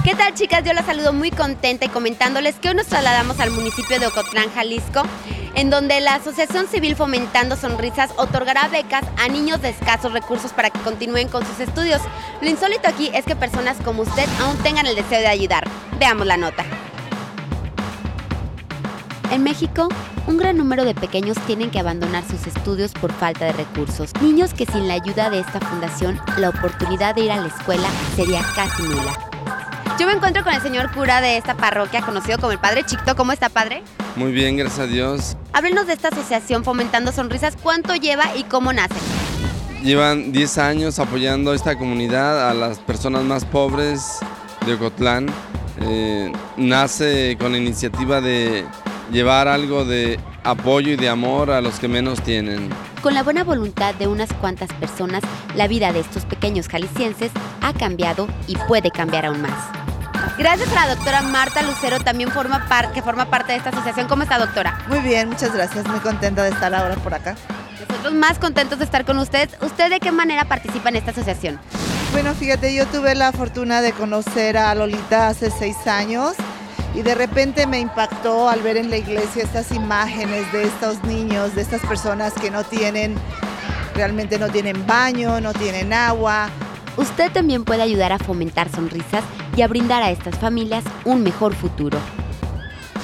¿Qué 0.06 0.14
tal 0.14 0.34
chicas? 0.34 0.62
Yo 0.62 0.72
las 0.72 0.86
saludo 0.86 1.12
muy 1.12 1.32
contenta 1.32 1.84
y 1.84 1.88
comentándoles 1.88 2.54
que 2.60 2.68
hoy 2.68 2.76
nos 2.76 2.86
trasladamos 2.86 3.40
al 3.40 3.50
municipio 3.50 3.98
de 3.98 4.06
Ocotlán, 4.06 4.52
Jalisco, 4.54 5.02
en 5.56 5.68
donde 5.68 6.00
la 6.00 6.14
Asociación 6.14 6.68
Civil 6.68 6.94
Fomentando 6.94 7.56
Sonrisas 7.56 8.12
otorgará 8.16 8.68
becas 8.68 9.04
a 9.18 9.26
niños 9.26 9.60
de 9.62 9.70
escasos 9.70 10.12
recursos 10.12 10.52
para 10.52 10.70
que 10.70 10.78
continúen 10.78 11.26
con 11.26 11.44
sus 11.44 11.58
estudios. 11.58 12.00
Lo 12.40 12.48
insólito 12.48 12.86
aquí 12.86 13.10
es 13.14 13.24
que 13.24 13.34
personas 13.34 13.78
como 13.84 14.02
usted 14.02 14.28
aún 14.40 14.56
tengan 14.58 14.86
el 14.86 14.94
deseo 14.94 15.18
de 15.18 15.26
ayudar. 15.26 15.66
Veamos 15.98 16.24
la 16.24 16.36
nota. 16.36 16.64
En 19.32 19.42
México, 19.42 19.88
un 20.28 20.36
gran 20.36 20.56
número 20.56 20.84
de 20.84 20.94
pequeños 20.94 21.36
tienen 21.48 21.72
que 21.72 21.80
abandonar 21.80 22.22
sus 22.30 22.46
estudios 22.46 22.92
por 22.92 23.12
falta 23.12 23.46
de 23.46 23.54
recursos. 23.54 24.12
Niños 24.22 24.54
que 24.54 24.66
sin 24.66 24.86
la 24.86 24.94
ayuda 24.94 25.30
de 25.30 25.40
esta 25.40 25.58
fundación, 25.58 26.20
la 26.36 26.50
oportunidad 26.50 27.16
de 27.16 27.22
ir 27.22 27.32
a 27.32 27.38
la 27.38 27.48
escuela 27.48 27.88
sería 28.14 28.42
casi 28.54 28.84
nula. 28.84 29.35
Yo 29.98 30.06
me 30.06 30.12
encuentro 30.12 30.44
con 30.44 30.52
el 30.52 30.60
señor 30.60 30.92
cura 30.92 31.22
de 31.22 31.38
esta 31.38 31.56
parroquia, 31.56 32.02
conocido 32.02 32.36
como 32.38 32.52
el 32.52 32.58
Padre 32.58 32.84
Chicto. 32.84 33.16
¿Cómo 33.16 33.32
está, 33.32 33.48
padre? 33.48 33.82
Muy 34.14 34.30
bien, 34.30 34.58
gracias 34.58 34.80
a 34.80 34.86
Dios. 34.86 35.38
Háblenos 35.54 35.86
de 35.86 35.94
esta 35.94 36.08
asociación 36.08 36.64
Fomentando 36.64 37.12
Sonrisas. 37.12 37.56
¿Cuánto 37.56 37.94
lleva 37.94 38.36
y 38.36 38.44
cómo 38.44 38.74
nace? 38.74 38.94
Llevan 39.82 40.32
10 40.32 40.58
años 40.58 40.98
apoyando 40.98 41.52
a 41.52 41.54
esta 41.54 41.78
comunidad, 41.78 42.50
a 42.50 42.52
las 42.52 42.78
personas 42.78 43.24
más 43.24 43.46
pobres 43.46 44.18
de 44.66 44.74
Ocotlán. 44.74 45.28
Eh, 45.80 46.30
nace 46.58 47.38
con 47.40 47.52
la 47.52 47.58
iniciativa 47.58 48.20
de 48.20 48.66
llevar 49.10 49.48
algo 49.48 49.86
de 49.86 50.20
apoyo 50.44 50.92
y 50.92 50.96
de 50.96 51.08
amor 51.08 51.50
a 51.50 51.62
los 51.62 51.78
que 51.78 51.88
menos 51.88 52.20
tienen. 52.22 52.68
Con 53.00 53.14
la 53.14 53.22
buena 53.22 53.44
voluntad 53.44 53.94
de 53.94 54.08
unas 54.08 54.30
cuantas 54.34 54.70
personas, 54.74 55.22
la 55.54 55.68
vida 55.68 55.94
de 55.94 56.00
estos 56.00 56.26
pequeños 56.26 56.68
jaliscienses 56.68 57.30
ha 57.62 57.72
cambiado 57.72 58.26
y 58.46 58.56
puede 58.68 58.90
cambiar 58.90 59.24
aún 59.24 59.40
más. 59.40 59.85
Gracias 60.38 60.70
a 60.72 60.86
la 60.86 60.94
doctora 60.94 61.22
Marta 61.22 61.62
Lucero, 61.62 61.98
también 62.00 62.30
forma 62.30 62.62
que 62.92 63.00
forma 63.00 63.30
parte 63.30 63.52
de 63.52 63.58
esta 63.58 63.70
asociación. 63.70 64.06
¿Cómo 64.06 64.22
está, 64.22 64.38
doctora? 64.38 64.84
Muy 64.86 65.00
bien, 65.00 65.30
muchas 65.30 65.54
gracias. 65.54 65.86
Muy 65.86 66.00
contenta 66.00 66.42
de 66.42 66.50
estar 66.50 66.74
ahora 66.74 66.94
por 66.96 67.14
acá. 67.14 67.36
Nosotros 67.88 68.12
más 68.12 68.38
contentos 68.38 68.78
de 68.78 68.84
estar 68.84 69.06
con 69.06 69.18
ustedes. 69.18 69.50
¿Usted 69.62 69.88
de 69.88 69.98
qué 69.98 70.12
manera 70.12 70.44
participa 70.44 70.90
en 70.90 70.96
esta 70.96 71.12
asociación? 71.12 71.58
Bueno, 72.12 72.34
fíjate, 72.34 72.74
yo 72.74 72.86
tuve 72.86 73.14
la 73.14 73.32
fortuna 73.32 73.80
de 73.80 73.92
conocer 73.92 74.58
a 74.58 74.74
Lolita 74.74 75.28
hace 75.28 75.50
seis 75.50 75.86
años 75.86 76.34
y 76.94 77.00
de 77.00 77.14
repente 77.14 77.66
me 77.66 77.78
impactó 77.78 78.50
al 78.50 78.60
ver 78.60 78.76
en 78.76 78.90
la 78.90 78.98
iglesia 78.98 79.42
estas 79.42 79.72
imágenes 79.72 80.50
de 80.52 80.64
estos 80.64 81.02
niños, 81.04 81.54
de 81.54 81.62
estas 81.62 81.80
personas 81.80 82.34
que 82.34 82.50
no 82.50 82.62
tienen, 82.62 83.14
realmente 83.94 84.38
no 84.38 84.48
tienen 84.48 84.86
baño, 84.86 85.40
no 85.40 85.54
tienen 85.54 85.92
agua, 85.92 86.50
Usted 86.96 87.30
también 87.30 87.64
puede 87.64 87.82
ayudar 87.82 88.12
a 88.12 88.18
fomentar 88.18 88.70
sonrisas 88.70 89.22
y 89.56 89.62
a 89.62 89.68
brindar 89.68 90.02
a 90.02 90.10
estas 90.10 90.38
familias 90.38 90.84
un 91.04 91.22
mejor 91.22 91.54
futuro. 91.54 91.98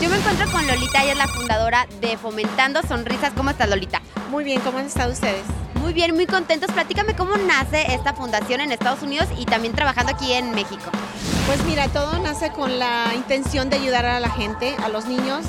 Yo 0.00 0.08
me 0.08 0.16
encuentro 0.16 0.50
con 0.50 0.66
Lolita, 0.66 1.02
ella 1.02 1.12
es 1.12 1.18
la 1.18 1.28
fundadora 1.28 1.86
de 2.00 2.16
Fomentando 2.16 2.82
Sonrisas. 2.82 3.32
¿Cómo 3.36 3.50
está 3.50 3.66
Lolita? 3.66 4.00
Muy 4.30 4.44
bien, 4.44 4.60
¿cómo 4.60 4.78
han 4.78 4.86
estado 4.86 5.12
ustedes? 5.12 5.44
Muy 5.74 5.92
bien, 5.92 6.14
muy 6.14 6.26
contentos. 6.26 6.70
Platícame 6.72 7.14
cómo 7.14 7.36
nace 7.36 7.92
esta 7.94 8.14
fundación 8.14 8.60
en 8.60 8.72
Estados 8.72 9.02
Unidos 9.02 9.28
y 9.38 9.44
también 9.44 9.74
trabajando 9.74 10.12
aquí 10.12 10.32
en 10.32 10.52
México. 10.52 10.90
Pues 11.46 11.62
mira, 11.64 11.88
todo 11.88 12.18
nace 12.18 12.50
con 12.50 12.78
la 12.78 13.12
intención 13.14 13.68
de 13.68 13.76
ayudar 13.76 14.06
a 14.06 14.20
la 14.20 14.30
gente, 14.30 14.74
a 14.82 14.88
los 14.88 15.04
niños. 15.04 15.44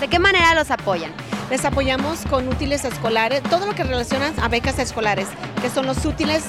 ¿De 0.00 0.08
qué 0.08 0.18
manera 0.18 0.54
los 0.54 0.70
apoyan? 0.70 1.12
Les 1.50 1.64
apoyamos 1.64 2.20
con 2.28 2.48
útiles 2.48 2.84
escolares, 2.84 3.42
todo 3.44 3.66
lo 3.66 3.74
que 3.74 3.84
relaciona 3.84 4.32
a 4.42 4.48
becas 4.48 4.78
escolares, 4.78 5.28
que 5.62 5.70
son 5.70 5.86
los 5.86 6.04
útiles, 6.04 6.44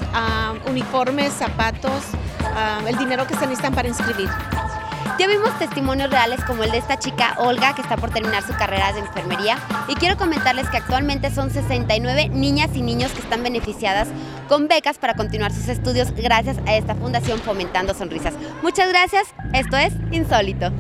uniformes, 0.68 1.34
zapatos, 1.34 2.04
el 2.88 2.98
dinero 2.98 3.28
que 3.28 3.36
se 3.36 3.42
necesitan 3.42 3.74
para 3.74 3.88
inscribir. 3.88 4.30
Ya 5.18 5.28
vimos 5.28 5.58
testimonios 5.60 6.10
reales 6.10 6.44
como 6.44 6.64
el 6.64 6.72
de 6.72 6.78
esta 6.78 7.00
chica 7.00 7.36
Olga 7.38 7.74
que 7.74 7.82
está 7.82 7.96
por 7.96 8.10
terminar 8.10 8.44
su 8.44 8.54
carrera 8.54 8.92
de 8.92 9.00
enfermería 9.00 9.58
y 9.88 9.96
quiero 9.96 10.18
comentarles 10.18 10.70
que 10.70 10.78
actualmente 10.78 11.32
son 11.34 11.52
69 11.52 12.30
niñas 12.30 12.72
y 12.74 12.82
niños 12.82 13.12
que 13.12 13.20
están 13.20 13.42
beneficiadas 13.42 14.10
con 14.50 14.68
becas 14.68 14.98
para 14.98 15.14
continuar 15.14 15.54
sus 15.54 15.70
estudios 15.70 16.12
gracias 16.12 16.58
a 16.68 16.76
esta 16.76 16.96
fundación 16.96 17.40
Fomentando 17.40 17.94
Sonrisas. 17.94 18.34
Muchas 18.62 18.90
gracias, 18.90 19.28
esto 19.54 19.78
es 19.78 19.94
Insólito. 20.12 20.72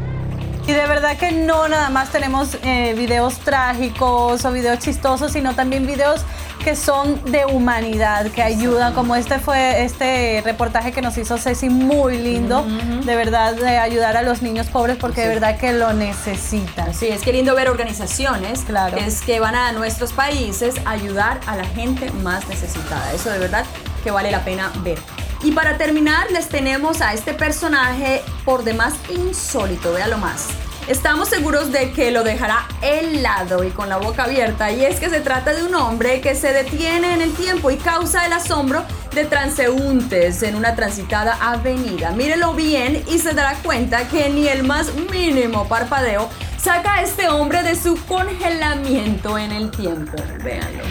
Y 0.68 0.74
de 0.74 0.88
verdad 0.88 1.16
que 1.18 1.32
no 1.32 1.68
nada 1.68 1.90
más 1.90 2.12
tenemos 2.12 2.58
eh, 2.64 2.96
videos 2.98 3.38
trágicos 3.40 4.44
o 4.46 4.52
videos 4.52 4.80
chistosos, 4.80 5.32
sino 5.32 5.54
también 5.54 5.86
videos 5.86 6.22
que 6.64 6.76
son 6.76 7.24
de 7.32 7.46
humanidad, 7.46 8.32
que 8.32 8.42
ayudan, 8.42 8.96
como 8.96 9.16
este 9.16 9.38
fue 9.38 9.84
este 9.84 10.42
reportaje 10.44 10.92
que 10.92 11.04
nos 11.04 11.16
hizo 11.20 11.38
Ceci, 11.38 11.70
muy 11.70 12.18
lindo, 12.18 12.66
de 13.04 13.16
verdad, 13.16 13.54
de 13.54 13.78
ayudar 13.78 14.18
a 14.18 14.24
los 14.24 14.42
niños 14.42 14.66
pobres 14.66 14.98
porque 15.00 15.22
de 15.22 15.28
verdad 15.28 15.60
que 15.60 15.74
lo 15.74 15.94
necesitan. 15.94 16.96
Sí, 16.96 17.10
es 17.10 17.22
que 17.22 17.32
lindo 17.32 17.54
ver 17.54 17.70
organizaciones 17.70 18.62
claro. 18.62 18.98
es 18.98 19.22
que 19.22 19.40
van 19.40 19.54
a 19.54 19.72
nuestros 19.74 20.14
países 20.14 20.74
a 20.86 20.92
ayudar 20.92 21.40
a 21.46 21.56
la 21.56 21.66
gente 21.66 22.10
más 22.24 22.48
necesitada. 22.48 23.14
Eso 23.14 23.30
de 23.30 23.38
verdad 23.38 23.66
que 24.04 24.10
vale 24.10 24.32
la 24.32 24.44
pena 24.44 24.72
ver. 24.84 24.98
Y 25.44 25.52
para 25.52 25.78
terminar, 25.78 26.32
les 26.32 26.50
tenemos 26.50 27.02
a 27.02 27.14
este 27.14 27.34
personaje 27.34 28.24
por 28.44 28.64
demás 28.64 28.94
insólito, 29.10 29.94
véalo 29.94 30.18
más. 30.18 30.48
Estamos 30.88 31.30
seguros 31.30 31.72
de 31.72 31.92
que 31.94 32.12
lo 32.12 32.24
dejará 32.24 32.68
helado 32.84 33.64
y 33.64 33.72
con 33.72 33.90
la 33.90 33.98
boca 33.98 34.26
abierta. 34.26 34.72
Y 34.72 34.86
es 34.86 35.00
que 35.00 35.10
se 35.10 35.20
trata 35.20 35.54
de 35.56 35.64
un 35.64 35.74
hombre 35.74 36.22
que 36.22 36.36
se 36.36 36.54
detiene 36.54 37.16
en 37.16 37.22
el 37.22 37.34
tiempo 37.34 37.72
y 37.72 37.78
causa 37.78 38.24
el 38.28 38.34
asombro 38.34 38.86
de 39.12 39.26
transeúntes 39.26 40.44
en 40.44 40.56
una 40.56 40.76
transitada 40.76 41.38
avenida. 41.42 42.12
Mírelo 42.12 42.54
bien 42.54 43.04
y 43.10 43.18
se 43.18 43.34
dará 43.34 43.56
cuenta 43.64 44.08
que 44.08 44.30
ni 44.30 44.48
el 44.48 44.64
más 44.64 44.94
mínimo 45.12 45.68
parpadeo 45.68 46.30
saca 46.58 46.96
a 46.96 47.02
este 47.02 47.30
hombre 47.30 47.64
de 47.64 47.76
su 47.76 47.96
congelamiento 48.06 49.40
en 49.40 49.54
el 49.54 49.72
tiempo. 49.72 50.18
Véanlo. 50.44 50.84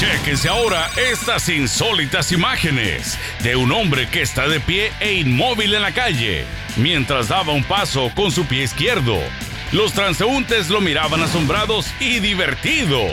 Chequense 0.00 0.48
ahora 0.48 0.90
estas 0.96 1.46
insólitas 1.50 2.32
imágenes 2.32 3.18
de 3.42 3.54
un 3.54 3.70
hombre 3.70 4.08
que 4.08 4.22
está 4.22 4.48
de 4.48 4.58
pie 4.58 4.90
e 4.98 5.12
inmóvil 5.12 5.74
en 5.74 5.82
la 5.82 5.92
calle 5.92 6.46
mientras 6.78 7.28
daba 7.28 7.52
un 7.52 7.64
paso 7.64 8.10
con 8.14 8.32
su 8.32 8.46
pie 8.46 8.62
izquierdo. 8.62 9.18
Los 9.72 9.92
transeúntes 9.92 10.70
lo 10.70 10.80
miraban 10.80 11.22
asombrados 11.22 11.86
y 12.00 12.18
divertidos. 12.18 13.12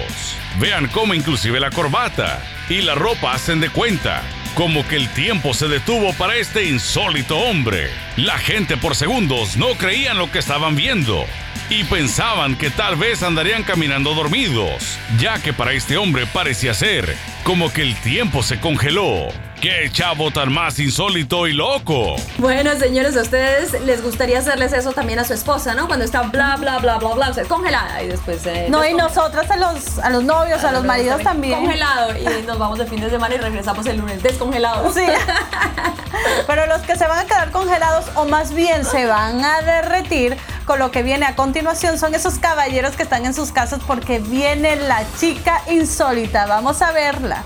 Vean 0.59 0.88
cómo 0.88 1.13
inclusive 1.13 1.59
la 1.59 1.71
corbata 1.71 2.41
y 2.69 2.81
la 2.81 2.95
ropa 2.95 3.33
hacen 3.33 3.59
de 3.59 3.69
cuenta, 3.69 4.23
como 4.55 4.88
que 4.88 4.95
el 4.95 5.09
tiempo 5.09 5.53
se 5.53 5.67
detuvo 5.67 6.13
para 6.13 6.38
este 6.38 6.69
insólito 6.69 7.38
hombre. 7.38 7.89
La 8.15 8.38
gente 8.38 8.77
por 8.77 8.95
segundos 8.95 9.57
no 9.57 9.73
creían 9.73 10.17
lo 10.17 10.31
que 10.31 10.39
estaban 10.39 10.77
viendo 10.77 11.25
y 11.70 11.84
pensaban 11.84 12.55
que 12.57 12.70
tal 12.70 12.95
vez 12.95 13.24
andarían 13.24 13.63
caminando 13.63 14.13
dormidos, 14.13 14.97
ya 15.20 15.39
que 15.39 15.53
para 15.53 15.74
este 15.74 15.97
hombre 15.97 16.26
parecía 16.26 16.74
ser 16.74 17.15
como 17.43 17.72
que 17.72 17.82
el 17.82 17.95
tiempo 18.01 18.41
se 18.43 18.59
congeló. 18.59 19.28
¡Qué 19.61 19.89
chavo 19.91 20.30
tan 20.30 20.53
más 20.53 20.78
insólito 20.78 21.47
y 21.47 21.53
loco! 21.53 22.15
Bueno, 22.38 22.76
señores, 22.78 23.18
a 23.18 23.24
ustedes 23.24 23.82
les 23.82 24.03
gustaría 24.03 24.38
hacerles 24.38 24.72
eso 24.72 24.91
también 24.91 25.18
a 25.18 25.24
su 25.24 25.34
esposa, 25.34 25.74
¿no? 25.74 25.88
Cuando 25.88 26.05
está 26.05 26.22
bla, 26.22 26.57
bla, 26.57 26.78
bla, 26.78 26.99
bla, 26.99 27.15
bla, 27.15 27.30
o 27.30 27.34
sea, 27.34 27.43
congelada 27.45 28.03
y 28.03 28.07
después... 28.07 28.45
Eh, 28.45 28.68
no, 28.70 28.86
y 28.86 28.93
nosotras 28.93 29.49
a 29.49 29.57
los, 29.57 29.97
a 29.97 30.11
los 30.11 30.24
novios, 30.24 30.63
a, 30.63 30.72
los 30.72 30.84
maridos 30.84 31.24
también. 31.24 31.55
Congelado 31.59 32.13
y 32.18 32.43
nos 32.45 32.59
vamos 32.59 32.78
de 32.78 32.86
fin 32.86 33.01
de 33.01 33.09
semana 33.09 33.34
y 33.34 33.39
regresamos 33.39 33.86
el 33.88 33.97
lunes 33.97 34.22
descongelados. 34.22 34.93
Sí. 34.93 35.05
Pero 36.47 36.68
los 36.68 36.82
que 36.82 36.95
se 36.95 37.07
van 37.07 37.20
a 37.20 37.26
quedar 37.26 37.49
congelados 37.51 38.05
o 38.13 38.26
más 38.26 38.53
bien 38.53 38.86
se 38.86 39.07
van 39.07 39.43
a 39.43 39.61
derretir 39.61 40.38
con 40.68 40.80
lo 40.80 40.91
que 40.91 41.01
viene 41.01 41.26
a 41.26 41.36
continuación 41.36 41.97
son 41.97 42.13
esos 42.13 42.39
caballeros 42.39 42.97
que 42.97 43.03
están 43.03 43.26
en 43.26 43.34
sus 43.34 43.53
casas 43.53 43.80
porque 43.88 44.20
viene 44.20 44.76
la 44.76 45.01
chica 45.18 45.61
insólita. 45.72 46.45
Vamos 46.45 46.82
a 46.82 46.91
verla. 46.91 47.43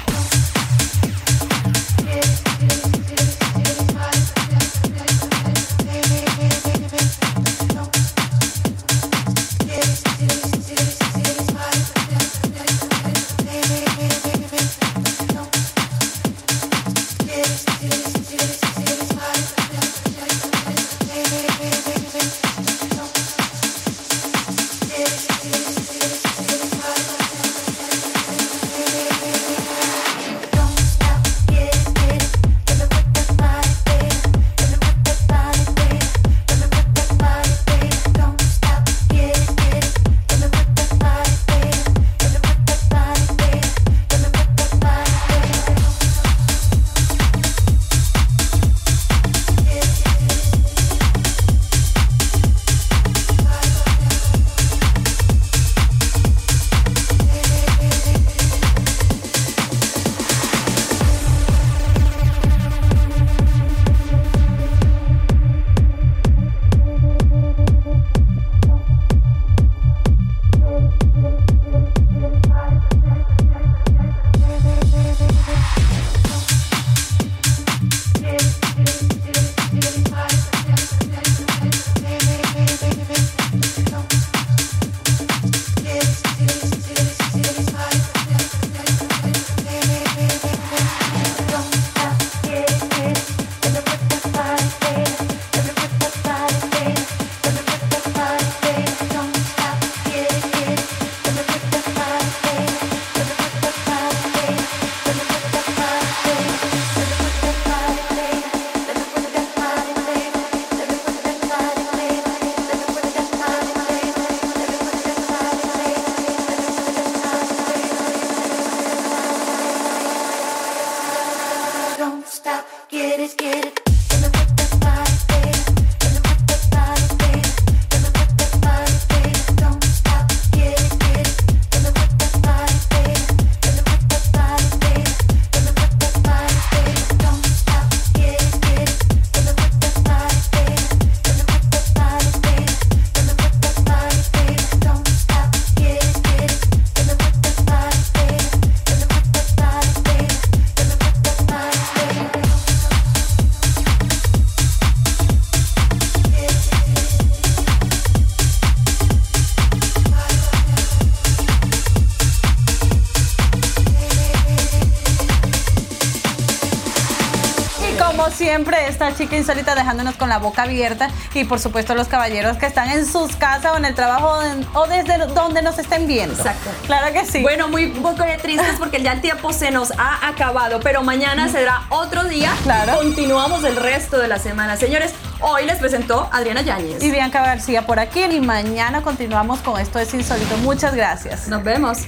Chica 169.22 169.38
insólita 169.38 169.76
dejándonos 169.76 170.15
con 170.15 170.30
la 170.30 170.39
boca 170.39 170.63
abierta 170.63 171.09
y 171.36 171.43
por 171.43 171.59
supuesto 171.59 171.93
los 171.93 172.07
caballeros 172.07 172.57
que 172.57 172.65
están 172.65 172.89
en 172.89 173.05
sus 173.05 173.36
casas 173.36 173.74
o 173.74 173.78
en 173.78 173.86
el 173.86 173.93
trabajo 173.93 174.34
o 174.74 174.88
desde 174.88 175.19
donde 175.28 175.61
nos 175.61 175.78
estén 175.78 176.07
viendo. 176.07 176.36
Exacto. 176.36 176.72
Claro 176.88 177.13
que 177.13 177.24
sí. 177.24 177.43
Bueno, 177.43 177.67
muy 177.67 177.89
poco 177.89 178.24
de 178.24 178.38
tristes 178.38 178.80
porque 178.80 179.03
ya 179.03 179.11
el 179.11 179.22
tiempo 179.22 179.53
se 179.53 179.69
nos 179.69 179.91
ha 179.99 180.28
acabado, 180.28 180.80
pero 180.80 181.03
mañana 181.03 181.47
será 181.49 181.84
otro 181.89 182.24
día. 182.24 182.51
Claro. 182.63 182.97
Continuamos 182.97 183.63
el 183.63 183.76
resto 183.76 184.17
de 184.17 184.28
la 184.28 184.39
semana. 184.39 184.76
Señores, 184.76 185.13
hoy 185.39 185.65
les 185.65 185.78
presentó 185.78 186.28
Adriana 186.32 186.63
Yáñez. 186.63 187.03
Y 187.03 187.11
Bianca 187.11 187.43
García 187.43 187.86
por 187.86 187.99
aquí 187.99 188.24
y 188.24 188.41
mañana 188.41 189.03
continuamos 189.03 189.59
con 189.59 189.80
esto 189.80 189.99
es 189.99 190.11
insólito. 190.15 190.57
Muchas 190.57 190.95
gracias. 190.95 191.47
Nos 191.47 191.63
vemos. 191.63 191.99